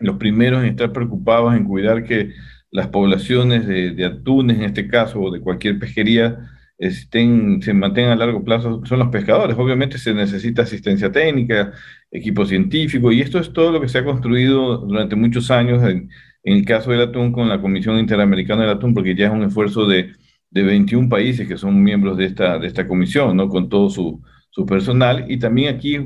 los 0.01 0.17
primeros 0.19 0.63
en 0.63 0.71
estar 0.71 0.93
preocupados 0.93 1.55
en 1.55 1.65
cuidar 1.65 2.05
que 2.05 2.33
las 2.71 2.89
poblaciones 2.89 3.67
de 3.67 4.05
atunes, 4.05 4.59
en 4.59 4.65
este 4.65 4.89
caso, 4.89 5.21
o 5.21 5.31
de 5.33 5.41
cualquier 5.41 5.79
pesquería, 5.79 6.51
estén, 6.79 7.61
se 7.63 7.75
mantengan 7.75 8.13
a 8.13 8.17
largo 8.17 8.45
plazo 8.45 8.85
son 8.87 8.99
los 9.01 9.09
pescadores. 9.09 9.57
Obviamente 9.59 9.99
se 9.99 10.15
necesita 10.15 10.63
asistencia 10.63 11.11
técnica, 11.13 11.73
equipo 12.11 12.47
científico, 12.47 13.13
y 13.13 13.21
esto 13.21 13.39
es 13.39 13.53
todo 13.53 13.73
lo 13.73 13.81
que 13.81 13.89
se 13.89 13.99
ha 13.99 14.05
construido 14.05 14.79
durante 14.79 15.17
muchos 15.17 15.51
años 15.51 15.83
en, 15.85 16.09
el 16.45 16.65
caso 16.65 16.91
del 16.93 17.03
atún 17.03 17.33
con 17.33 17.49
la 17.49 17.61
Comisión 17.61 17.99
Interamericana 17.99 18.63
del 18.63 18.71
Atún, 18.71 18.95
porque 18.95 19.15
ya 19.15 19.27
es 19.27 19.33
un 19.33 19.43
esfuerzo 19.43 19.87
de, 19.87 20.13
de 20.51 20.63
21 20.63 21.09
países 21.09 21.47
que 21.47 21.59
son 21.59 21.83
miembros 21.83 22.17
de 22.17 22.25
esta, 22.27 22.59
de 22.59 22.67
esta 22.69 22.87
comisión, 22.89 23.37
¿no? 23.37 23.49
con 23.49 23.69
todo 23.69 23.91
su, 23.91 24.23
su 24.51 24.65
personal, 24.65 25.27
y 25.29 25.39
también 25.39 25.75
aquí, 25.75 25.99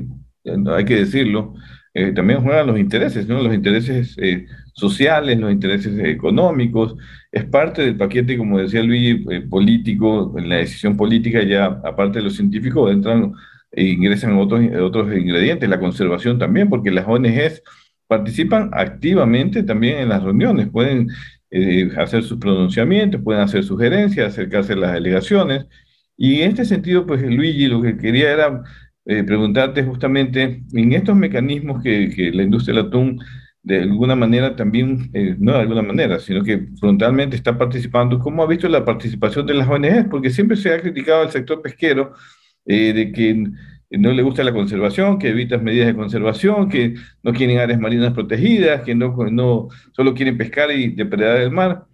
hay 0.75 0.85
que 0.85 0.95
decirlo, 0.97 1.53
eh, 1.93 2.11
también 2.11 2.41
juegan 2.41 2.67
los 2.67 2.79
intereses, 2.79 3.27
¿no? 3.27 3.41
los 3.41 3.53
intereses 3.53 4.17
eh, 4.17 4.47
sociales, 4.73 5.39
los 5.39 5.51
intereses 5.51 5.97
económicos, 5.99 6.95
es 7.31 7.45
parte 7.45 7.83
del 7.83 7.97
paquete, 7.97 8.37
como 8.37 8.59
decía 8.59 8.83
Luis, 8.83 9.19
eh, 9.31 9.41
político, 9.41 10.33
en 10.37 10.49
la 10.49 10.57
decisión 10.57 10.97
política 10.97 11.43
ya, 11.43 11.65
aparte 11.65 12.19
de 12.19 12.25
los 12.25 12.35
científicos, 12.35 12.91
entran 12.91 13.33
e 13.71 13.85
ingresan 13.85 14.37
otros, 14.37 14.61
otros 14.81 15.15
ingredientes, 15.17 15.67
la 15.69 15.79
conservación 15.79 16.37
también, 16.37 16.69
porque 16.69 16.91
las 16.91 17.07
ONGs 17.07 17.63
participan 18.07 18.69
activamente 18.73 19.63
también 19.63 19.97
en 19.99 20.09
las 20.09 20.23
reuniones, 20.23 20.69
pueden 20.69 21.09
eh, 21.49 21.89
hacer 21.97 22.23
sus 22.23 22.39
pronunciamientos, 22.39 23.21
pueden 23.23 23.41
hacer 23.41 23.63
sugerencias, 23.63 24.27
acercarse 24.33 24.73
a 24.73 24.75
las 24.75 24.93
delegaciones, 24.93 25.65
y 26.17 26.41
en 26.41 26.51
este 26.51 26.65
sentido, 26.65 27.05
pues 27.07 27.21
Luigi, 27.23 27.67
lo 27.67 27.81
que 27.81 27.97
quería 27.97 28.31
era 28.31 28.63
eh, 29.05 29.23
preguntarte 29.23 29.83
justamente 29.83 30.63
en 30.73 30.93
estos 30.93 31.15
mecanismos 31.15 31.81
que, 31.83 32.09
que 32.09 32.31
la 32.31 32.43
industria 32.43 32.75
del 32.75 32.87
atún 32.87 33.19
de 33.63 33.81
alguna 33.81 34.15
manera 34.15 34.55
también, 34.55 35.09
eh, 35.13 35.35
no 35.39 35.53
de 35.53 35.59
alguna 35.59 35.81
manera, 35.81 36.19
sino 36.19 36.43
que 36.43 36.67
frontalmente 36.79 37.37
está 37.37 37.57
participando. 37.57 38.19
¿Cómo 38.19 38.43
ha 38.43 38.47
visto 38.47 38.67
la 38.67 38.83
participación 38.83 39.47
de 39.47 39.53
las 39.53 39.69
ONGs? 39.69 40.07
Porque 40.11 40.29
siempre 40.29 40.57
se 40.57 40.73
ha 40.73 40.81
criticado 40.81 41.21
al 41.21 41.31
sector 41.31 41.61
pesquero 41.61 42.13
eh, 42.65 42.91
de 42.93 43.11
que 43.13 43.47
no 43.91 44.11
le 44.11 44.21
gusta 44.21 44.43
la 44.43 44.51
conservación, 44.53 45.17
que 45.17 45.29
evita 45.29 45.57
medidas 45.57 45.87
de 45.87 45.95
conservación, 45.95 46.67
que 46.69 46.95
no 47.23 47.31
quieren 47.31 47.59
áreas 47.59 47.79
marinas 47.79 48.13
protegidas, 48.13 48.81
que 48.83 48.95
no, 48.95 49.15
no 49.31 49.69
solo 49.93 50.13
quieren 50.13 50.37
pescar 50.37 50.69
y 50.71 50.89
depredar 50.93 51.37
el 51.37 51.51
mar. 51.51 51.85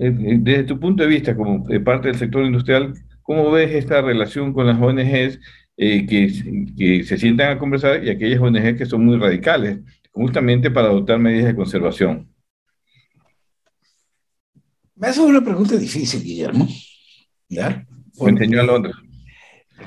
Eh, 0.00 0.38
desde 0.40 0.64
tu 0.64 0.80
punto 0.80 1.02
de 1.02 1.08
vista, 1.10 1.36
como 1.36 1.66
parte 1.84 2.08
del 2.08 2.16
sector 2.16 2.44
industrial, 2.44 2.94
¿cómo 3.22 3.50
ves 3.50 3.74
esta 3.74 4.00
relación 4.00 4.52
con 4.54 4.66
las 4.66 4.80
ONGs 4.80 5.40
que, 5.76 6.32
que 6.76 7.04
se 7.04 7.18
sientan 7.18 7.56
a 7.56 7.58
conversar 7.58 8.04
y 8.04 8.10
aquellas 8.10 8.40
ONGs 8.40 8.78
que 8.78 8.86
son 8.86 9.04
muy 9.04 9.18
radicales? 9.18 9.78
Justamente 10.12 10.70
para 10.70 10.88
adoptar 10.88 11.18
medidas 11.18 11.46
de 11.46 11.56
conservación? 11.56 12.28
Me 14.94 15.08
hace 15.08 15.20
una 15.20 15.42
pregunta 15.42 15.76
difícil, 15.76 16.22
Guillermo. 16.22 16.68
¿Ya? 17.48 17.86
Me 18.20 18.30
enseñó 18.30 18.60
a 18.60 18.64
Londres. 18.64 18.94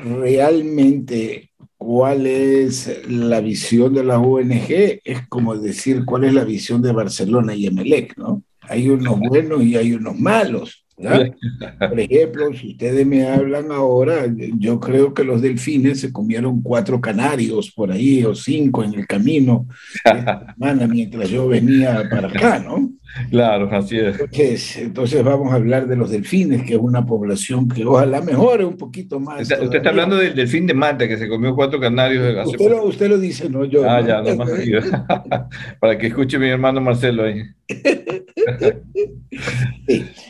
Realmente, 0.03 1.51
¿cuál 1.77 2.25
es 2.25 3.07
la 3.07 3.39
visión 3.39 3.93
de 3.93 4.03
la 4.03 4.19
ONG? 4.19 5.01
Es 5.03 5.27
como 5.27 5.55
decir 5.55 6.03
cuál 6.03 6.23
es 6.23 6.33
la 6.33 6.43
visión 6.43 6.81
de 6.81 6.91
Barcelona 6.91 7.53
y 7.53 7.67
Emelec, 7.67 8.17
¿no? 8.17 8.43
Hay 8.61 8.89
unos 8.89 9.19
buenos 9.19 9.61
y 9.61 9.75
hay 9.75 9.93
unos 9.93 10.17
malos. 10.17 10.82
Por 10.95 11.99
ejemplo, 11.99 12.53
si 12.53 12.71
ustedes 12.71 13.05
me 13.05 13.27
hablan 13.27 13.71
ahora, 13.71 14.25
yo 14.57 14.79
creo 14.79 15.13
que 15.13 15.23
los 15.23 15.41
delfines 15.41 15.99
se 15.99 16.13
comieron 16.13 16.61
cuatro 16.61 17.01
canarios 17.01 17.71
por 17.71 17.91
ahí 17.91 18.23
o 18.23 18.35
cinco 18.35 18.83
en 18.83 18.93
el 18.93 19.07
camino 19.07 19.67
mientras 20.87 21.29
yo 21.29 21.47
venía 21.47 22.07
para 22.09 22.27
acá, 22.27 22.59
¿no? 22.59 22.91
Claro, 23.29 23.69
así 23.71 23.97
es. 23.99 24.77
Entonces, 24.77 25.23
vamos 25.23 25.51
a 25.51 25.55
hablar 25.55 25.87
de 25.87 25.95
los 25.95 26.09
delfines, 26.09 26.63
que 26.63 26.73
es 26.73 26.79
una 26.79 27.05
población 27.05 27.67
que 27.67 27.85
ojalá 27.85 28.21
mejore 28.21 28.65
un 28.65 28.77
poquito 28.77 29.19
más. 29.19 29.41
Usted, 29.41 29.73
está 29.73 29.89
hablando 29.89 30.17
del 30.17 30.33
delfín 30.33 30.65
de 30.65 30.73
Manta, 30.73 31.07
que 31.07 31.17
se 31.17 31.27
comió 31.27 31.55
cuatro 31.55 31.79
canarios. 31.79 32.35
Hace 32.37 32.51
usted, 32.51 32.69
lo, 32.69 32.85
usted 32.85 33.09
lo 33.09 33.19
dice, 33.19 33.49
no 33.49 33.65
yo. 33.65 33.89
Ah, 33.89 34.01
ya, 34.01 34.21
nomás 34.21 34.49
Para 35.79 35.97
que 35.97 36.07
escuche 36.07 36.39
mi 36.39 36.49
hermano 36.49 36.81
Marcelo 36.81 37.23
ahí. 37.23 37.43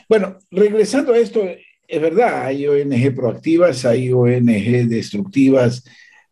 Bueno, 0.09 0.37
regresando 0.51 1.13
a 1.13 1.17
esto, 1.17 1.41
es 1.87 2.01
verdad, 2.01 2.45
hay 2.45 2.67
ONG 2.67 3.15
proactivas, 3.15 3.85
hay 3.85 4.11
ONG 4.11 4.87
destructivas, 4.87 5.83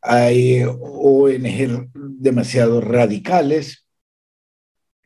hay 0.02 0.64
ONG 0.64 1.90
demasiado 1.94 2.82
radicales, 2.82 3.86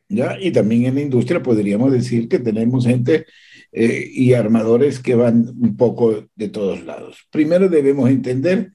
¿ya? 0.08 0.38
Y 0.40 0.50
también 0.52 0.86
en 0.86 0.94
la 0.96 1.02
industria 1.02 1.42
podríamos 1.42 1.92
decir 1.92 2.28
que 2.28 2.38
tenemos 2.38 2.86
gente 2.86 3.26
eh, 3.72 4.08
y 4.12 4.32
armadores 4.32 5.00
que 5.00 5.14
van 5.14 5.48
un 5.60 5.76
poco 5.76 6.24
de 6.34 6.48
todos 6.48 6.84
lados. 6.84 7.26
Primero 7.30 7.68
debemos 7.68 8.08
entender 8.10 8.72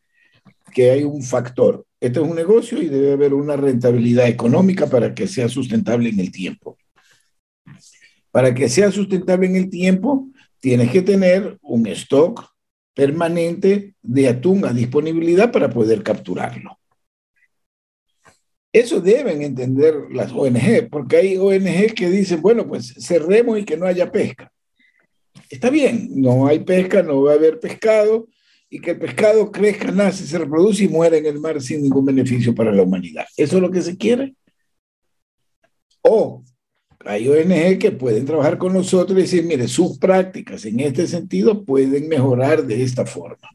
que 0.74 0.92
hay 0.92 1.04
un 1.04 1.24
factor. 1.24 1.86
Este 2.00 2.20
es 2.20 2.26
un 2.28 2.36
negocio 2.36 2.82
y 2.82 2.88
debe 2.88 3.14
haber 3.14 3.34
una 3.34 3.56
rentabilidad 3.56 4.28
económica 4.28 4.88
para 4.88 5.14
que 5.14 5.28
sea 5.28 5.50
sustentable 5.50 6.10
en 6.10 6.20
el 6.20 6.32
tiempo. 6.32 6.78
Para 8.32 8.54
que 8.54 8.70
sea 8.70 8.92
sustentable 8.92 9.48
en 9.48 9.56
el 9.56 9.70
tiempo, 9.70 10.30
tienes 10.60 10.92
que 10.92 11.02
tener 11.02 11.58
un 11.62 11.86
stock 11.88 12.52
permanente 12.94 13.96
de 14.02 14.28
atún 14.28 14.66
a 14.66 14.74
disponibilidad 14.74 15.52
para 15.52 15.70
poder 15.70 16.04
capturarlo. 16.04 16.81
Eso 18.74 19.02
deben 19.02 19.42
entender 19.42 19.96
las 20.12 20.32
ONG, 20.32 20.90
porque 20.90 21.18
hay 21.18 21.38
ONG 21.38 21.94
que 21.94 22.10
dicen, 22.10 22.42
bueno, 22.42 22.68
pues 22.68 22.94
cerremos 23.00 23.60
y 23.60 23.66
que 23.66 23.76
no 23.76 23.86
haya 23.86 24.12
pesca. 24.12 24.52
Está 25.50 25.70
bien, 25.70 26.10
no 26.16 26.48
hay 26.48 26.60
pesca, 26.60 27.04
no 27.04 27.24
va 27.24 27.34
a 27.34 27.36
haber 27.36 27.60
pescado, 27.60 28.30
y 28.70 28.80
que 28.80 28.92
el 28.92 29.00
pescado 29.00 29.52
crezca, 29.52 29.92
nace, 29.92 30.26
se 30.26 30.38
reproduce 30.38 30.86
y 30.86 30.88
muere 30.88 31.18
en 31.18 31.26
el 31.26 31.40
mar 31.40 31.62
sin 31.62 31.82
ningún 31.82 32.06
beneficio 32.06 32.56
para 32.56 32.72
la 32.72 32.84
humanidad. 32.84 33.26
¿Eso 33.36 33.58
es 33.58 33.62
lo 33.62 33.70
que 33.70 33.82
se 33.82 33.98
quiere? 33.98 34.34
O 36.02 36.42
hay 37.04 37.28
ONG 37.28 37.78
que 37.78 37.92
pueden 37.92 38.26
trabajar 38.26 38.58
con 38.58 38.72
nosotros 38.72 39.18
y 39.18 39.24
decir, 39.24 39.44
mire, 39.44 39.68
sus 39.68 39.98
prácticas 39.98 40.64
en 40.66 40.80
este 40.80 41.06
sentido 41.08 41.66
pueden 41.66 42.08
mejorar 42.08 42.66
de 42.66 42.82
esta 42.82 43.06
forma. 43.06 43.50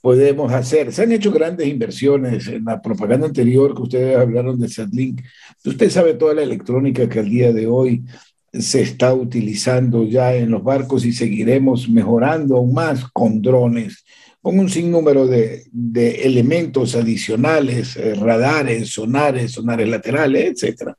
Podemos 0.00 0.52
hacer, 0.52 0.92
se 0.92 1.02
han 1.02 1.12
hecho 1.12 1.32
grandes 1.32 1.66
inversiones 1.66 2.46
en 2.48 2.64
la 2.64 2.80
propaganda 2.80 3.26
anterior 3.26 3.74
que 3.74 3.82
ustedes 3.82 4.16
hablaron 4.16 4.58
de 4.58 4.68
Sadlink. 4.68 5.22
Usted 5.64 5.90
sabe 5.90 6.14
toda 6.14 6.34
la 6.34 6.42
electrónica 6.42 7.08
que 7.08 7.18
al 7.18 7.28
día 7.28 7.52
de 7.52 7.66
hoy 7.66 8.04
se 8.52 8.82
está 8.82 9.12
utilizando 9.12 10.04
ya 10.04 10.34
en 10.34 10.50
los 10.50 10.62
barcos 10.62 11.04
y 11.04 11.12
seguiremos 11.12 11.88
mejorando 11.88 12.56
aún 12.56 12.72
más 12.72 13.04
con 13.12 13.42
drones, 13.42 14.04
con 14.40 14.58
un 14.58 14.68
sinnúmero 14.68 15.26
de, 15.26 15.64
de 15.72 16.22
elementos 16.22 16.94
adicionales, 16.94 17.96
eh, 17.96 18.14
radares, 18.14 18.90
sonares, 18.90 19.52
sonares 19.52 19.88
laterales, 19.88 20.52
etcétera 20.52 20.96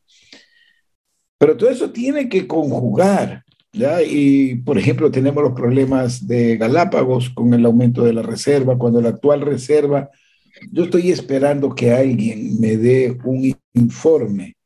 pero 1.39 1.56
todo 1.56 1.70
eso 1.70 1.89
tiene 1.89 2.28
que 2.28 2.45
conjugar 2.45 3.45
¿ya? 3.72 4.01
Y, 4.01 4.55
por 4.55 4.78
ejemplo, 4.78 5.11
tenemos 5.11 5.43
los 5.43 5.53
problemas 5.53 6.28
de 6.28 6.57
Galápagos 6.57 7.30
con 7.30 7.53
el 7.53 7.65
aumento 7.65 8.03
de 8.03 8.13
la 8.13 8.22
reserva, 8.22 8.78
cuando 8.78 9.01
la 9.01 9.09
actual 9.09 9.41
reserva, 9.41 10.09
yo 10.72 10.84
estoy 10.84 11.11
esperando 11.11 11.74
que 11.74 11.91
alguien 11.91 12.59
me 12.59 12.78
dé 12.78 13.17
un 13.24 13.55
informe 13.74 14.57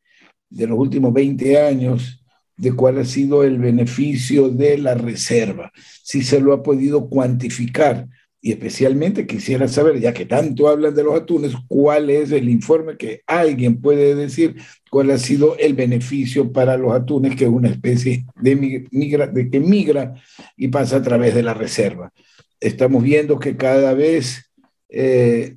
de 0.50 0.68
los 0.68 0.78
últimos 0.78 1.14
20 1.14 1.60
años 1.60 2.24
de 2.56 2.72
cuál 2.74 3.00
ha 3.00 3.06
sido 3.06 3.44
el 3.44 3.58
beneficio 3.58 4.50
de 4.50 4.78
la 4.78 4.94
reserva, 4.94 5.72
si 6.04 6.22
se 6.22 6.40
lo 6.40 6.54
ha 6.54 6.64
podido 6.64 7.10
cuantificar. 7.10 8.08
Y 8.42 8.52
especialmente 8.52 9.26
quisiera 9.26 9.68
saber, 9.68 10.00
ya 10.00 10.14
que 10.14 10.26
tanto 10.26 10.68
hablan 10.68 10.94
de 10.94 11.04
los 11.04 11.16
atunes, 11.16 11.54
cuál 11.68 12.10
es 12.10 12.32
el 12.32 12.50
informe 12.50 12.98
que 12.98 13.22
alguien 13.26 13.82
puede 13.82 14.16
decir 14.16 14.56
cuál 14.94 15.10
ha 15.10 15.18
sido 15.18 15.58
el 15.58 15.74
beneficio 15.74 16.52
para 16.52 16.78
los 16.78 16.94
atunes, 16.94 17.36
que 17.36 17.46
es 17.46 17.50
una 17.50 17.68
especie 17.68 18.28
de, 18.40 18.56
migra, 18.92 19.26
de 19.26 19.50
que 19.50 19.60
migra 19.60 20.14
y 20.56 20.68
pasa 20.68 20.98
a 20.98 21.02
través 21.02 21.34
de 21.34 21.42
la 21.42 21.56
reserva. 21.56 22.14
Estamos 22.60 23.02
viendo 23.02 23.40
que 23.40 23.58
cada 23.58 23.96
vez 23.96 24.52
eh, 24.90 25.56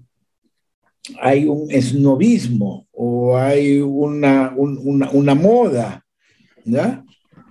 hay 1.20 1.44
un 1.44 1.70
esnovismo 1.70 2.88
o 2.92 3.36
hay 3.36 3.78
una, 3.82 4.54
una, 4.56 5.10
una 5.10 5.34
moda, 5.34 6.06
¿ya? 6.64 7.04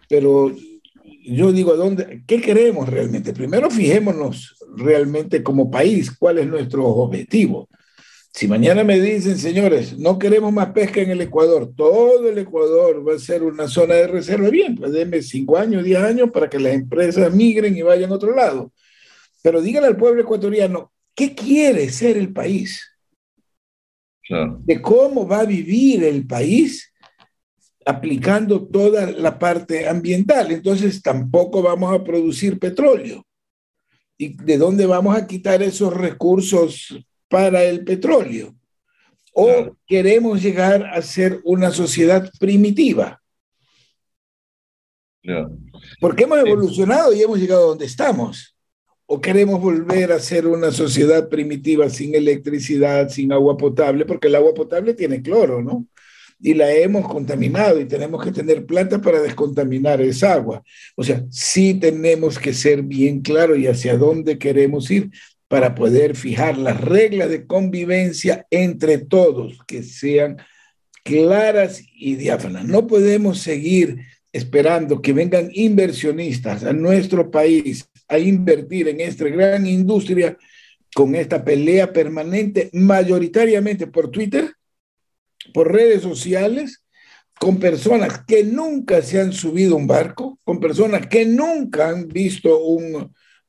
Pero 0.10 0.56
yo 1.24 1.52
digo, 1.52 1.76
¿dónde, 1.76 2.24
¿qué 2.26 2.42
queremos 2.42 2.90
realmente? 2.90 3.32
Primero 3.32 3.70
fijémonos 3.70 4.58
realmente 4.76 5.44
como 5.44 5.70
país, 5.70 6.10
cuál 6.18 6.40
es 6.40 6.48
nuestro 6.48 6.84
objetivo. 6.88 7.70
Si 8.36 8.50
mañana 8.50 8.84
me 8.84 9.00
dicen, 9.00 9.38
señores, 9.38 9.98
no 9.98 10.20
queremos 10.20 10.52
más 10.52 10.74
pesca 10.74 11.00
en 11.00 11.10
el 11.10 11.22
Ecuador, 11.22 11.72
todo 11.74 12.28
el 12.28 12.38
Ecuador 12.38 13.08
va 13.08 13.16
a 13.16 13.20
ser 13.20 13.44
una 13.44 13.70
zona 13.70 13.96
de 13.96 14.08
reserva, 14.08 14.50
bien, 14.50 14.76
pues 14.76 14.92
denme 14.92 15.22
cinco 15.22 15.58
años, 15.58 15.86
diez 15.86 16.00
años 16.00 16.32
para 16.32 16.50
que 16.50 16.60
las 16.60 16.74
empresas 16.74 17.34
migren 17.34 17.78
y 17.78 17.82
vayan 17.82 18.12
a 18.12 18.16
otro 18.16 18.36
lado. 18.36 18.74
Pero 19.42 19.62
díganle 19.62 19.88
al 19.88 19.96
pueblo 19.96 20.22
ecuatoriano, 20.22 20.92
¿qué 21.16 21.34
quiere 21.34 21.90
ser 21.90 22.18
el 22.18 22.34
país? 22.34 22.86
De 24.66 24.82
cómo 24.82 25.26
va 25.26 25.40
a 25.40 25.46
vivir 25.46 26.04
el 26.04 26.28
país 26.28 26.92
aplicando 27.86 28.68
toda 28.68 29.12
la 29.12 29.40
parte 29.40 29.88
ambiental. 29.88 30.52
Entonces 30.52 31.02
tampoco 31.02 31.62
vamos 31.62 31.94
a 31.94 32.04
producir 32.04 32.60
petróleo. 32.60 33.26
¿Y 34.18 34.36
de 34.36 34.58
dónde 34.58 34.86
vamos 34.86 35.16
a 35.16 35.26
quitar 35.26 35.64
esos 35.64 35.94
recursos 35.94 36.94
para 37.28 37.64
el 37.64 37.84
petróleo? 37.84 38.56
¿O 39.34 39.76
queremos 39.86 40.42
llegar 40.42 40.86
a 40.86 41.02
ser 41.02 41.42
una 41.44 41.72
sociedad 41.72 42.32
primitiva? 42.40 43.22
Porque 46.00 46.24
hemos 46.24 46.40
evolucionado 46.40 47.14
y 47.14 47.22
hemos 47.22 47.40
llegado 47.40 47.64
a 47.64 47.68
donde 47.68 47.86
estamos. 47.86 48.56
¿O 49.08 49.20
queremos 49.20 49.62
volver 49.62 50.12
a 50.12 50.20
ser 50.20 50.48
una 50.48 50.72
sociedad 50.72 51.30
primitiva 51.30 51.90
sin 51.90 52.16
electricidad, 52.16 53.10
sin 53.10 53.32
agua 53.32 53.58
potable? 53.58 54.06
Porque 54.06 54.28
el 54.28 54.36
agua 54.36 54.54
potable 54.54 54.94
tiene 54.94 55.22
cloro, 55.22 55.62
¿no? 55.62 55.86
y 56.40 56.54
la 56.54 56.72
hemos 56.74 57.08
contaminado 57.08 57.80
y 57.80 57.86
tenemos 57.86 58.24
que 58.24 58.32
tener 58.32 58.66
plantas 58.66 59.00
para 59.02 59.22
descontaminar 59.22 60.02
esa 60.02 60.34
agua. 60.34 60.64
O 60.96 61.04
sea, 61.04 61.24
sí 61.30 61.74
tenemos 61.76 62.38
que 62.38 62.54
ser 62.54 62.84
bien 62.84 63.22
claros 63.22 63.58
y 63.58 63.68
hacia 63.68 63.98
dónde 63.98 64.38
queremos 64.38 64.92
ir 64.92 65.10
para 65.48 65.76
poder 65.76 66.16
fijar 66.16 66.58
las 66.58 66.82
reglas 66.82 67.30
de 67.30 67.46
convivencia 67.46 68.48
entre 68.50 68.98
todos, 68.98 69.60
que 69.68 69.84
sean 69.84 70.38
claras 71.04 71.84
y 71.94 72.16
diáfanas. 72.16 72.66
No 72.66 72.88
podemos 72.88 73.40
seguir 73.40 74.00
esperando 74.34 75.02
que 75.02 75.14
vengan 75.14 75.50
inversionistas 75.54 76.64
a 76.64 76.74
nuestro 76.74 77.30
país 77.30 77.88
a 78.08 78.18
invertir 78.18 78.88
en 78.88 79.02
esta 79.02 79.26
gran 79.26 79.66
industria 79.66 80.38
con 80.94 81.16
esta 81.16 81.44
pelea 81.44 81.94
permanente, 81.94 82.70
mayoritariamente 82.74 83.88
por 83.88 84.10
Twitter, 84.10 84.54
por 85.54 85.72
redes 85.72 86.02
sociales 86.02 86.82
con 87.40 87.60
personas 87.60 88.24
que 88.26 88.44
nunca 88.44 89.02
se 89.02 89.20
han 89.20 89.34
subido 89.34 89.76
un 89.76 89.88
barco, 89.88 90.40
con 90.44 90.60
personas 90.60 91.08
que 91.08 91.26
nunca 91.26 91.90
han 91.90 92.08
visto 92.08 92.60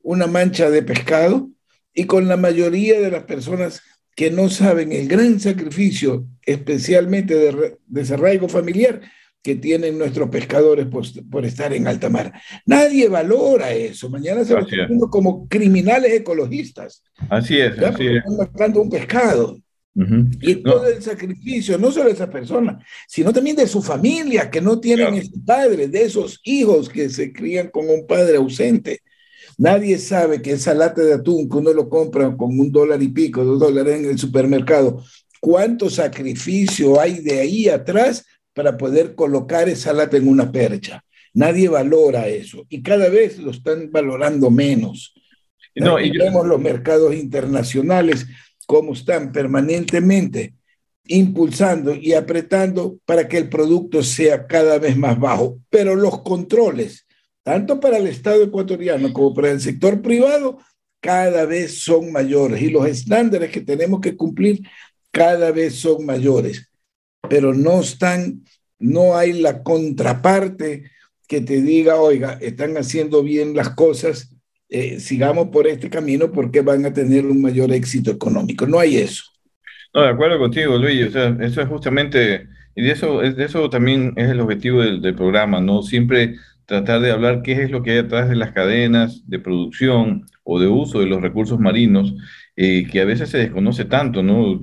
una 0.01 0.27
mancha 0.27 0.69
de 0.69 0.83
pescado 0.83 1.49
y 1.97 2.03
con 2.05 2.27
la 2.27 2.37
mayoría 2.37 3.01
de 3.01 3.09
las 3.09 3.23
personas 3.23 3.81
que 4.15 4.29
no 4.29 4.49
saben 4.49 4.91
el 4.91 5.07
gran 5.07 5.39
sacrificio, 5.39 6.27
especialmente 6.45 7.33
de 7.33 7.79
desarraigo 7.87 8.47
familiar, 8.47 9.01
que 9.41 9.55
tienen 9.55 9.97
nuestros 9.97 10.29
pescadores 10.29 10.85
por, 10.85 11.43
estar 11.43 11.73
en 11.73 11.87
alta 11.87 12.07
mar. 12.09 12.39
Nadie 12.67 13.09
valora 13.09 13.73
eso. 13.73 14.11
Mañana 14.11 14.45
se 14.45 14.53
va 14.53 14.63
viendo 14.63 15.09
como 15.09 15.47
criminales 15.47 16.13
ecologistas. 16.13 17.01
Así 17.29 17.57
es. 17.57 17.79
Así 17.79 18.05
es. 18.05 18.17
Están 18.17 18.37
matando 18.37 18.81
un 18.81 18.91
pescado. 18.91 19.59
Y 20.41 20.55
todo 20.57 20.87
el 20.87 21.01
sacrificio, 21.01 21.79
no 21.79 21.91
solo 21.91 22.05
de 22.05 22.11
esa 22.11 22.29
persona, 22.29 22.77
sino 23.07 23.33
también 23.33 23.55
de 23.55 23.65
su 23.65 23.81
familia, 23.81 24.51
que 24.51 24.61
no 24.61 24.79
tienen 24.79 25.15
ese 25.15 25.31
padre, 25.43 25.87
de 25.87 26.03
esos 26.03 26.39
hijos 26.43 26.89
que 26.89 27.09
se 27.09 27.33
crían 27.33 27.69
con 27.69 27.89
un 27.89 28.05
padre 28.05 28.37
ausente. 28.37 29.01
Nadie 29.57 29.97
sabe 29.97 30.41
que 30.41 30.51
esa 30.51 30.73
lata 30.73 31.01
de 31.01 31.13
atún 31.13 31.49
que 31.49 31.57
uno 31.57 31.73
lo 31.73 31.89
compra 31.89 32.35
con 32.37 32.59
un 32.59 32.71
dólar 32.71 33.01
y 33.01 33.09
pico, 33.09 33.43
dos 33.43 33.59
dólares 33.59 33.99
en 33.99 34.05
el 34.05 34.19
supermercado, 34.19 35.03
cuánto 35.41 35.89
sacrificio 35.89 36.99
hay 36.99 37.19
de 37.19 37.39
ahí 37.39 37.67
atrás 37.67 38.25
para 38.53 38.77
poder 38.77 39.15
colocar 39.15 39.67
esa 39.67 39.93
lata 39.93 40.17
en 40.17 40.27
una 40.27 40.51
percha. 40.51 41.03
Nadie 41.33 41.69
valora 41.69 42.27
eso 42.27 42.65
y 42.69 42.81
cada 42.81 43.09
vez 43.09 43.39
lo 43.39 43.51
están 43.51 43.91
valorando 43.91 44.49
menos. 44.49 45.13
No, 45.75 45.99
y 45.99 46.09
vemos 46.09 46.45
los 46.47 46.59
mercados 46.59 47.13
internacionales 47.13 48.25
cómo 48.67 48.93
están 48.93 49.31
permanentemente 49.31 50.53
impulsando 51.07 51.95
y 51.95 52.13
apretando 52.13 52.99
para 53.05 53.27
que 53.27 53.37
el 53.37 53.49
producto 53.49 54.03
sea 54.03 54.45
cada 54.45 54.77
vez 54.77 54.97
más 54.97 55.19
bajo. 55.19 55.59
Pero 55.69 55.95
los 55.95 56.21
controles, 56.21 57.06
tanto 57.47 57.79
para 57.79 57.97
el 57.97 58.07
Estado 58.07 58.43
ecuatoriano 58.43 59.13
como 59.13 59.33
para 59.33 59.51
el 59.51 59.61
sector 59.61 60.01
privado, 60.01 60.57
cada 60.99 61.45
vez 61.45 61.79
son 61.79 62.11
mayores 62.11 62.61
y 62.61 62.69
los 62.69 62.85
estándares 62.85 63.51
que 63.51 63.61
tenemos 63.61 64.01
que 64.01 64.17
cumplir 64.17 64.67
cada 65.11 65.51
vez 65.51 65.75
son 65.75 66.05
mayores. 66.05 66.69
Pero 67.29 67.53
no 67.53 67.79
están, 67.79 68.43
no 68.79 69.15
hay 69.15 69.31
la 69.31 69.63
contraparte 69.63 70.91
que 71.25 71.39
te 71.39 71.61
diga, 71.61 72.01
oiga, 72.01 72.37
están 72.41 72.75
haciendo 72.75 73.23
bien 73.23 73.55
las 73.55 73.69
cosas 73.69 74.29
eh, 74.67 74.99
sigamos 74.99 75.47
por 75.47 75.67
este 75.67 75.89
camino 75.89 76.29
porque 76.33 76.59
van 76.59 76.83
a 76.83 76.91
tener 76.91 77.25
un 77.27 77.41
mayor 77.41 77.71
éxito 77.71 78.11
económico. 78.11 78.67
No 78.67 78.77
hay 78.77 78.97
eso. 78.97 79.23
No, 79.93 80.01
de 80.01 80.09
acuerdo 80.09 80.37
contigo, 80.37 80.77
Luis. 80.77 81.15
eso 81.15 81.61
es 81.61 81.67
justamente, 81.69 82.45
y 82.75 82.83
de 82.83 82.91
eso, 82.91 83.21
de 83.21 83.45
eso 83.45 83.69
también 83.69 84.11
es 84.17 84.31
el 84.31 84.41
objetivo 84.41 84.81
del, 84.81 85.01
del, 85.01 85.15
programa, 85.15 85.61
¿no? 85.61 85.81
Siempre 85.81 86.35
tratar 86.67 87.01
de 87.01 87.11
hablar 87.11 87.41
qué 87.43 87.63
es 87.63 87.71
lo 87.71 87.81
que 87.81 87.91
hay 87.91 87.97
detrás 87.97 88.29
de 88.29 88.35
las 88.35 88.51
cadenas 88.51 89.23
de 89.27 89.39
producción 89.39 90.25
o 90.43 90.59
de 90.59 90.67
uso 90.67 90.99
de 90.99 91.07
los 91.07 91.21
recursos 91.21 91.59
marinos, 91.59 92.13
eh, 92.57 92.85
que 92.91 93.01
a 93.01 93.05
veces 93.05 93.29
se 93.29 93.37
desconoce 93.39 93.85
tanto, 93.85 94.21
¿no? 94.23 94.59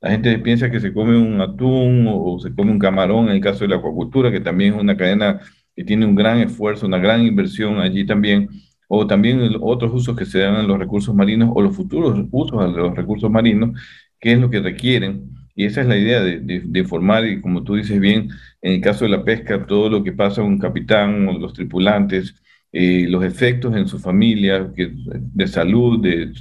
la 0.00 0.10
gente 0.10 0.38
piensa 0.38 0.70
que 0.70 0.80
se 0.80 0.92
come 0.92 1.16
un 1.18 1.40
atún 1.40 2.06
o, 2.08 2.38
se 2.40 2.54
come 2.54 2.72
un 2.72 2.78
camarón, 2.78 3.28
en 3.28 3.36
el 3.36 3.40
caso 3.40 3.60
de 3.60 3.68
la 3.68 3.76
acuacultura, 3.76 4.32
que 4.32 4.40
también 4.40 4.74
es 4.74 4.80
una 4.80 4.96
cadena 4.96 5.40
que 5.76 5.84
tiene 5.84 6.06
un 6.06 6.14
gran 6.14 6.38
esfuerzo, 6.38 6.86
una 6.86 6.98
gran 6.98 7.22
inversión 7.22 7.78
allí 7.78 8.06
también 8.06 8.48
o 8.88 9.06
también 9.06 9.56
otros 9.60 9.92
usos 9.92 10.16
que 10.16 10.24
se 10.26 10.38
dan 10.38 10.56
en 10.56 10.68
los 10.68 10.78
recursos 10.78 11.14
marinos 11.14 11.50
o 11.54 11.62
los 11.62 11.76
futuros 11.76 12.18
usos 12.30 12.74
de 12.74 12.80
los 12.80 12.94
recursos 12.96 13.30
marinos, 13.30 13.78
qué 14.20 14.32
es 14.32 14.38
lo 14.38 14.50
que 14.50 14.60
requieren. 14.60 15.30
Y 15.54 15.66
esa 15.66 15.82
es 15.82 15.86
la 15.86 15.96
idea 15.96 16.20
de, 16.22 16.40
de, 16.40 16.78
informar 16.80 17.26
y 17.26 17.40
como 17.40 17.62
tú 17.62 17.76
dices 17.76 18.00
bien, 18.00 18.28
en 18.60 18.72
el 18.74 18.80
caso 18.80 19.04
de 19.04 19.10
la 19.10 19.24
pesca, 19.24 19.66
todo 19.66 19.88
lo 19.88 20.02
que 20.02 20.12
pasa 20.12 20.40
a 20.40 20.44
un 20.44 20.58
capitán 20.58 21.28
o 21.28 21.38
los 21.38 21.52
tripulantes, 21.52 22.34
eh, 22.76 23.06
los 23.08 23.22
efectos 23.24 23.76
en 23.76 23.86
su 23.86 24.00
familia, 24.00 24.72
que, 24.74 24.90
de 24.92 25.46
salud, 25.46 26.00
de, 26.02 26.32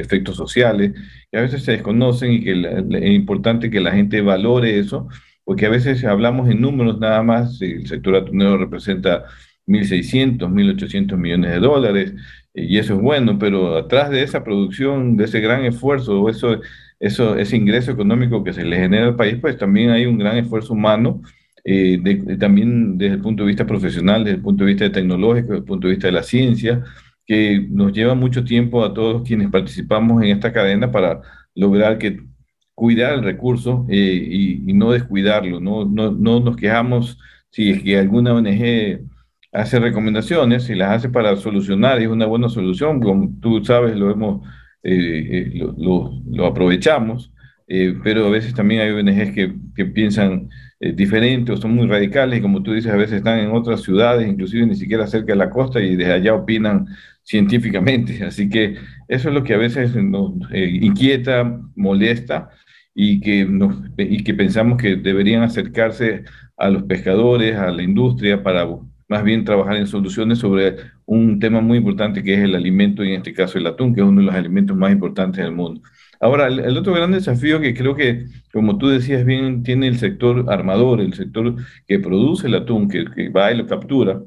efectos 0.00 0.36
sociales, 0.36 0.92
que 1.32 1.38
a 1.38 1.40
veces 1.40 1.62
se 1.64 1.72
desconocen 1.72 2.30
y 2.32 2.44
que 2.44 2.52
es 2.52 3.10
importante 3.10 3.70
que 3.70 3.80
la 3.80 3.92
gente 3.92 4.20
valore 4.20 4.78
eso, 4.78 5.08
porque 5.44 5.64
a 5.64 5.70
veces 5.70 6.04
hablamos 6.04 6.50
en 6.50 6.60
números 6.60 7.00
nada 7.00 7.22
más, 7.22 7.62
el 7.62 7.86
sector 7.86 8.16
atunero 8.16 8.58
representa 8.58 9.24
1.600, 9.66 10.40
1.800 10.50 11.16
millones 11.16 11.52
de 11.52 11.58
dólares, 11.60 12.12
eh, 12.52 12.66
y 12.68 12.76
eso 12.76 12.94
es 12.96 13.00
bueno, 13.00 13.38
pero 13.38 13.78
atrás 13.78 14.10
de 14.10 14.22
esa 14.22 14.44
producción, 14.44 15.16
de 15.16 15.24
ese 15.24 15.40
gran 15.40 15.64
esfuerzo, 15.64 16.28
eso, 16.28 16.60
eso, 17.00 17.36
ese 17.36 17.56
ingreso 17.56 17.90
económico 17.92 18.42
que 18.44 18.52
se 18.52 18.64
le 18.64 18.76
genera 18.76 19.06
al 19.06 19.16
país, 19.16 19.36
pues 19.40 19.56
también 19.58 19.90
hay 19.90 20.06
un 20.06 20.18
gran 20.18 20.36
esfuerzo 20.36 20.74
humano, 20.74 21.22
eh, 21.64 21.98
también 22.38 22.98
desde 22.98 23.14
el 23.14 23.20
punto 23.20 23.42
de 23.42 23.48
vista 23.48 23.66
profesional, 23.66 24.24
desde 24.24 24.36
el 24.36 24.42
punto 24.42 24.64
de 24.64 24.72
vista 24.72 24.92
tecnológico, 24.92 25.48
desde 25.48 25.58
el 25.58 25.64
punto 25.64 25.86
de 25.86 25.94
vista 25.94 26.08
de 26.08 26.12
la 26.12 26.22
ciencia, 26.22 26.82
que 27.26 27.66
nos 27.70 27.92
lleva 27.92 28.14
mucho 28.14 28.44
tiempo 28.44 28.84
a 28.84 28.94
todos 28.94 29.22
quienes 29.26 29.50
participamos 29.50 30.22
en 30.22 30.30
esta 30.30 30.52
cadena 30.52 30.90
para 30.90 31.20
lograr 31.54 31.98
que 31.98 32.20
cuidar 32.74 33.14
el 33.14 33.24
recurso 33.24 33.86
eh, 33.90 33.96
y, 33.96 34.70
y, 34.70 34.72
no 34.72 34.92
descuidarlo, 34.92 35.60
no, 35.60 35.84
no, 35.84 36.12
no 36.12 36.40
nos 36.40 36.56
quejamos 36.56 37.18
si 37.50 37.70
es 37.70 37.82
que 37.82 37.98
alguna 37.98 38.34
ONG 38.34 39.00
hace 39.52 39.78
recomendaciones 39.80 40.68
y 40.70 40.74
las 40.74 40.90
hace 40.90 41.08
para 41.08 41.36
solucionar, 41.36 42.00
y 42.00 42.04
es 42.04 42.10
una 42.10 42.26
buena 42.26 42.48
solución, 42.48 43.00
como 43.00 43.30
tú 43.40 43.64
sabes, 43.64 43.96
lo 43.96 44.10
hemos, 44.10 44.46
eh, 44.90 45.52
eh, 45.54 45.66
lo, 45.76 46.46
aprovechamos, 46.46 47.30
eh, 47.66 47.94
pero 48.02 48.26
a 48.26 48.30
veces 48.30 48.54
también 48.54 48.80
hay 48.80 48.90
ONGs 48.90 49.34
que, 49.34 49.54
que 49.76 49.84
piensan 49.84 50.48
diferente 50.94 51.50
o 51.50 51.56
son 51.56 51.74
muy 51.74 51.88
radicales, 51.88 52.38
y 52.38 52.42
como 52.42 52.62
tú 52.62 52.72
dices, 52.72 52.92
a 52.92 52.96
veces 52.96 53.16
están 53.16 53.40
en 53.40 53.50
otras 53.50 53.82
ciudades, 53.82 54.28
inclusive 54.28 54.64
ni 54.64 54.76
siquiera 54.76 55.08
cerca 55.08 55.32
de 55.32 55.38
la 55.38 55.50
costa, 55.50 55.80
y 55.80 55.96
desde 55.96 56.12
allá 56.12 56.34
opinan 56.34 56.86
científicamente. 57.24 58.24
Así 58.24 58.48
que 58.48 58.76
eso 59.08 59.28
es 59.28 59.34
lo 59.34 59.42
que 59.42 59.54
a 59.54 59.58
veces 59.58 59.94
nos 59.96 60.34
inquieta, 60.52 61.60
molesta, 61.74 62.50
y 62.94 63.20
que, 63.20 63.46
y 63.98 64.24
que 64.24 64.34
pensamos 64.34 64.80
que 64.80 64.96
deberían 64.96 65.42
acercarse 65.42 66.24
a 66.56 66.70
los 66.70 66.84
pescadores, 66.84 67.56
a 67.56 67.70
la 67.70 67.82
industria, 67.82 68.42
para 68.42 68.66
más 69.08 69.24
bien 69.24 69.44
trabajar 69.44 69.76
en 69.76 69.86
soluciones 69.86 70.38
sobre 70.38 70.76
un 71.08 71.40
tema 71.40 71.60
muy 71.62 71.78
importante 71.78 72.22
que 72.22 72.34
es 72.34 72.40
el 72.40 72.54
alimento 72.54 73.02
y 73.04 73.10
en 73.10 73.16
este 73.16 73.32
caso 73.34 73.58
el 73.58 73.66
atún, 73.66 73.94
que 73.94 74.02
es 74.02 74.06
uno 74.06 74.20
de 74.20 74.26
los 74.26 74.34
alimentos 74.34 74.76
más 74.76 74.92
importantes 74.92 75.42
del 75.42 75.52
mundo. 75.52 75.80
Ahora, 76.20 76.48
el, 76.48 76.76
otro 76.76 76.92
gran 76.94 77.12
desafío 77.12 77.60
que 77.60 77.74
creo 77.74 77.94
que, 77.96 78.26
como 78.52 78.76
tú 78.78 78.88
decías 78.88 79.24
bien, 79.24 79.62
tiene 79.62 79.88
el 79.88 79.98
sector 79.98 80.44
armador, 80.52 81.00
el 81.00 81.14
sector 81.14 81.56
que 81.86 81.98
produce 81.98 82.48
el 82.48 82.56
atún, 82.56 82.88
que, 82.90 83.30
va 83.30 83.52
y 83.52 83.56
lo 83.56 83.66
captura, 83.66 84.20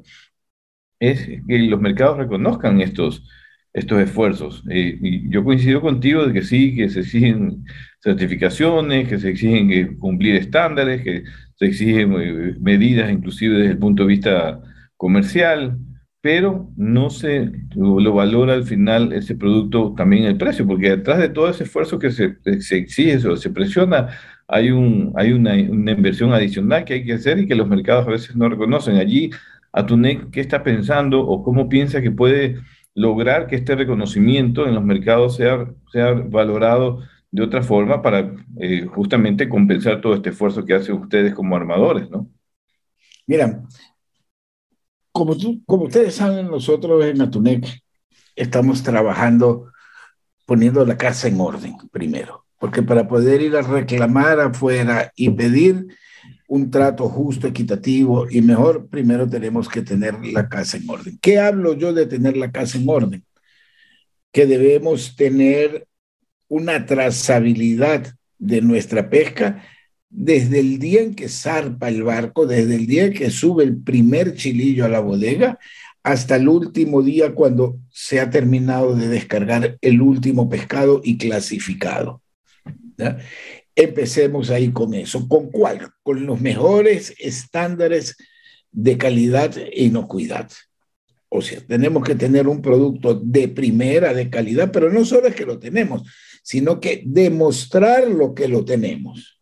es 0.98 1.26
que 1.26 1.58
los 1.68 1.80
mercados 1.80 2.18
reconozcan 2.18 2.80
estos, 2.80 3.28
estos 3.72 4.00
esfuerzos. 4.00 4.64
Eh, 4.70 4.98
y 5.00 5.30
yo 5.30 5.44
coincido 5.44 5.80
contigo 5.80 6.26
de 6.26 6.32
que 6.32 6.42
sí, 6.42 6.74
que 6.74 6.88
se 6.88 7.00
exigen 7.00 7.64
certificaciones, 8.02 9.08
que 9.08 9.18
se 9.20 9.30
exigen 9.30 9.98
cumplir 9.98 10.36
estándares, 10.36 11.02
que 11.02 11.24
se 11.56 11.66
exigen 11.66 12.12
eh, 12.20 12.56
medidas 12.60 13.10
inclusive 13.10 13.56
desde 13.58 13.72
el 13.72 13.78
punto 13.78 14.02
de 14.02 14.08
vista 14.08 14.60
comercial, 14.96 15.78
pero 16.22 16.70
no 16.76 17.10
se 17.10 17.52
lo 17.74 18.14
valora 18.14 18.54
al 18.54 18.64
final 18.64 19.12
ese 19.12 19.34
producto 19.34 19.92
también 19.96 20.24
el 20.24 20.38
precio, 20.38 20.66
porque 20.66 20.90
detrás 20.90 21.18
de 21.18 21.28
todo 21.28 21.50
ese 21.50 21.64
esfuerzo 21.64 21.98
que 21.98 22.12
se, 22.12 22.36
se 22.60 22.76
exige 22.78 23.28
o 23.28 23.36
se 23.36 23.50
presiona, 23.50 24.08
hay, 24.46 24.70
un, 24.70 25.12
hay 25.16 25.32
una, 25.32 25.54
una, 25.54 25.92
inversión 25.92 26.32
adicional 26.32 26.84
que 26.84 26.94
hay 26.94 27.04
que 27.04 27.14
hacer 27.14 27.40
y 27.40 27.48
que 27.48 27.56
los 27.56 27.68
mercados 27.68 28.06
a 28.06 28.10
veces 28.10 28.36
no 28.36 28.48
reconocen. 28.48 28.96
Allí, 28.96 29.30
Atunec, 29.72 30.30
¿qué 30.30 30.40
está 30.40 30.62
pensando 30.62 31.26
o 31.26 31.42
cómo 31.42 31.68
piensa 31.68 32.00
que 32.00 32.12
puede 32.12 32.56
lograr 32.94 33.48
que 33.48 33.56
este 33.56 33.74
reconocimiento 33.74 34.68
en 34.68 34.74
los 34.74 34.84
mercados 34.84 35.36
sea, 35.36 35.66
sea 35.90 36.12
valorado 36.12 37.00
de 37.32 37.42
otra 37.42 37.62
forma 37.62 38.00
para 38.02 38.32
eh, 38.60 38.86
justamente 38.86 39.48
compensar 39.48 40.00
todo 40.00 40.14
este 40.14 40.30
esfuerzo 40.30 40.64
que 40.64 40.74
hacen 40.74 40.94
ustedes 40.96 41.34
como 41.34 41.56
armadores, 41.56 42.08
¿no? 42.10 42.30
Mira, 43.26 43.62
como, 45.12 45.36
como 45.66 45.84
ustedes 45.84 46.14
saben, 46.14 46.50
nosotros 46.50 47.04
en 47.04 47.20
Atunec 47.20 47.66
estamos 48.34 48.82
trabajando 48.82 49.70
poniendo 50.46 50.84
la 50.84 50.96
casa 50.96 51.28
en 51.28 51.40
orden 51.40 51.76
primero, 51.90 52.44
porque 52.58 52.82
para 52.82 53.06
poder 53.06 53.42
ir 53.42 53.56
a 53.56 53.62
reclamar 53.62 54.40
afuera 54.40 55.12
y 55.14 55.30
pedir 55.30 55.86
un 56.48 56.70
trato 56.70 57.08
justo, 57.08 57.46
equitativo 57.46 58.26
y 58.30 58.42
mejor, 58.42 58.88
primero 58.88 59.28
tenemos 59.28 59.68
que 59.68 59.82
tener 59.82 60.14
la 60.26 60.48
casa 60.48 60.76
en 60.76 60.88
orden. 60.88 61.18
¿Qué 61.22 61.38
hablo 61.38 61.74
yo 61.74 61.94
de 61.94 62.06
tener 62.06 62.36
la 62.36 62.50
casa 62.50 62.76
en 62.78 62.88
orden? 62.88 63.24
Que 64.32 64.46
debemos 64.46 65.16
tener 65.16 65.86
una 66.48 66.84
trazabilidad 66.84 68.14
de 68.38 68.60
nuestra 68.60 69.08
pesca 69.08 69.64
desde 70.12 70.60
el 70.60 70.78
día 70.78 71.00
en 71.00 71.14
que 71.14 71.28
zarpa 71.28 71.88
el 71.88 72.02
barco, 72.02 72.46
desde 72.46 72.76
el 72.76 72.86
día 72.86 73.06
en 73.06 73.14
que 73.14 73.30
sube 73.30 73.64
el 73.64 73.78
primer 73.78 74.34
chilillo 74.34 74.84
a 74.84 74.88
la 74.88 75.00
bodega, 75.00 75.58
hasta 76.02 76.36
el 76.36 76.48
último 76.48 77.02
día 77.02 77.34
cuando 77.34 77.78
se 77.90 78.20
ha 78.20 78.28
terminado 78.28 78.94
de 78.94 79.08
descargar 79.08 79.78
el 79.80 80.02
último 80.02 80.50
pescado 80.50 81.00
y 81.02 81.16
clasificado. 81.16 82.22
Empecemos 83.74 84.50
ahí 84.50 84.70
con 84.70 84.92
eso. 84.92 85.26
¿Con 85.28 85.50
cuál? 85.50 85.92
Con 86.02 86.26
los 86.26 86.40
mejores 86.40 87.14
estándares 87.18 88.16
de 88.70 88.98
calidad 88.98 89.56
e 89.56 89.84
inocuidad. 89.84 90.50
O 91.30 91.40
sea, 91.40 91.60
tenemos 91.66 92.04
que 92.04 92.14
tener 92.14 92.46
un 92.46 92.60
producto 92.60 93.14
de 93.14 93.48
primera, 93.48 94.12
de 94.12 94.28
calidad, 94.28 94.70
pero 94.70 94.92
no 94.92 95.06
solo 95.06 95.28
es 95.28 95.34
que 95.34 95.46
lo 95.46 95.58
tenemos, 95.58 96.02
sino 96.42 96.80
que 96.80 97.02
demostrar 97.06 98.08
lo 98.08 98.34
que 98.34 98.48
lo 98.48 98.64
tenemos. 98.66 99.41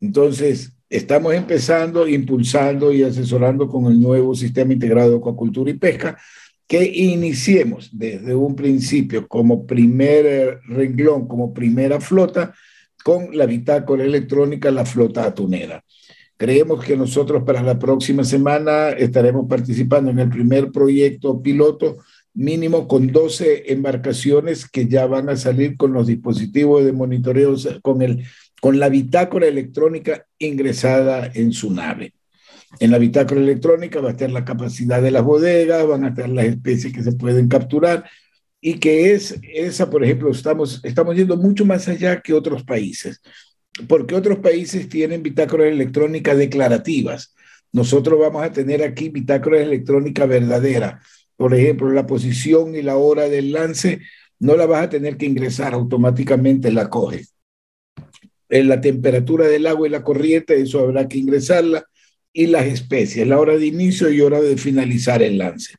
Entonces, 0.00 0.72
estamos 0.88 1.34
empezando, 1.34 2.06
impulsando 2.06 2.92
y 2.92 3.02
asesorando 3.02 3.68
con 3.68 3.86
el 3.86 4.00
nuevo 4.00 4.34
sistema 4.34 4.72
integrado 4.72 5.10
de 5.10 5.16
acuacultura 5.16 5.70
y 5.70 5.74
pesca, 5.74 6.18
que 6.66 6.84
iniciemos 6.84 7.90
desde 7.92 8.34
un 8.34 8.54
principio 8.54 9.26
como 9.26 9.66
primer 9.66 10.60
renglón, 10.68 11.26
como 11.26 11.52
primera 11.54 12.00
flota, 12.00 12.54
con 13.02 13.36
la 13.36 13.46
bitácora 13.46 14.04
electrónica, 14.04 14.70
la 14.70 14.84
flota 14.84 15.24
atunera. 15.24 15.82
Creemos 16.36 16.84
que 16.84 16.96
nosotros 16.96 17.42
para 17.42 17.62
la 17.62 17.78
próxima 17.78 18.22
semana 18.22 18.90
estaremos 18.90 19.46
participando 19.48 20.10
en 20.10 20.20
el 20.20 20.28
primer 20.28 20.70
proyecto 20.70 21.42
piloto 21.42 21.96
mínimo 22.34 22.86
con 22.86 23.08
12 23.08 23.72
embarcaciones 23.72 24.68
que 24.68 24.86
ya 24.86 25.06
van 25.06 25.28
a 25.28 25.36
salir 25.36 25.76
con 25.76 25.92
los 25.92 26.06
dispositivos 26.06 26.84
de 26.84 26.92
monitoreo, 26.92 27.56
con 27.82 28.02
el 28.02 28.24
con 28.60 28.78
la 28.78 28.88
bitácora 28.88 29.46
electrónica 29.46 30.26
ingresada 30.38 31.30
en 31.34 31.52
su 31.52 31.72
nave. 31.72 32.14
En 32.80 32.90
la 32.90 32.98
bitácora 32.98 33.40
electrónica 33.40 34.00
va 34.00 34.08
a 34.08 34.12
estar 34.12 34.30
la 34.30 34.44
capacidad 34.44 35.00
de 35.00 35.10
las 35.10 35.24
bodegas, 35.24 35.86
van 35.86 36.04
a 36.04 36.08
estar 36.08 36.28
las 36.28 36.46
especies 36.46 36.92
que 36.92 37.02
se 37.02 37.12
pueden 37.12 37.48
capturar 37.48 38.04
y 38.60 38.74
que 38.74 39.14
es 39.14 39.38
esa, 39.54 39.88
por 39.88 40.04
ejemplo, 40.04 40.30
estamos, 40.30 40.80
estamos 40.82 41.16
yendo 41.16 41.36
mucho 41.36 41.64
más 41.64 41.88
allá 41.88 42.20
que 42.20 42.34
otros 42.34 42.64
países, 42.64 43.22
porque 43.86 44.14
otros 44.14 44.38
países 44.40 44.88
tienen 44.88 45.22
bitácoras 45.22 45.68
electrónicas 45.68 46.36
declarativas. 46.36 47.34
Nosotros 47.72 48.18
vamos 48.18 48.42
a 48.42 48.52
tener 48.52 48.82
aquí 48.82 49.08
bitácora 49.08 49.60
electrónica 49.60 50.26
verdadera. 50.26 51.00
Por 51.36 51.54
ejemplo, 51.54 51.90
la 51.90 52.06
posición 52.06 52.74
y 52.74 52.82
la 52.82 52.96
hora 52.96 53.28
del 53.28 53.52
lance 53.52 54.00
no 54.40 54.56
la 54.56 54.66
vas 54.66 54.84
a 54.84 54.88
tener 54.88 55.16
que 55.16 55.26
ingresar 55.26 55.74
automáticamente, 55.74 56.72
la 56.72 56.90
coge 56.90 57.20
en 57.20 57.37
la 58.48 58.80
temperatura 58.80 59.46
del 59.46 59.66
agua 59.66 59.86
y 59.86 59.90
la 59.90 60.02
corriente, 60.02 60.60
eso 60.60 60.80
habrá 60.80 61.08
que 61.08 61.18
ingresarla, 61.18 61.84
y 62.32 62.46
las 62.46 62.66
especies, 62.66 63.26
la 63.26 63.40
hora 63.40 63.56
de 63.56 63.66
inicio 63.66 64.10
y 64.10 64.20
hora 64.20 64.40
de 64.40 64.56
finalizar 64.56 65.22
el 65.22 65.38
lance. 65.38 65.74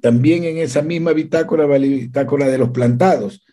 También 0.00 0.44
en 0.44 0.58
esa 0.58 0.82
misma 0.82 1.12
bitácora 1.12 1.66
va 1.66 1.78
la 1.78 1.86
bitácora 1.86 2.48
de 2.48 2.58
los 2.58 2.70
plantados, 2.70 3.44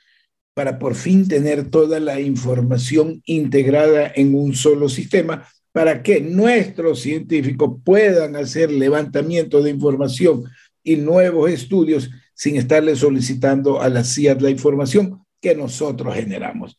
para 0.54 0.80
por 0.80 0.96
fin 0.96 1.28
tener 1.28 1.70
toda 1.70 2.00
la 2.00 2.20
información 2.20 3.22
integrada 3.26 4.12
en 4.16 4.34
un 4.34 4.56
solo 4.56 4.90
sistema, 4.90 5.48
para 5.72 6.02
que 6.02 6.22
nuestros 6.22 7.02
científicos 7.02 7.80
puedan 7.84 8.36
hacer 8.36 8.72
levantamiento 8.72 9.62
de 9.62 9.70
información 9.70 10.46
y 10.84 10.96
nuevos 10.96 11.52
estudios 11.52 12.10
sin 12.34 12.56
estarle 12.56 12.96
solicitando 12.96 13.82
a 13.82 13.90
la 13.90 14.04
CIAD 14.04 14.40
la 14.42 14.50
información 14.50 15.24
que 15.42 15.54
nosotros 15.54 16.16
generamos. 16.16 16.78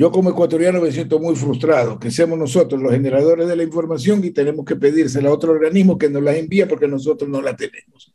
Yo 0.00 0.10
como 0.10 0.30
ecuatoriano 0.30 0.80
me 0.80 0.90
siento 0.90 1.18
muy 1.18 1.36
frustrado, 1.36 1.98
que 1.98 2.10
seamos 2.10 2.38
nosotros 2.38 2.80
los 2.80 2.90
generadores 2.90 3.46
de 3.46 3.54
la 3.54 3.64
información 3.64 4.24
y 4.24 4.30
tenemos 4.30 4.64
que 4.64 4.74
pedírsela 4.74 5.28
a 5.28 5.32
otro 5.34 5.52
organismo 5.52 5.98
que 5.98 6.08
nos 6.08 6.22
la 6.22 6.34
envía 6.34 6.66
porque 6.66 6.88
nosotros 6.88 7.28
no 7.28 7.42
la 7.42 7.54
tenemos. 7.54 8.10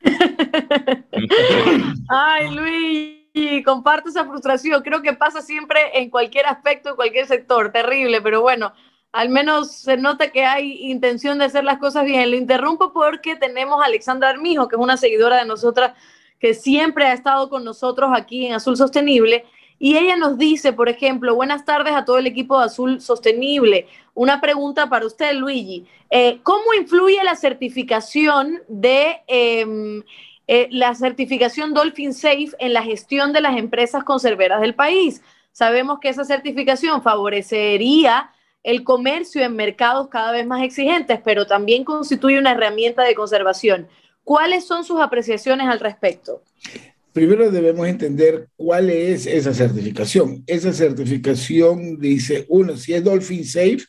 Ay, 2.08 2.54
Luis, 2.54 3.64
comparto 3.64 4.10
esa 4.10 4.26
frustración. 4.26 4.80
Creo 4.84 5.02
que 5.02 5.14
pasa 5.14 5.42
siempre 5.42 5.80
en 5.94 6.08
cualquier 6.08 6.46
aspecto, 6.46 6.90
en 6.90 6.94
cualquier 6.94 7.26
sector. 7.26 7.72
Terrible, 7.72 8.22
pero 8.22 8.40
bueno, 8.40 8.72
al 9.10 9.28
menos 9.28 9.72
se 9.72 9.96
nota 9.96 10.30
que 10.30 10.44
hay 10.44 10.88
intención 10.88 11.40
de 11.40 11.46
hacer 11.46 11.64
las 11.64 11.78
cosas 11.78 12.04
bien. 12.04 12.30
Lo 12.30 12.36
interrumpo 12.36 12.92
porque 12.92 13.34
tenemos 13.34 13.82
a 13.82 13.86
Alexandra 13.86 14.28
Armijo, 14.28 14.68
que 14.68 14.76
es 14.76 14.80
una 14.80 14.96
seguidora 14.96 15.38
de 15.38 15.46
nosotras 15.46 15.94
que 16.38 16.54
siempre 16.54 17.06
ha 17.06 17.12
estado 17.12 17.48
con 17.48 17.64
nosotros 17.64 18.12
aquí 18.14 18.46
en 18.46 18.52
Azul 18.52 18.76
Sostenible 18.76 19.46
y 19.84 19.98
ella 19.98 20.16
nos 20.16 20.38
dice, 20.38 20.72
por 20.72 20.88
ejemplo, 20.88 21.34
buenas 21.34 21.66
tardes 21.66 21.92
a 21.94 22.06
todo 22.06 22.16
el 22.16 22.26
equipo 22.26 22.58
de 22.58 22.64
Azul 22.64 23.02
Sostenible. 23.02 23.86
Una 24.14 24.40
pregunta 24.40 24.88
para 24.88 25.04
usted, 25.04 25.34
Luigi. 25.34 25.84
Eh, 26.08 26.40
¿Cómo 26.42 26.72
influye 26.72 27.22
la 27.22 27.36
certificación 27.36 28.62
de 28.66 29.20
em, 29.26 30.02
eh, 30.46 30.68
la 30.70 30.94
certificación 30.94 31.74
Dolphin 31.74 32.14
Safe 32.14 32.48
en 32.60 32.72
la 32.72 32.82
gestión 32.82 33.34
de 33.34 33.42
las 33.42 33.58
empresas 33.58 34.04
conserveras 34.04 34.62
del 34.62 34.74
país? 34.74 35.20
Sabemos 35.52 35.98
que 36.00 36.08
esa 36.08 36.24
certificación 36.24 37.02
favorecería 37.02 38.30
el 38.62 38.84
comercio 38.84 39.44
en 39.44 39.54
mercados 39.54 40.08
cada 40.08 40.32
vez 40.32 40.46
más 40.46 40.62
exigentes, 40.62 41.20
pero 41.22 41.46
también 41.46 41.84
constituye 41.84 42.38
una 42.38 42.52
herramienta 42.52 43.02
de 43.02 43.14
conservación. 43.14 43.86
¿Cuáles 44.24 44.66
son 44.66 44.82
sus 44.82 45.02
apreciaciones 45.02 45.68
al 45.68 45.80
respecto? 45.80 46.40
Primero 47.14 47.50
debemos 47.50 47.86
entender 47.86 48.48
cuál 48.56 48.90
es 48.90 49.26
esa 49.26 49.54
certificación. 49.54 50.42
Esa 50.46 50.72
certificación 50.72 51.98
dice, 51.98 52.44
uno, 52.48 52.76
si 52.76 52.92
es 52.92 53.04
Dolphin 53.04 53.44
Safe, 53.44 53.84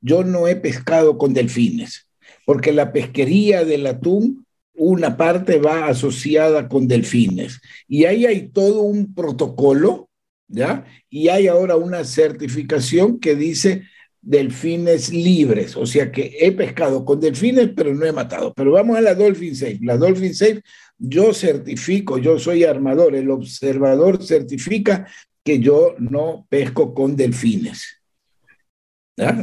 yo 0.00 0.24
no 0.24 0.48
he 0.48 0.56
pescado 0.56 1.18
con 1.18 1.34
delfines, 1.34 2.08
porque 2.46 2.72
la 2.72 2.90
pesquería 2.90 3.64
del 3.64 3.86
atún, 3.86 4.46
una 4.74 5.18
parte 5.18 5.58
va 5.58 5.88
asociada 5.88 6.68
con 6.68 6.88
delfines. 6.88 7.60
Y 7.86 8.06
ahí 8.06 8.24
hay 8.24 8.48
todo 8.48 8.80
un 8.80 9.14
protocolo, 9.14 10.08
¿ya? 10.48 10.86
Y 11.10 11.28
hay 11.28 11.48
ahora 11.48 11.76
una 11.76 12.02
certificación 12.04 13.20
que 13.20 13.34
dice 13.34 13.82
delfines 14.22 15.12
libres, 15.12 15.76
o 15.76 15.86
sea 15.86 16.12
que 16.12 16.36
he 16.40 16.52
pescado 16.52 17.04
con 17.04 17.20
delfines, 17.20 17.70
pero 17.76 17.94
no 17.94 18.06
he 18.06 18.12
matado. 18.12 18.54
Pero 18.54 18.72
vamos 18.72 18.96
a 18.96 19.02
la 19.02 19.14
Dolphin 19.14 19.54
Safe. 19.54 19.78
La 19.82 19.98
Dolphin 19.98 20.34
Safe, 20.34 20.62
yo 21.00 21.32
certifico, 21.32 22.18
yo 22.18 22.38
soy 22.38 22.64
armador, 22.64 23.14
el 23.16 23.30
observador 23.30 24.22
certifica 24.22 25.08
que 25.42 25.58
yo 25.58 25.94
no 25.98 26.46
pesco 26.48 26.94
con 26.94 27.16
delfines. 27.16 27.96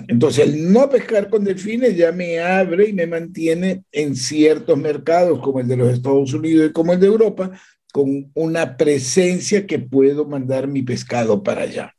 Entonces, 0.07 0.47
el 0.47 0.71
no 0.71 0.89
pescar 0.89 1.29
con 1.29 1.43
delfines 1.43 1.95
ya 1.95 2.11
me 2.11 2.39
abre 2.39 2.89
y 2.89 2.93
me 2.93 3.05
mantiene 3.05 3.83
en 3.91 4.15
ciertos 4.15 4.77
mercados, 4.77 5.39
como 5.39 5.59
el 5.59 5.67
de 5.67 5.77
los 5.77 5.93
Estados 5.93 6.33
Unidos 6.33 6.69
y 6.69 6.73
como 6.73 6.93
el 6.93 6.99
de 6.99 7.07
Europa, 7.07 7.51
con 7.91 8.31
una 8.33 8.75
presencia 8.75 9.67
que 9.67 9.79
puedo 9.79 10.25
mandar 10.25 10.67
mi 10.67 10.81
pescado 10.81 11.43
para 11.43 11.63
allá. 11.63 11.93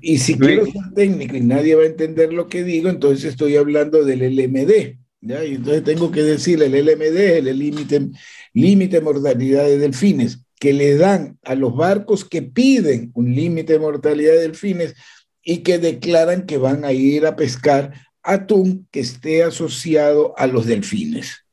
Y 0.00 0.18
si 0.18 0.38
quiero 0.38 0.66
ser 0.66 0.94
técnico 0.94 1.36
y 1.36 1.40
nadie 1.40 1.74
va 1.74 1.82
a 1.82 1.86
entender 1.86 2.32
lo 2.32 2.48
que 2.48 2.64
digo, 2.64 2.88
entonces 2.88 3.24
estoy 3.24 3.56
hablando 3.56 4.04
del 4.04 4.22
LMD. 4.22 5.01
¿Ya? 5.22 5.44
Y 5.44 5.54
entonces 5.54 5.82
tengo 5.84 6.10
que 6.10 6.22
decirle, 6.22 6.66
el 6.66 6.74
LMD 6.74 7.48
el 7.48 7.58
límite 7.58 8.10
límite 8.52 8.96
de 8.96 9.02
mortalidad 9.02 9.64
de 9.64 9.78
delfines, 9.78 10.44
que 10.60 10.72
le 10.72 10.96
dan 10.96 11.38
a 11.44 11.54
los 11.54 11.74
barcos 11.74 12.24
que 12.24 12.42
piden 12.42 13.10
un 13.14 13.34
límite 13.34 13.72
de 13.72 13.78
mortalidad 13.78 14.32
de 14.34 14.40
delfines 14.40 14.94
y 15.42 15.58
que 15.58 15.78
declaran 15.78 16.46
que 16.46 16.58
van 16.58 16.84
a 16.84 16.92
ir 16.92 17.26
a 17.26 17.34
pescar 17.34 17.92
atún 18.22 18.86
que 18.90 19.00
esté 19.00 19.42
asociado 19.42 20.34
a 20.36 20.46
los 20.46 20.66
delfines. 20.66 21.44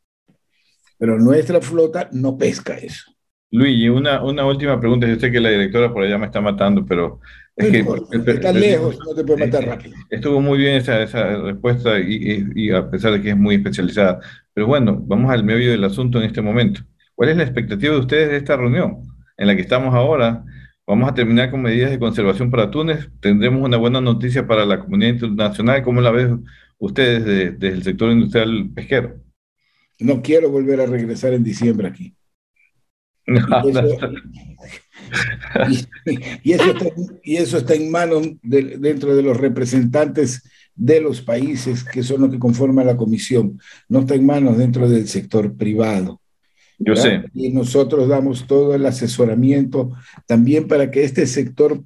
Pero 0.98 1.18
nuestra 1.18 1.62
flota 1.62 2.10
no 2.12 2.38
pesca 2.38 2.78
eso. 2.78 3.16
Luigi, 3.52 3.90
una, 3.90 4.24
una 4.24 4.46
última 4.46 4.80
pregunta. 4.80 5.08
Yo 5.08 5.20
sé 5.20 5.32
que 5.32 5.40
la 5.40 5.50
directora 5.50 5.92
por 5.92 6.04
allá 6.04 6.18
me 6.18 6.28
está 6.28 6.40
matando, 6.40 6.86
pero 6.86 7.20
es 7.56 7.72
que, 7.72 7.86
está 8.32 8.54
lejos, 8.54 8.98
no 9.06 9.16
te 9.16 9.24
puede 9.24 9.46
matar 9.46 9.66
rápido. 9.66 9.96
Estuvo 10.10 10.40
muy 10.40 10.60
bien 10.60 10.76
esa, 10.76 11.02
esa 11.02 11.36
respuesta 11.38 12.00
y, 12.00 12.46
y, 12.56 12.72
a 12.72 12.90
pesar 12.90 13.14
de 13.14 13.22
que 13.22 13.32
es 13.32 13.38
muy 13.38 13.56
especializada. 13.56 14.20
Pero 14.54 14.68
bueno, 14.68 15.02
vamos 15.06 15.32
al 15.32 15.44
medio 15.44 15.72
del 15.72 15.84
asunto 15.84 16.20
en 16.20 16.26
este 16.26 16.42
momento. 16.42 16.82
¿Cuál 17.16 17.30
es 17.30 17.38
la 17.38 17.44
expectativa 17.44 17.94
de 17.94 18.00
ustedes 18.00 18.30
de 18.30 18.38
esta 18.38 18.56
reunión 18.56 19.02
en 19.36 19.48
la 19.48 19.56
que 19.56 19.62
estamos 19.62 19.94
ahora? 19.94 20.46
Vamos 20.86 21.10
a 21.10 21.14
terminar 21.14 21.52
con 21.52 21.62
medidas 21.62 21.92
de 21.92 22.00
conservación 22.00 22.50
para 22.50 22.72
Túnez. 22.72 23.10
Tendremos 23.20 23.62
una 23.64 23.78
buena 23.78 24.00
noticia 24.00 24.48
para 24.48 24.66
la 24.66 24.80
comunidad 24.80 25.14
internacional. 25.14 25.84
¿Cómo 25.84 26.02
la 26.02 26.12
ven 26.12 26.46
ustedes 26.78 27.26
desde 27.26 27.68
el 27.76 27.84
sector 27.84 28.12
industrial 28.12 28.72
pesquero? 28.74 29.16
No 30.00 30.22
quiero 30.22 30.50
volver 30.50 30.80
a 30.82 30.86
regresar 30.86 31.34
en 31.34 31.44
diciembre 31.44 31.90
aquí. 31.90 32.16
y, 36.44 36.54
eso 37.34 37.58
está, 37.58 37.74
en 37.74 37.92
manos 37.92 38.28
dentro 38.42 39.16
de 39.16 39.24
los 39.24 39.38
representantes 39.38 40.44
de 40.76 41.02
los 41.02 41.22
países 41.22 41.84
que 41.84 42.04
son 42.04 42.22
los 42.22 42.30
que 42.32 42.40
conforman 42.40 42.88
la 42.88 42.98
comisión. 42.98 43.60
No 43.88 44.00
está 44.00 44.16
en 44.16 44.26
manos 44.26 44.58
dentro 44.58 44.90
del 44.90 45.08
sector 45.08 45.54
privado. 45.56 46.22
Yo 46.78 46.96
sé. 46.96 47.26
Y 47.34 47.50
nosotros 47.50 48.08
damos 48.08 48.48
todo 48.48 48.74
el 48.74 48.86
asesoramiento 48.86 49.92
también 50.26 50.68
para 50.68 50.90
que 50.90 51.04
este 51.04 51.28
sector 51.28 51.84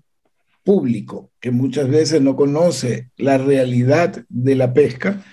público, 0.64 1.32
que 1.40 1.52
muchas 1.52 1.90
veces 1.90 2.22
no 2.22 2.36
conoce 2.36 3.10
la 3.18 3.38
realidad 3.38 4.24
de 4.30 4.56
la 4.56 4.74
pesca, 4.74 5.24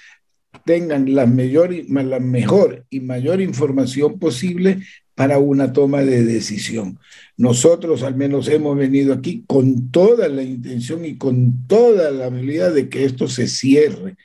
tengan 0.64 1.14
la, 1.14 1.26
mayor, 1.26 1.72
la 1.88 2.20
mejor 2.20 2.86
y 2.90 3.00
mayor 3.00 3.40
información 3.40 4.18
posible 4.18 4.80
para 5.20 5.38
una 5.38 5.70
toma 5.74 6.00
de 6.00 6.24
decisión. 6.24 6.98
Nosotros 7.36 8.02
al 8.02 8.14
menos 8.14 8.48
hemos 8.48 8.74
venido 8.74 9.12
aquí 9.12 9.44
con 9.46 9.90
toda 9.90 10.28
la 10.28 10.42
intención 10.42 11.04
y 11.04 11.18
con 11.18 11.66
toda 11.66 12.10
la 12.10 12.24
habilidad 12.24 12.72
de 12.72 12.88
que 12.88 13.04
esto 13.04 13.28
se 13.28 13.46
cierre. 13.46 14.16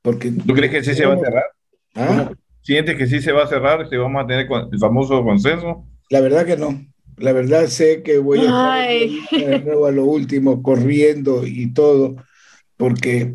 Porque 0.00 0.30
¿Tú 0.30 0.54
crees 0.54 0.72
que 0.72 0.82
sí 0.82 0.94
se 0.94 1.04
va 1.04 1.16
a 1.16 1.18
cerrar? 1.18 1.44
¿Ah? 1.94 2.32
¿Sientes 2.62 2.96
que 2.96 3.06
sí 3.06 3.20
se 3.20 3.30
va 3.30 3.44
a 3.44 3.46
cerrar 3.46 3.84
y 3.84 3.90
que 3.90 3.98
vamos 3.98 4.24
a 4.24 4.26
tener 4.26 4.48
el 4.50 4.78
famoso 4.78 5.22
consenso? 5.22 5.84
La 6.08 6.22
verdad 6.22 6.46
que 6.46 6.56
no. 6.56 6.82
La 7.18 7.34
verdad 7.34 7.66
sé 7.66 8.02
que 8.02 8.16
voy 8.16 8.38
a 8.38 8.90
estar 8.90 9.38
de 9.38 9.60
nuevo 9.60 9.84
a 9.84 9.92
lo 9.92 10.06
último, 10.06 10.62
corriendo 10.62 11.46
y 11.46 11.74
todo, 11.74 12.16
porque 12.78 13.34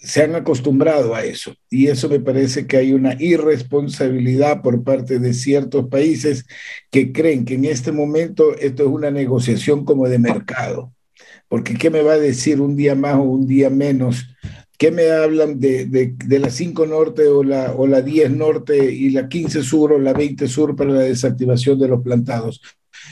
se 0.00 0.22
han 0.22 0.34
acostumbrado 0.34 1.14
a 1.14 1.24
eso. 1.24 1.54
Y 1.68 1.88
eso 1.88 2.08
me 2.08 2.20
parece 2.20 2.66
que 2.66 2.78
hay 2.78 2.92
una 2.92 3.14
irresponsabilidad 3.18 4.62
por 4.62 4.82
parte 4.82 5.18
de 5.18 5.34
ciertos 5.34 5.88
países 5.88 6.46
que 6.90 7.12
creen 7.12 7.44
que 7.44 7.54
en 7.54 7.66
este 7.66 7.92
momento 7.92 8.56
esto 8.56 8.84
es 8.84 8.88
una 8.88 9.10
negociación 9.10 9.84
como 9.84 10.08
de 10.08 10.18
mercado. 10.18 10.92
Porque 11.48 11.74
¿qué 11.74 11.90
me 11.90 12.02
va 12.02 12.12
a 12.12 12.18
decir 12.18 12.60
un 12.60 12.76
día 12.76 12.94
más 12.94 13.14
o 13.16 13.22
un 13.22 13.46
día 13.46 13.70
menos 13.70 14.26
¿Qué 14.80 14.90
me 14.90 15.10
hablan 15.10 15.60
de, 15.60 15.84
de, 15.84 16.38
la 16.38 16.48
5 16.48 16.86
norte 16.86 17.28
o 17.28 17.44
la, 17.44 17.74
o 17.76 17.86
la 17.86 18.00
10 18.00 18.30
norte 18.30 18.90
y 18.90 19.10
la 19.10 19.28
15 19.28 19.62
sur 19.62 19.92
o 19.92 19.98
la 19.98 20.14
20 20.14 20.48
sur 20.48 20.74
para 20.74 20.88
la 20.88 21.02
desactivación 21.02 21.78
de 21.78 21.86
los 21.86 22.02
plantados? 22.02 22.62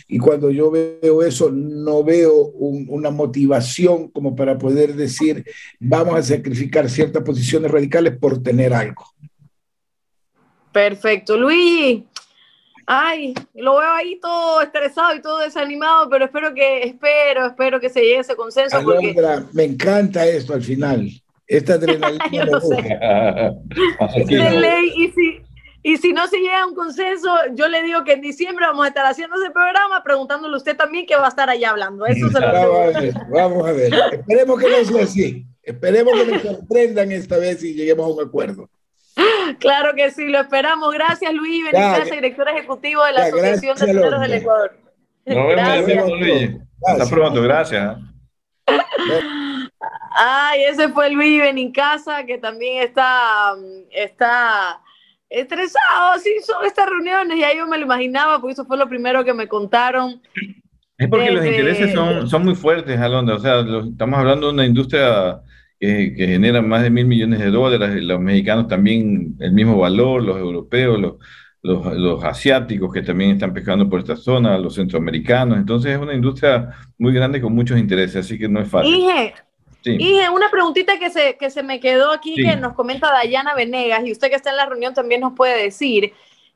Y 0.07 0.19
cuando 0.19 0.51
yo 0.51 0.71
veo 0.71 1.23
eso, 1.23 1.51
no 1.51 2.03
veo 2.03 2.33
una 2.33 3.11
motivación 3.11 4.09
como 4.09 4.35
para 4.35 4.57
poder 4.57 4.95
decir, 4.95 5.45
vamos 5.79 6.15
a 6.15 6.23
sacrificar 6.23 6.89
ciertas 6.89 7.23
posiciones 7.23 7.71
radicales 7.71 8.17
por 8.17 8.43
tener 8.43 8.73
algo. 8.73 9.05
Perfecto. 10.73 11.37
Luis, 11.37 12.03
ay, 12.87 13.35
lo 13.53 13.77
veo 13.77 13.93
ahí 13.93 14.19
todo 14.19 14.63
estresado 14.63 15.15
y 15.17 15.21
todo 15.21 15.41
desanimado, 15.41 16.09
pero 16.09 16.25
espero 16.25 16.55
que, 16.55 16.85
espero, 16.85 17.49
espero 17.49 17.79
que 17.79 17.91
se 17.91 18.01
llegue 18.01 18.17
a 18.17 18.21
ese 18.23 18.37
consenso. 18.37 18.83
me 19.53 19.65
encanta 19.65 20.27
esto 20.27 20.55
al 20.55 20.63
final. 20.63 21.11
Esta 21.49 21.75
adrenalina. 21.75 22.25
Yo 22.31 22.45
y 24.97 25.13
si, 25.13 25.43
y 25.83 25.97
si 25.97 26.13
no 26.13 26.29
se 26.29 26.39
llega 26.39 26.63
a 26.63 26.67
un 26.67 26.75
consenso, 26.75 27.31
yo 27.55 27.69
le 27.69 27.83
digo 27.83 28.05
que 28.05 28.13
en 28.13 28.21
diciembre 28.21 28.67
vamos 28.67 28.85
a 28.85 28.89
estar 28.89 29.07
haciendo 29.07 29.35
ese 29.41 29.51
programa 29.51 30.03
preguntándole 30.03 30.53
a 30.55 30.59
usted 30.59 30.77
también 30.77 31.07
que 31.07 31.17
va 31.17 31.25
a 31.25 31.31
estar 31.31 31.49
allá 31.49 31.71
hablando. 31.71 32.05
Eso 32.05 32.29
se 32.29 32.39
lo 32.39 32.53
vamos, 32.53 32.97
a 32.97 33.01
ver, 33.01 33.15
vamos 33.31 33.67
a 33.67 33.73
ver. 33.73 33.95
Esperemos 34.13 34.61
que 34.61 34.69
no 34.69 34.85
sea 34.85 35.05
así. 35.05 35.47
Esperemos 35.63 36.13
que 36.15 36.27
nos 36.33 36.43
sorprendan 36.43 37.11
esta 37.13 37.39
vez 37.39 37.65
y 37.65 37.73
lleguemos 37.75 38.07
a 38.07 38.11
un 38.11 38.21
acuerdo. 38.27 38.69
Claro 39.59 39.95
que 39.95 40.11
sí, 40.11 40.29
lo 40.29 40.41
esperamos. 40.41 40.93
Gracias, 40.93 41.33
Luis 41.33 41.65
Benítez, 41.65 42.11
director 42.11 42.47
ejecutivo 42.51 43.03
de 43.05 43.13
la 43.13 43.25
Asociación 43.25 43.79
de 43.79 44.19
del 44.21 44.35
Ecuador. 44.35 44.77
Nos 45.25 45.87
vemos, 45.87 46.21
Luis. 46.21 46.51
Hasta 46.85 47.07
pronto, 47.07 47.41
gracias. 47.43 47.97
Ay, 50.21 50.63
ese 50.69 50.89
fue 50.89 51.11
Luis 51.11 51.41
Benincasa, 51.41 52.27
que 52.27 52.39
también 52.39 52.83
está, 52.83 53.55
está 53.93 54.81
estresado, 55.31 56.19
sí, 56.21 56.31
son 56.45 56.65
estas 56.67 56.89
reuniones, 56.89 57.39
ya 57.39 57.55
yo 57.55 57.69
me 57.69 57.79
lo 57.79 57.85
imaginaba, 57.85 58.41
porque 58.41 58.55
eso 58.55 58.65
fue 58.65 58.77
lo 58.77 58.89
primero 58.89 59.25
que 59.25 59.33
me 59.33 59.47
contaron. 59.47 60.21
Es 60.97 61.07
porque 61.09 61.31
los 61.31 61.47
intereses 61.47 61.93
son, 61.93 62.29
son 62.29 62.45
muy 62.45 62.57
fuertes, 62.57 62.99
Alondra, 62.99 63.37
o 63.37 63.39
sea, 63.39 63.61
estamos 63.61 64.19
hablando 64.19 64.49
de 64.49 64.55
una 64.55 64.67
industria 64.67 65.41
que, 65.79 66.13
genera 66.17 66.63
más 66.63 66.83
de 66.83 66.91
mil 66.91 67.07
millones 67.07 67.39
de 67.39 67.53
dólares, 67.53 68.03
los 68.03 68.21
mexicanos 68.21 68.67
también 68.67 69.37
el 69.39 69.53
mismo 69.53 69.79
valor, 69.79 70.25
los 70.25 70.37
europeos, 70.37 70.99
los, 70.99 71.15
los, 71.63 71.97
los, 71.97 72.25
asiáticos 72.25 72.93
que 72.93 73.03
también 73.03 73.31
están 73.31 73.55
pescando 73.55 73.89
por 73.89 74.01
esta 74.01 74.17
zona, 74.17 74.59
los 74.59 74.75
centroamericanos. 74.75 75.59
Entonces 75.59 75.93
es 75.93 75.99
una 75.99 76.15
industria 76.15 76.71
muy 76.99 77.13
grande 77.13 77.41
con 77.41 77.55
muchos 77.55 77.79
intereses, 77.79 78.17
así 78.27 78.37
que 78.37 78.49
no 78.49 78.59
es 78.59 78.69
fácil. 78.69 78.93
Y 79.85 80.19
una 80.33 80.51
preguntita 80.51 80.99
que 80.99 81.11
se, 81.11 81.37
que 81.37 81.51
se 81.51 81.63
me 81.63 81.81
quedó 81.81 82.13
aquí, 82.13 82.35
que 82.35 82.57
nos 82.57 82.75
comenta 82.75 83.13
Dayana 83.13 83.55
Venegas, 83.55 84.05
y 84.05 84.13
usted 84.13 84.29
que 84.29 84.37
está 84.37 84.51
en 84.51 84.57
la 84.57 84.67
reunión 84.67 84.95
también 84.95 85.21
nos 85.21 85.35
puede 85.35 85.63
decir, 85.63 86.13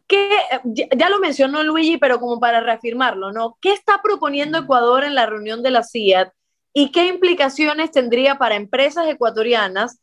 que 0.07 0.29
ya, 0.64 1.09
lo 1.09 1.20
mencionó 1.20 1.62
Luigi, 1.62 1.97
pero 1.97 2.20
como 2.20 2.41
para 2.41 2.61
reafirmarlo, 2.61 3.33
¿no? 3.33 3.57
¿Qué 3.61 3.73
está 3.73 4.01
proponiendo 4.03 4.59
Ecuador 4.59 5.05
en 5.05 5.14
la 5.14 5.27
reunión 5.27 5.62
de 5.62 5.70
la 5.70 5.85
CIAT 5.85 6.33
y 6.75 6.91
qué 6.91 7.07
implicaciones 7.09 7.91
tendría 7.91 8.37
para 8.37 8.57
empresas 8.57 9.07
ecuatorianas 9.09 10.01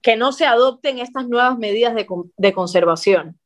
que 0.00 0.16
no 0.16 0.32
se 0.32 0.46
adopten 0.46 0.98
estas 0.98 1.28
nuevas 1.28 1.58
medidas 1.58 1.94
de, 1.94 2.06
de 2.36 2.52
conservación? 2.52 3.38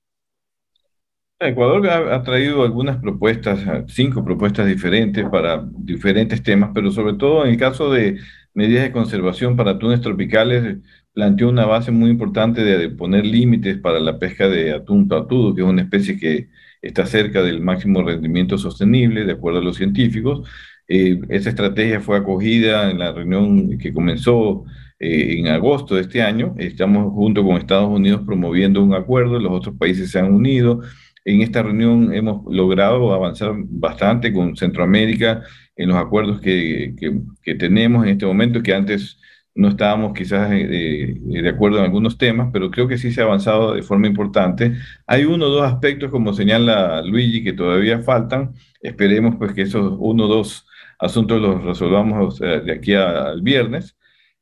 Ecuador 1.38 1.86
ha, 1.86 2.22
traído 2.22 2.62
algunas 2.62 2.96
propuestas, 2.96 3.60
cinco 3.88 4.24
propuestas 4.24 4.66
diferentes 4.66 5.28
para 5.28 5.62
diferentes 5.70 6.42
temas, 6.42 6.70
pero 6.72 6.90
sobre 6.90 7.12
todo 7.12 7.44
en 7.44 7.50
el 7.50 7.58
caso 7.58 7.92
de 7.92 8.18
medidas 8.56 8.84
de 8.84 8.92
conservación 8.92 9.54
para 9.54 9.72
atunes 9.72 10.00
tropicales, 10.00 10.78
planteó 11.12 11.50
una 11.50 11.66
base 11.66 11.90
muy 11.92 12.10
importante 12.10 12.64
de 12.64 12.90
poner 12.90 13.26
límites 13.26 13.78
para 13.78 14.00
la 14.00 14.18
pesca 14.18 14.48
de 14.48 14.72
atún 14.72 15.08
patudo, 15.08 15.54
que 15.54 15.62
es 15.62 15.68
una 15.68 15.82
especie 15.82 16.18
que 16.18 16.48
está 16.80 17.06
cerca 17.06 17.42
del 17.42 17.60
máximo 17.60 18.02
rendimiento 18.02 18.58
sostenible, 18.58 19.24
de 19.24 19.32
acuerdo 19.32 19.60
a 19.60 19.62
los 19.62 19.76
científicos. 19.76 20.48
Eh, 20.88 21.20
esa 21.28 21.50
estrategia 21.50 22.00
fue 22.00 22.16
acogida 22.16 22.90
en 22.90 22.98
la 22.98 23.12
reunión 23.12 23.76
que 23.78 23.92
comenzó 23.92 24.64
eh, 24.98 25.38
en 25.38 25.48
agosto 25.48 25.94
de 25.96 26.02
este 26.02 26.22
año. 26.22 26.54
Estamos 26.58 27.12
junto 27.12 27.44
con 27.44 27.56
Estados 27.56 27.90
Unidos 27.90 28.22
promoviendo 28.24 28.82
un 28.82 28.94
acuerdo, 28.94 29.38
los 29.38 29.52
otros 29.52 29.76
países 29.76 30.10
se 30.10 30.18
han 30.18 30.32
unido. 30.32 30.80
En 31.26 31.42
esta 31.42 31.62
reunión 31.62 32.14
hemos 32.14 32.42
logrado 32.50 33.12
avanzar 33.12 33.52
bastante 33.56 34.32
con 34.32 34.56
Centroamérica 34.56 35.42
en 35.76 35.88
los 35.88 35.98
acuerdos 35.98 36.40
que, 36.40 36.94
que, 37.42 37.54
tenemos 37.54 38.04
en 38.04 38.10
este 38.10 38.26
momento, 38.26 38.62
que 38.62 38.74
antes 38.74 39.18
no 39.54 39.68
estábamos 39.68 40.12
quizás 40.14 40.50
eh, 40.52 41.14
de 41.20 41.48
acuerdo 41.48 41.78
en 41.78 41.84
algunos 41.84 42.18
temas, 42.18 42.50
pero 42.52 42.70
creo 42.70 42.88
que 42.88 42.98
sí 42.98 43.12
se 43.12 43.20
ha 43.20 43.24
avanzado 43.24 43.74
de 43.74 43.82
forma 43.82 44.06
importante. 44.06 44.74
Hay 45.06 45.24
uno 45.24 45.46
o 45.46 45.50
dos 45.50 45.62
aspectos, 45.64 46.10
como 46.10 46.34
señala 46.34 47.02
Luigi, 47.02 47.42
que 47.44 47.52
todavía 47.52 48.00
faltan. 48.02 48.54
Esperemos 48.80 49.36
pues 49.36 49.52
que 49.52 49.62
esos 49.62 49.96
uno 49.98 50.24
o 50.24 50.28
dos 50.28 50.66
asuntos 50.98 51.40
los 51.40 51.62
resolvamos 51.64 52.38
de 52.40 52.72
aquí 52.72 52.94
al 52.94 53.42
viernes. 53.42 53.96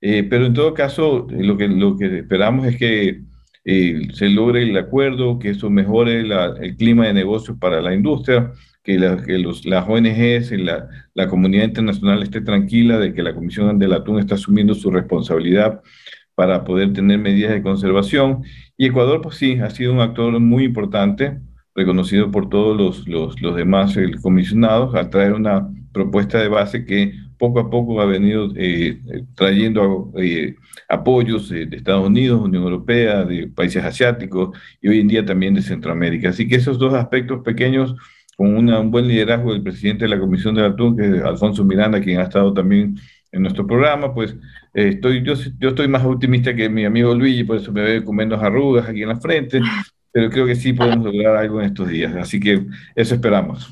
Eh, 0.06 0.22
pero 0.28 0.46
en 0.46 0.52
todo 0.54 0.74
caso, 0.74 1.26
lo 1.30 1.56
que, 1.56 1.66
lo 1.66 1.96
que 1.96 2.18
esperamos 2.18 2.66
es 2.66 2.76
que 2.76 3.22
eh, 3.64 4.08
se 4.12 4.28
logre 4.28 4.62
el 4.62 4.76
acuerdo, 4.76 5.38
que 5.38 5.50
eso 5.50 5.70
mejore 5.70 6.20
el 6.20 6.76
clima 6.76 7.06
de 7.06 7.14
negocios 7.14 7.56
para 7.58 7.80
la 7.80 7.94
industria, 7.94 8.52
que, 8.84 8.98
que 9.26 9.38
los, 9.38 9.64
las 9.66 9.88
ONGs 9.88 10.52
y 10.52 10.58
la, 10.58 10.88
la, 11.14 11.28
comunidad 11.28 11.64
internacional 11.64 12.22
esté 12.22 12.42
tranquila 12.42 12.98
de 12.98 13.14
que 13.14 13.22
la 13.22 13.34
Comisión 13.34 13.78
del 13.78 13.94
Atún 13.94 14.20
está 14.20 14.36
asumiendo 14.36 14.74
su 14.74 14.90
responsabilidad 14.90 15.82
para 16.34 16.64
poder 16.64 16.92
tener 16.92 17.18
medidas 17.18 17.52
de 17.52 17.62
conservación. 17.62 18.44
Y 18.76 18.86
Ecuador, 18.86 19.20
pues 19.22 19.36
sí, 19.36 19.54
ha 19.60 19.70
sido 19.70 19.92
un 19.92 20.00
actor 20.00 20.38
muy 20.38 20.64
importante, 20.64 21.40
reconocido 21.74 22.30
por 22.30 22.48
todos 22.48 22.76
los, 22.76 23.08
los, 23.08 23.40
los 23.40 23.56
demás 23.56 23.96
comisionados, 24.22 24.94
al 24.94 25.10
traer 25.10 25.32
una 25.32 25.68
propuesta 25.92 26.38
de 26.38 26.48
base 26.48 26.84
que 26.84 27.14
poco 27.38 27.60
a 27.60 27.70
poco 27.70 28.00
ha 28.00 28.06
venido 28.06 28.52
eh, 28.56 29.00
trayendo 29.34 30.12
eh, 30.16 30.54
apoyos 30.88 31.48
de 31.48 31.68
Estados 31.72 32.06
Unidos, 32.06 32.40
Unión 32.40 32.62
Europea, 32.64 33.24
de 33.24 33.48
países 33.48 33.84
asiáticos 33.84 34.56
y 34.80 34.88
hoy 34.88 35.00
en 35.00 35.08
día 35.08 35.24
también 35.24 35.54
de 35.54 35.62
Centroamérica. 35.62 36.30
Así 36.30 36.48
que 36.48 36.56
esos 36.56 36.78
dos 36.78 36.94
aspectos 36.94 37.42
pequeños, 37.42 37.96
con 38.36 38.56
un 38.56 38.90
buen 38.90 39.06
liderazgo 39.06 39.52
del 39.52 39.62
presidente 39.62 40.04
de 40.04 40.10
la 40.10 40.18
Comisión 40.18 40.54
de 40.54 40.64
Atún, 40.64 40.96
que 40.96 41.06
es 41.06 41.22
Alfonso 41.22 41.64
Miranda, 41.64 42.00
quien 42.00 42.20
ha 42.20 42.24
estado 42.24 42.52
también 42.52 42.96
en 43.32 43.42
nuestro 43.42 43.66
programa, 43.66 44.14
pues 44.14 44.32
eh, 44.74 44.90
estoy, 44.94 45.22
yo, 45.24 45.34
yo 45.58 45.70
estoy 45.70 45.88
más 45.88 46.04
optimista 46.04 46.54
que 46.54 46.68
mi 46.68 46.84
amigo 46.84 47.14
Luigi, 47.14 47.44
por 47.44 47.56
eso 47.56 47.72
me 47.72 47.82
ve 47.82 48.04
con 48.04 48.14
menos 48.16 48.42
arrugas 48.42 48.88
aquí 48.88 49.02
en 49.02 49.08
la 49.08 49.16
frente, 49.16 49.60
pero 50.12 50.30
creo 50.30 50.46
que 50.46 50.54
sí 50.54 50.72
podemos 50.72 51.04
lograr 51.04 51.36
algo 51.36 51.60
en 51.60 51.66
estos 51.66 51.88
días. 51.88 52.14
Así 52.14 52.38
que 52.38 52.64
eso 52.94 53.14
esperamos. 53.14 53.68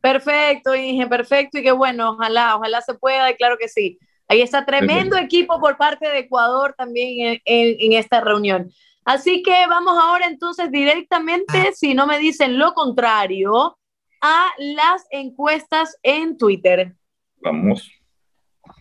Perfecto, 0.00 0.72
Inge, 0.72 1.08
perfecto. 1.08 1.58
Y 1.58 1.64
qué 1.64 1.72
bueno, 1.72 2.12
ojalá, 2.12 2.56
ojalá 2.56 2.80
se 2.80 2.94
pueda, 2.94 3.28
y 3.28 3.34
claro 3.34 3.56
que 3.58 3.68
sí. 3.68 3.98
Ahí 4.28 4.40
está 4.40 4.64
tremendo 4.64 5.16
equipo 5.16 5.60
por 5.60 5.76
parte 5.76 6.08
de 6.08 6.20
Ecuador 6.20 6.74
también 6.76 7.40
en, 7.44 7.92
esta 7.92 8.20
reunión. 8.20 8.70
Así 9.06 9.40
que 9.44 9.54
vamos 9.68 9.96
ahora 9.96 10.26
entonces 10.26 10.70
directamente, 10.72 11.68
ah. 11.68 11.72
si 11.72 11.94
no 11.94 12.08
me 12.08 12.18
dicen 12.18 12.58
lo 12.58 12.74
contrario, 12.74 13.78
a 14.20 14.46
las 14.58 15.06
encuestas 15.10 15.96
en 16.02 16.36
Twitter. 16.36 16.92
Vamos. 17.36 17.88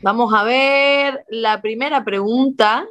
Vamos 0.01 0.33
a 0.33 0.43
ver, 0.43 1.23
la 1.29 1.61
primera 1.61 2.03
pregunta 2.03 2.87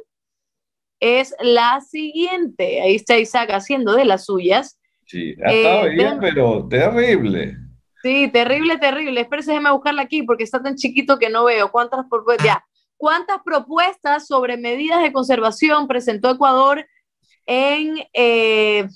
es 1.01 1.35
la 1.41 1.81
siguiente. 1.81 2.81
Ahí 2.81 2.95
está 2.95 3.17
Isaac 3.17 3.49
haciendo 3.51 3.93
de 3.95 4.05
las 4.05 4.23
suyas. 4.25 4.79
Sí, 5.05 5.35
ha 5.43 5.51
estado 5.51 5.87
eh, 5.87 5.89
bien, 5.89 6.17
pero 6.21 6.65
terrible. 6.69 7.57
Sí, 8.01 8.29
terrible, 8.29 8.77
terrible. 8.77 9.19
Espérese, 9.19 9.51
déjeme 9.51 9.71
buscarla 9.71 10.03
aquí 10.03 10.23
porque 10.23 10.45
está 10.45 10.63
tan 10.63 10.77
chiquito 10.77 11.19
que 11.19 11.29
no 11.29 11.43
veo. 11.43 11.69
¿Cuántas, 11.69 12.05
ya. 12.41 12.63
¿Cuántas 12.95 13.39
propuestas 13.43 14.25
sobre 14.25 14.55
medidas 14.55 15.01
de 15.01 15.11
conservación 15.11 15.89
presentó 15.89 16.31
Ecuador 16.31 16.85
en 17.45 17.97
eh, 18.13 18.87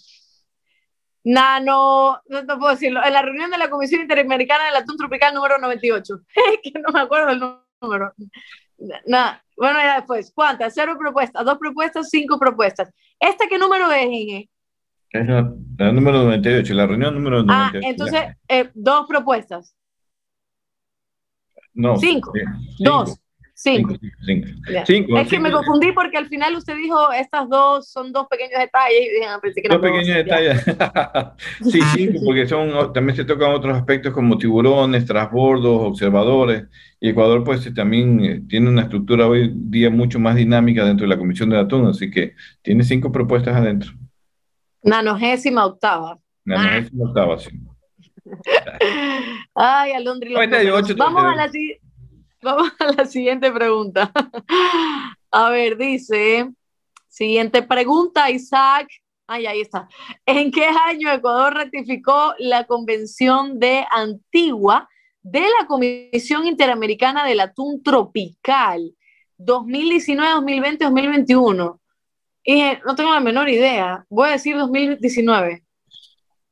Nano, 1.23 2.21
no, 2.27 2.59
puedo 2.59 2.71
decirlo, 2.71 3.03
en 3.03 3.13
la 3.13 3.21
reunión 3.21 3.51
de 3.51 3.57
la 3.57 3.69
Comisión 3.69 4.01
Interamericana 4.01 4.65
del 4.65 4.77
Atún 4.77 4.97
Tropical 4.97 5.33
número 5.33 5.57
98? 5.59 6.21
que 6.63 6.71
no 6.79 6.91
me 6.91 7.01
acuerdo 7.01 7.29
el 7.29 7.39
número. 7.81 8.13
Nada. 9.05 9.43
Bueno, 9.57 9.79
ya 9.79 9.97
después. 9.97 10.31
¿Cuántas? 10.33 10.73
Cero 10.73 10.95
propuestas, 10.97 11.43
dos 11.43 11.57
propuestas, 11.57 12.09
cinco 12.09 12.39
propuestas. 12.39 12.89
¿Esta 13.19 13.47
qué 13.47 13.57
número 13.57 13.91
es, 13.91 14.05
Inge? 14.05 14.49
Es 15.11 15.27
la, 15.27 15.41
número 15.91 16.23
98, 16.23 16.73
la 16.73 16.87
reunión 16.87 17.13
número 17.15 17.43
98. 17.43 17.79
Ah, 17.83 17.89
entonces, 17.89 18.21
eh, 18.47 18.69
dos 18.73 19.05
propuestas. 19.07 19.75
No. 21.73 21.97
Cinco. 21.97 22.31
Dos. 22.79 23.19
Cinco. 23.61 23.93
Cinco, 24.85 25.17
Es 25.17 25.27
que 25.27 25.37
me 25.37 25.51
confundí 25.51 25.91
porque 25.91 26.17
al 26.17 26.27
final 26.29 26.55
usted 26.55 26.77
dijo 26.77 27.11
estas 27.11 27.49
dos 27.49 27.89
son 27.89 28.13
dos 28.13 28.25
pequeños 28.29 28.57
detalles 28.57 29.01
y 29.01 29.09
dije, 29.09 29.25
ah, 29.27 29.37
pensé 29.41 29.61
que 29.61 29.67
dos 29.67 29.81
pequeños 29.81 30.15
detalles. 30.15 30.63
sí, 31.69 31.81
cinco, 31.93 32.21
porque 32.23 32.47
son, 32.47 32.93
también 32.93 33.17
se 33.17 33.25
tocan 33.25 33.51
otros 33.51 33.75
aspectos 33.75 34.13
como 34.13 34.37
tiburones, 34.37 35.05
transbordos, 35.05 35.81
observadores. 35.81 36.67
Y 37.01 37.09
Ecuador, 37.09 37.43
pues 37.43 37.73
también 37.73 38.23
eh, 38.23 38.41
tiene 38.47 38.69
una 38.69 38.83
estructura 38.83 39.27
hoy 39.27 39.51
día 39.53 39.89
mucho 39.89 40.19
más 40.19 40.37
dinámica 40.37 40.85
dentro 40.85 41.05
de 41.05 41.09
la 41.09 41.19
Comisión 41.19 41.49
de 41.49 41.59
Atún, 41.59 41.85
así 41.87 42.09
que 42.09 42.35
tiene 42.61 42.85
cinco 42.85 43.11
propuestas 43.11 43.57
adentro. 43.57 43.91
Nanogésima 44.83 45.65
octava. 45.65 46.17
Nanogésima 46.45 47.09
octava, 47.09 47.37
sí. 47.37 47.49
Ay, 49.53 49.91
Alondri. 49.91 50.33
Vamos 50.33 51.23
a, 51.25 51.35
la, 51.35 51.49
vamos 52.41 52.71
a 52.79 52.91
la 52.93 53.05
siguiente 53.05 53.51
pregunta. 53.51 54.11
A 55.31 55.49
ver, 55.49 55.77
dice, 55.77 56.49
siguiente 57.07 57.61
pregunta, 57.61 58.29
Isaac. 58.29 58.89
Ay, 59.27 59.45
ahí 59.45 59.61
está. 59.61 59.87
¿En 60.25 60.51
qué 60.51 60.65
año 60.65 61.11
Ecuador 61.11 61.53
ratificó 61.53 62.33
la 62.39 62.65
Convención 62.65 63.59
de 63.59 63.85
Antigua 63.91 64.89
de 65.21 65.41
la 65.41 65.67
Comisión 65.67 66.47
Interamericana 66.47 67.25
del 67.25 67.41
Atún 67.41 67.83
Tropical? 67.83 68.95
2019, 69.37 70.31
2020, 70.31 70.83
2021. 70.85 71.79
Y 72.43 72.63
no 72.85 72.95
tengo 72.95 73.13
la 73.13 73.19
menor 73.19 73.49
idea. 73.49 74.05
Voy 74.09 74.29
a 74.29 74.31
decir 74.31 74.57
2019. 74.57 75.63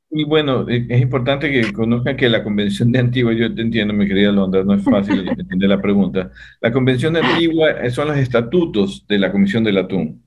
Y 0.10 0.24
bueno, 0.24 0.68
e, 0.70 0.86
es 0.90 1.02
importante 1.02 1.52
que 1.52 1.74
conozcan 1.74 2.16
que 2.16 2.30
la 2.30 2.44
Convención 2.44 2.92
de 2.92 3.00
Antigua, 3.00 3.34
yo 3.34 3.54
te 3.54 3.62
entiendo, 3.62 3.94
mi 3.94 4.08
querida 4.08 4.32
Londra, 4.32 4.64
no 4.64 4.74
es 4.74 4.84
fácil 4.84 5.28
entender 5.38 5.70
la 5.70 5.82
pregunta. 5.82 6.32
La 6.62 6.72
Convención 6.72 7.14
de 7.14 7.22
Antigua 7.22 7.72
eh, 7.72 7.90
son 7.92 8.08
los 8.08 8.18
estatutos 8.18 9.06
de 9.08 9.20
la 9.20 9.32
Comisión 9.32 9.64
del 9.64 9.78
Atún, 9.78 10.24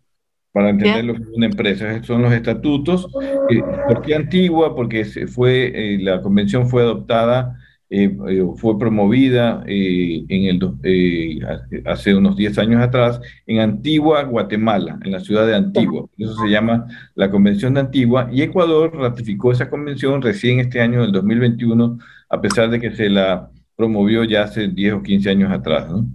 para 0.52 0.70
entender 0.70 1.04
lo 1.04 1.14
que 1.14 1.22
es 1.22 1.28
una 1.28 1.46
empresa. 1.46 2.02
Son 2.02 2.22
los 2.22 2.32
estatutos. 2.32 3.08
¿Por 3.86 4.02
qué 4.02 4.14
Antigua? 4.14 4.74
Porque 4.74 5.04
fue, 5.04 5.72
eh, 5.74 5.98
la 6.00 6.20
convención 6.22 6.68
fue 6.68 6.82
adoptada 6.82 7.59
eh, 7.92 8.16
eh, 8.28 8.44
fue 8.56 8.78
promovida 8.78 9.64
eh, 9.66 10.24
en 10.28 10.44
el, 10.44 11.82
hace 11.86 12.14
unos 12.14 12.36
10 12.36 12.58
años 12.58 12.80
atrás 12.80 13.20
en 13.46 13.58
Antigua, 13.58 14.22
Guatemala, 14.22 14.98
en 15.02 15.10
la 15.10 15.18
ciudad 15.18 15.44
de 15.44 15.56
Antigua. 15.56 16.06
Eso 16.16 16.34
se 16.36 16.48
llama 16.48 16.86
la 17.16 17.30
Convención 17.32 17.74
de 17.74 17.80
Antigua 17.80 18.28
y 18.32 18.42
Ecuador 18.42 18.96
ratificó 18.96 19.50
esa 19.50 19.68
convención 19.68 20.22
recién 20.22 20.60
este 20.60 20.80
año, 20.80 21.02
del 21.02 21.10
2021, 21.10 21.98
a 22.28 22.40
pesar 22.40 22.70
de 22.70 22.78
que 22.78 22.92
se 22.92 23.10
la 23.10 23.50
promovió 23.74 24.22
ya 24.22 24.44
hace 24.44 24.68
10 24.68 24.94
o 24.94 25.02
15 25.02 25.30
años 25.30 25.50
atrás. 25.50 25.90
¿no? 25.90 26.06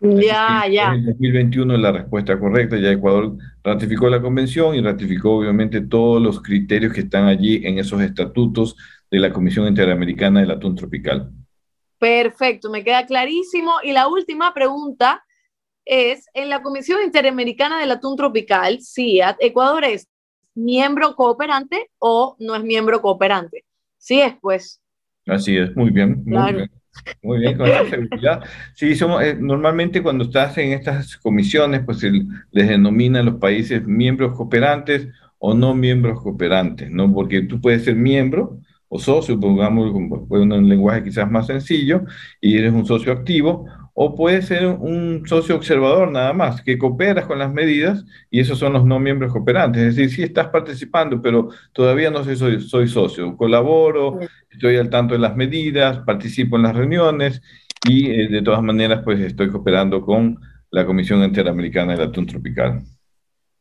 Ya, 0.00 0.66
ya. 0.66 0.94
En 0.94 1.04
2021 1.04 1.76
la 1.76 1.92
respuesta 1.92 2.38
correcta, 2.38 2.78
ya 2.78 2.90
Ecuador 2.90 3.36
ratificó 3.62 4.08
la 4.08 4.22
convención 4.22 4.74
y 4.74 4.80
ratificó 4.80 5.36
obviamente 5.36 5.82
todos 5.82 6.22
los 6.22 6.42
criterios 6.42 6.94
que 6.94 7.00
están 7.00 7.26
allí 7.26 7.66
en 7.66 7.78
esos 7.78 8.00
estatutos 8.00 8.76
de 9.10 9.18
la 9.18 9.30
Comisión 9.30 9.66
Interamericana 9.66 10.40
del 10.40 10.52
Atún 10.52 10.74
Tropical. 10.74 11.30
Perfecto, 11.98 12.70
me 12.70 12.82
queda 12.82 13.04
clarísimo. 13.04 13.72
Y 13.82 13.92
la 13.92 14.08
última 14.08 14.54
pregunta 14.54 15.22
es, 15.84 16.26
en 16.32 16.48
la 16.48 16.62
Comisión 16.62 17.02
Interamericana 17.04 17.78
del 17.78 17.90
Atún 17.90 18.16
Tropical, 18.16 18.78
CIAT, 18.80 19.36
¿Ecuador 19.40 19.84
es 19.84 20.08
miembro 20.54 21.14
cooperante 21.14 21.90
o 21.98 22.36
no 22.38 22.54
es 22.54 22.62
miembro 22.62 23.02
cooperante? 23.02 23.64
Sí 23.98 24.18
es, 24.18 24.34
pues. 24.40 24.80
Así 25.26 25.58
es, 25.58 25.76
muy 25.76 25.90
bien. 25.90 26.22
Muy 26.24 26.52
bien. 26.54 26.70
Muy 27.22 27.38
bien, 27.38 27.56
con 27.56 27.66
esa 27.68 27.88
seguridad. 27.88 28.42
Sí, 28.74 28.94
somos, 28.94 29.22
eh, 29.22 29.36
normalmente 29.38 30.02
cuando 30.02 30.24
estás 30.24 30.56
en 30.58 30.72
estas 30.72 31.16
comisiones, 31.18 31.82
pues 31.84 32.02
les 32.02 32.68
denominan 32.68 33.26
los 33.26 33.36
países 33.36 33.84
miembros 33.86 34.36
cooperantes 34.36 35.08
o 35.38 35.54
no 35.54 35.74
miembros 35.74 36.20
cooperantes, 36.22 36.90
¿no? 36.90 37.12
Porque 37.12 37.42
tú 37.42 37.60
puedes 37.60 37.84
ser 37.84 37.96
miembro, 37.96 38.58
o 38.88 38.98
socio, 38.98 39.38
pongamos 39.38 39.92
un 39.92 40.68
lenguaje 40.68 41.04
quizás 41.04 41.30
más 41.30 41.46
sencillo, 41.46 42.04
y 42.40 42.58
eres 42.58 42.72
un 42.72 42.84
socio 42.86 43.12
activo, 43.12 43.66
o 44.02 44.14
puede 44.14 44.40
ser 44.40 44.64
un 44.64 45.24
socio 45.26 45.54
observador 45.54 46.10
nada 46.10 46.32
más, 46.32 46.62
que 46.62 46.78
cooperas 46.78 47.26
con 47.26 47.38
las 47.38 47.52
medidas 47.52 48.02
y 48.30 48.40
esos 48.40 48.58
son 48.58 48.72
los 48.72 48.86
no 48.86 48.98
miembros 48.98 49.30
cooperantes. 49.30 49.82
Es 49.82 49.96
decir, 49.96 50.10
sí 50.10 50.22
estás 50.22 50.48
participando, 50.48 51.20
pero 51.20 51.50
todavía 51.74 52.10
no 52.10 52.24
soy, 52.24 52.62
soy 52.62 52.88
socio. 52.88 53.36
Colaboro, 53.36 54.18
estoy 54.48 54.78
al 54.78 54.88
tanto 54.88 55.12
de 55.12 55.20
las 55.20 55.36
medidas, 55.36 55.98
participo 56.06 56.56
en 56.56 56.62
las 56.62 56.74
reuniones 56.74 57.42
y 57.86 58.10
eh, 58.10 58.28
de 58.28 58.40
todas 58.40 58.62
maneras 58.62 59.02
pues 59.04 59.20
estoy 59.20 59.50
cooperando 59.50 60.00
con 60.00 60.40
la 60.70 60.86
Comisión 60.86 61.22
Interamericana 61.22 61.92
del 61.92 62.08
Atún 62.08 62.24
Tropical. 62.24 62.80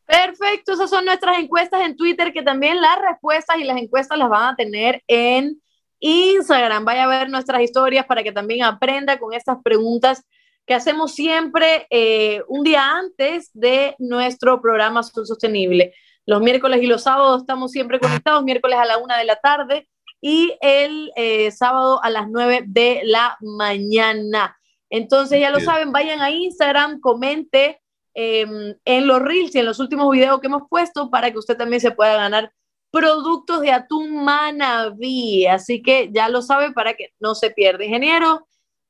Perfecto, 0.05 0.71
esas 0.71 0.89
son 0.89 1.03
nuestras 1.03 1.37
encuestas 1.37 1.81
en 1.81 1.97
Twitter, 1.97 2.31
que 2.31 2.43
también 2.43 2.79
las 2.79 2.97
respuestas 3.01 3.57
y 3.57 3.65
las 3.65 3.75
encuestas 3.75 4.17
las 4.17 4.29
van 4.29 4.53
a 4.53 4.55
tener 4.55 5.03
en 5.05 5.59
Instagram. 6.00 6.86
Vaya 6.86 7.04
a 7.04 7.08
ver 7.08 7.30
nuestras 7.30 7.62
historias 7.62 8.06
para 8.06 8.24
que 8.24 8.32
también 8.32 8.64
aprenda 8.64 9.20
con 9.20 9.34
estas 9.34 9.58
preguntas 9.64 10.24
que 10.66 10.74
hacemos 10.76 11.14
siempre 11.16 11.88
eh, 11.89 12.43
un 12.47 12.64
día 12.64 12.91
antes 12.91 13.50
de 13.54 13.95
nuestro 13.97 14.62
programa 14.62 15.00
Azul 15.00 15.26
Sostenible. 15.26 15.93
Los 16.26 16.41
miércoles 16.41 16.84
y 16.84 16.88
los 16.88 17.04
sábados 17.04 17.41
estamos 17.41 17.72
siempre 17.72 18.00
conectados, 18.00 18.43
miércoles 18.43 18.78
a 18.78 18.86
la 18.86 19.00
una 19.00 19.18
de 19.18 19.26
la 19.26 19.38
tarde 19.38 19.89
y 20.22 20.54
el 20.62 21.12
eh, 21.16 21.50
sábado 21.52 22.04
a 22.04 22.10
las 22.10 22.28
nueve 22.30 22.64
de 22.68 23.02
la 23.04 23.36
mañana. 23.41 24.58
Entonces, 24.91 25.39
ya 25.39 25.50
lo 25.50 25.60
saben, 25.60 25.91
vayan 25.91 26.22
a 26.22 26.32
Instagram, 26.32 27.00
comente 27.00 27.82
em, 28.14 28.76
en 28.86 29.08
los 29.08 29.22
reels 29.22 29.56
y 29.56 29.60
en 29.60 29.66
los 29.66 29.80
últimos 29.80 30.12
videos 30.12 30.39
que 30.39 30.47
hemos 30.47 30.64
puesto 30.70 31.10
para 31.10 31.32
que 31.32 31.38
usted 31.38 31.58
también 31.58 31.80
se 31.80 31.91
pueda 31.91 32.16
ganar 32.16 32.52
productos 32.91 33.61
de 33.61 33.71
atún 33.71 34.23
Manaví. 34.23 35.45
Así 35.47 35.81
que 35.81 36.09
ya 36.11 36.29
lo 36.29 36.41
sabe 36.41 36.71
para 36.71 36.93
que 36.93 37.09
no 37.19 37.35
se 37.35 37.51
pierda. 37.51 37.85
Ingeniero, 37.85 38.47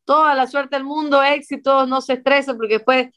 toda 0.09 0.33
la 0.33 0.47
suerte 0.47 0.75
del 0.75 0.85
mundo, 0.85 1.21
éxito, 1.21 1.85
no 1.85 2.01
se 2.01 2.13
estrese 2.13 2.55
porque 2.55 2.75
después 2.75 3.09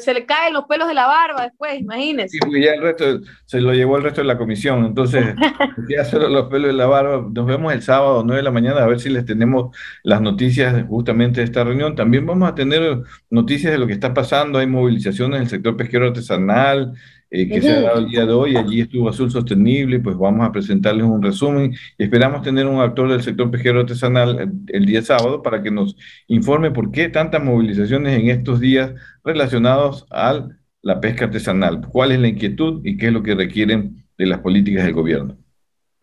se 0.00 0.12
le 0.12 0.26
caen 0.26 0.52
los 0.52 0.64
pelos 0.64 0.88
de 0.88 0.94
la 0.94 1.06
barba 1.06 1.44
después, 1.44 1.78
imagínese. 1.78 2.30
Sí, 2.30 2.38
porque 2.40 2.60
ya 2.60 2.72
el 2.72 2.82
resto 2.82 3.20
se 3.46 3.60
lo 3.60 3.72
llevó 3.72 3.96
el 3.96 4.02
resto 4.02 4.20
de 4.20 4.26
la 4.26 4.36
comisión, 4.36 4.84
entonces 4.84 5.24
ya 5.88 6.04
solo 6.04 6.28
los 6.28 6.48
pelos 6.48 6.66
de 6.66 6.72
la 6.72 6.86
barba. 6.86 7.24
Nos 7.32 7.46
vemos 7.46 7.72
el 7.72 7.82
sábado 7.82 8.18
a 8.18 8.24
9 8.24 8.38
de 8.38 8.42
la 8.42 8.50
mañana 8.50 8.82
a 8.82 8.86
ver 8.88 8.98
si 8.98 9.10
les 9.10 9.24
tenemos 9.24 9.76
las 10.02 10.20
noticias 10.20 10.84
justamente 10.88 11.40
de 11.40 11.44
esta 11.44 11.62
reunión. 11.62 11.94
También 11.94 12.26
vamos 12.26 12.48
a 12.48 12.54
tener 12.56 12.98
noticias 13.30 13.70
de 13.70 13.78
lo 13.78 13.86
que 13.86 13.92
está 13.92 14.12
pasando, 14.12 14.58
hay 14.58 14.66
movilizaciones 14.66 15.36
en 15.36 15.42
el 15.44 15.48
sector 15.48 15.76
pesquero 15.76 16.08
artesanal, 16.08 16.94
eh, 17.32 17.48
que 17.48 17.62
se 17.62 17.70
ha 17.70 17.80
dado 17.80 18.00
el 18.00 18.08
día 18.08 18.26
de 18.26 18.32
hoy. 18.32 18.56
Allí 18.56 18.80
estuvo 18.80 19.08
Azul 19.08 19.30
Sostenible, 19.30 20.00
pues 20.00 20.16
vamos 20.16 20.46
a 20.46 20.50
presentarles 20.50 21.04
un 21.04 21.22
resumen 21.22 21.72
y 21.96 22.02
esperamos 22.02 22.42
tener 22.42 22.66
un 22.66 22.80
actor 22.80 23.08
del 23.08 23.22
sector 23.22 23.50
pesquero 23.50 23.80
artesanal 23.80 24.52
el, 24.66 24.86
día 24.86 25.00
sábado 25.02 25.40
para 25.40 25.62
que 25.62 25.70
nos 25.70 25.96
informe 26.26 26.72
por 26.72 26.90
qué 26.90 27.08
tantas 27.08 27.42
movilizaciones 27.42 28.18
en 28.18 28.30
estos 28.30 28.58
días 28.58 28.92
relacionados 29.22 30.06
a 30.10 30.48
la 30.82 31.00
pesca 31.00 31.26
artesanal, 31.26 31.86
cuál 31.88 32.10
es 32.12 32.18
la 32.18 32.28
inquietud 32.28 32.80
y 32.84 32.96
qué 32.96 33.06
es 33.06 33.12
lo 33.12 33.22
que 33.22 33.34
requieren 33.34 34.04
de 34.18 34.26
las 34.26 34.40
políticas 34.40 34.84
del 34.84 34.94
gobierno. 34.94 35.36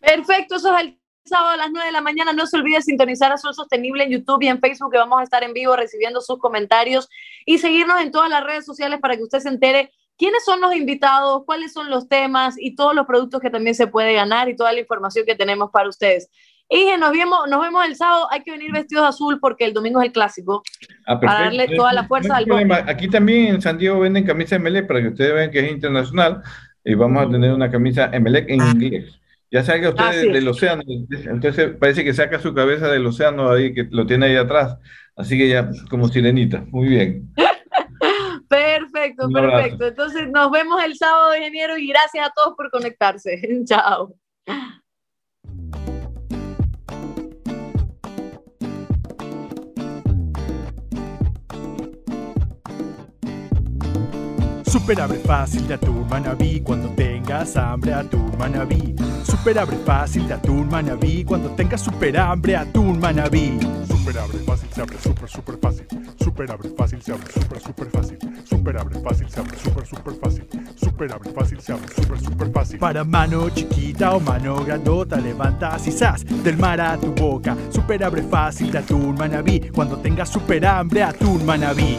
Perfecto, 0.00 0.56
eso 0.56 0.74
es 0.76 0.84
el 0.84 0.98
sábado 1.24 1.50
a 1.50 1.56
las 1.56 1.70
9 1.70 1.86
de 1.86 1.92
la 1.92 2.00
mañana. 2.00 2.32
No 2.32 2.46
se 2.46 2.56
olvide 2.56 2.80
sintonizar 2.80 3.30
Azul 3.32 3.52
Sostenible 3.52 4.04
en 4.04 4.10
YouTube 4.10 4.42
y 4.42 4.48
en 4.48 4.60
Facebook, 4.60 4.92
que 4.92 4.98
vamos 4.98 5.20
a 5.20 5.24
estar 5.24 5.44
en 5.44 5.52
vivo 5.52 5.76
recibiendo 5.76 6.20
sus 6.20 6.38
comentarios 6.38 7.08
y 7.44 7.58
seguirnos 7.58 8.00
en 8.00 8.12
todas 8.12 8.30
las 8.30 8.42
redes 8.44 8.64
sociales 8.64 8.98
para 9.00 9.16
que 9.16 9.24
usted 9.24 9.40
se 9.40 9.50
entere 9.50 9.92
quiénes 10.18 10.44
son 10.44 10.60
los 10.60 10.74
invitados, 10.74 11.44
cuáles 11.46 11.72
son 11.72 11.88
los 11.88 12.08
temas 12.08 12.56
y 12.58 12.74
todos 12.74 12.94
los 12.94 13.06
productos 13.06 13.40
que 13.40 13.50
también 13.50 13.74
se 13.74 13.86
puede 13.86 14.14
ganar 14.14 14.48
y 14.48 14.56
toda 14.56 14.72
la 14.72 14.80
información 14.80 15.24
que 15.24 15.36
tenemos 15.36 15.70
para 15.70 15.88
ustedes. 15.88 16.28
Y 16.70 16.90
nos 16.98 17.12
vemos, 17.12 17.48
nos 17.48 17.62
vemos 17.62 17.86
el 17.86 17.96
sábado. 17.96 18.28
Hay 18.30 18.42
que 18.42 18.50
venir 18.50 18.70
vestidos 18.72 19.04
de 19.04 19.08
azul 19.08 19.38
porque 19.40 19.64
el 19.64 19.72
domingo 19.72 20.00
es 20.00 20.06
el 20.06 20.12
clásico. 20.12 20.62
Ah, 21.06 21.18
para 21.18 21.44
darle 21.44 21.68
toda 21.68 21.94
la 21.94 22.06
fuerza 22.06 22.36
al 22.36 22.44
problema. 22.44 22.84
Aquí 22.86 23.08
también 23.08 23.54
en 23.54 23.62
San 23.62 23.78
Diego 23.78 24.00
venden 24.00 24.26
camisa 24.26 24.58
MLE 24.58 24.82
para 24.82 25.00
que 25.00 25.08
ustedes 25.08 25.32
vean 25.32 25.50
que 25.50 25.60
es 25.60 25.72
internacional. 25.72 26.42
Y 26.84 26.94
vamos 26.94 27.26
a 27.26 27.30
tener 27.30 27.54
una 27.54 27.70
camisa 27.70 28.10
MLE 28.20 28.44
en 28.48 28.60
ah. 28.60 28.70
inglés. 28.74 29.18
Ya 29.50 29.64
salga 29.64 29.88
usted 29.88 30.30
del 30.30 30.46
océano. 30.46 30.82
Entonces 31.08 31.70
parece 31.80 32.04
que 32.04 32.12
saca 32.12 32.38
su 32.38 32.52
cabeza 32.52 32.88
del 32.88 33.06
océano 33.06 33.50
ahí, 33.50 33.72
que 33.72 33.88
lo 33.90 34.06
tiene 34.06 34.26
ahí 34.26 34.36
atrás. 34.36 34.76
Así 35.16 35.38
que 35.38 35.48
ya, 35.48 35.70
como 35.88 36.08
sirenita. 36.08 36.66
Muy 36.70 36.88
bien. 36.88 37.32
Perfecto, 38.98 39.28
perfecto. 39.30 39.86
Entonces 39.86 40.28
nos 40.28 40.50
vemos 40.50 40.82
el 40.82 40.96
sábado, 40.96 41.36
ingeniero, 41.36 41.78
y 41.78 41.86
gracias 41.88 42.26
a 42.26 42.32
todos 42.34 42.54
por 42.56 42.70
conectarse. 42.70 43.40
Chao. 43.64 44.14
Super 54.78 55.00
abre 55.00 55.18
fácil 55.18 55.66
de 55.66 55.74
atún 55.74 56.06
manabí 56.08 56.60
cuando 56.60 56.88
tengas 56.90 57.56
hambre 57.56 57.92
atún 57.92 58.30
manabí. 58.38 58.94
Super 59.24 59.58
abre 59.58 59.76
fácil 59.78 60.28
de 60.28 60.34
atún 60.34 60.68
manabí 60.68 61.24
cuando 61.24 61.50
tengas 61.50 61.80
super 61.80 62.16
hambre 62.16 62.56
atún 62.56 63.00
manabí. 63.00 63.58
Super 63.88 64.18
abre 64.18 64.38
fácil 64.38 64.68
se 64.72 64.80
abre 64.80 64.96
super 65.02 65.28
super 65.28 65.58
fácil. 65.58 65.86
Super 66.22 66.50
abre 66.52 66.70
fácil 66.78 67.02
se 67.02 67.12
abre 67.12 67.32
super 67.32 67.60
super 67.60 67.90
fácil. 67.90 68.18
Super 68.44 68.78
abre 68.78 69.00
fácil 69.00 69.28
se 69.28 69.40
abre 69.40 69.58
super 69.58 69.84
super 69.84 70.14
fácil. 70.14 70.46
Super 70.76 71.12
abre 71.12 71.30
fácil 71.32 71.60
se 71.60 71.72
abre 71.72 71.94
super 71.96 72.20
super 72.20 72.52
fácil. 72.52 72.78
Para 72.78 73.02
mano 73.02 73.50
chiquita 73.50 74.14
o 74.14 74.20
mano 74.20 74.64
grandota 74.64 75.16
levantas 75.16 75.88
y 75.88 75.90
sas 75.90 76.24
del 76.44 76.56
mar 76.56 76.80
a 76.80 76.96
tu 76.96 77.12
boca. 77.12 77.56
Super 77.70 78.04
abre 78.04 78.22
fácil 78.22 78.70
de 78.70 78.78
atún 78.78 79.16
manabí 79.18 79.58
cuando 79.74 79.98
tengas 79.98 80.28
super 80.28 80.64
hambre 80.64 81.02
atún 81.02 81.44
manabí. 81.44 81.98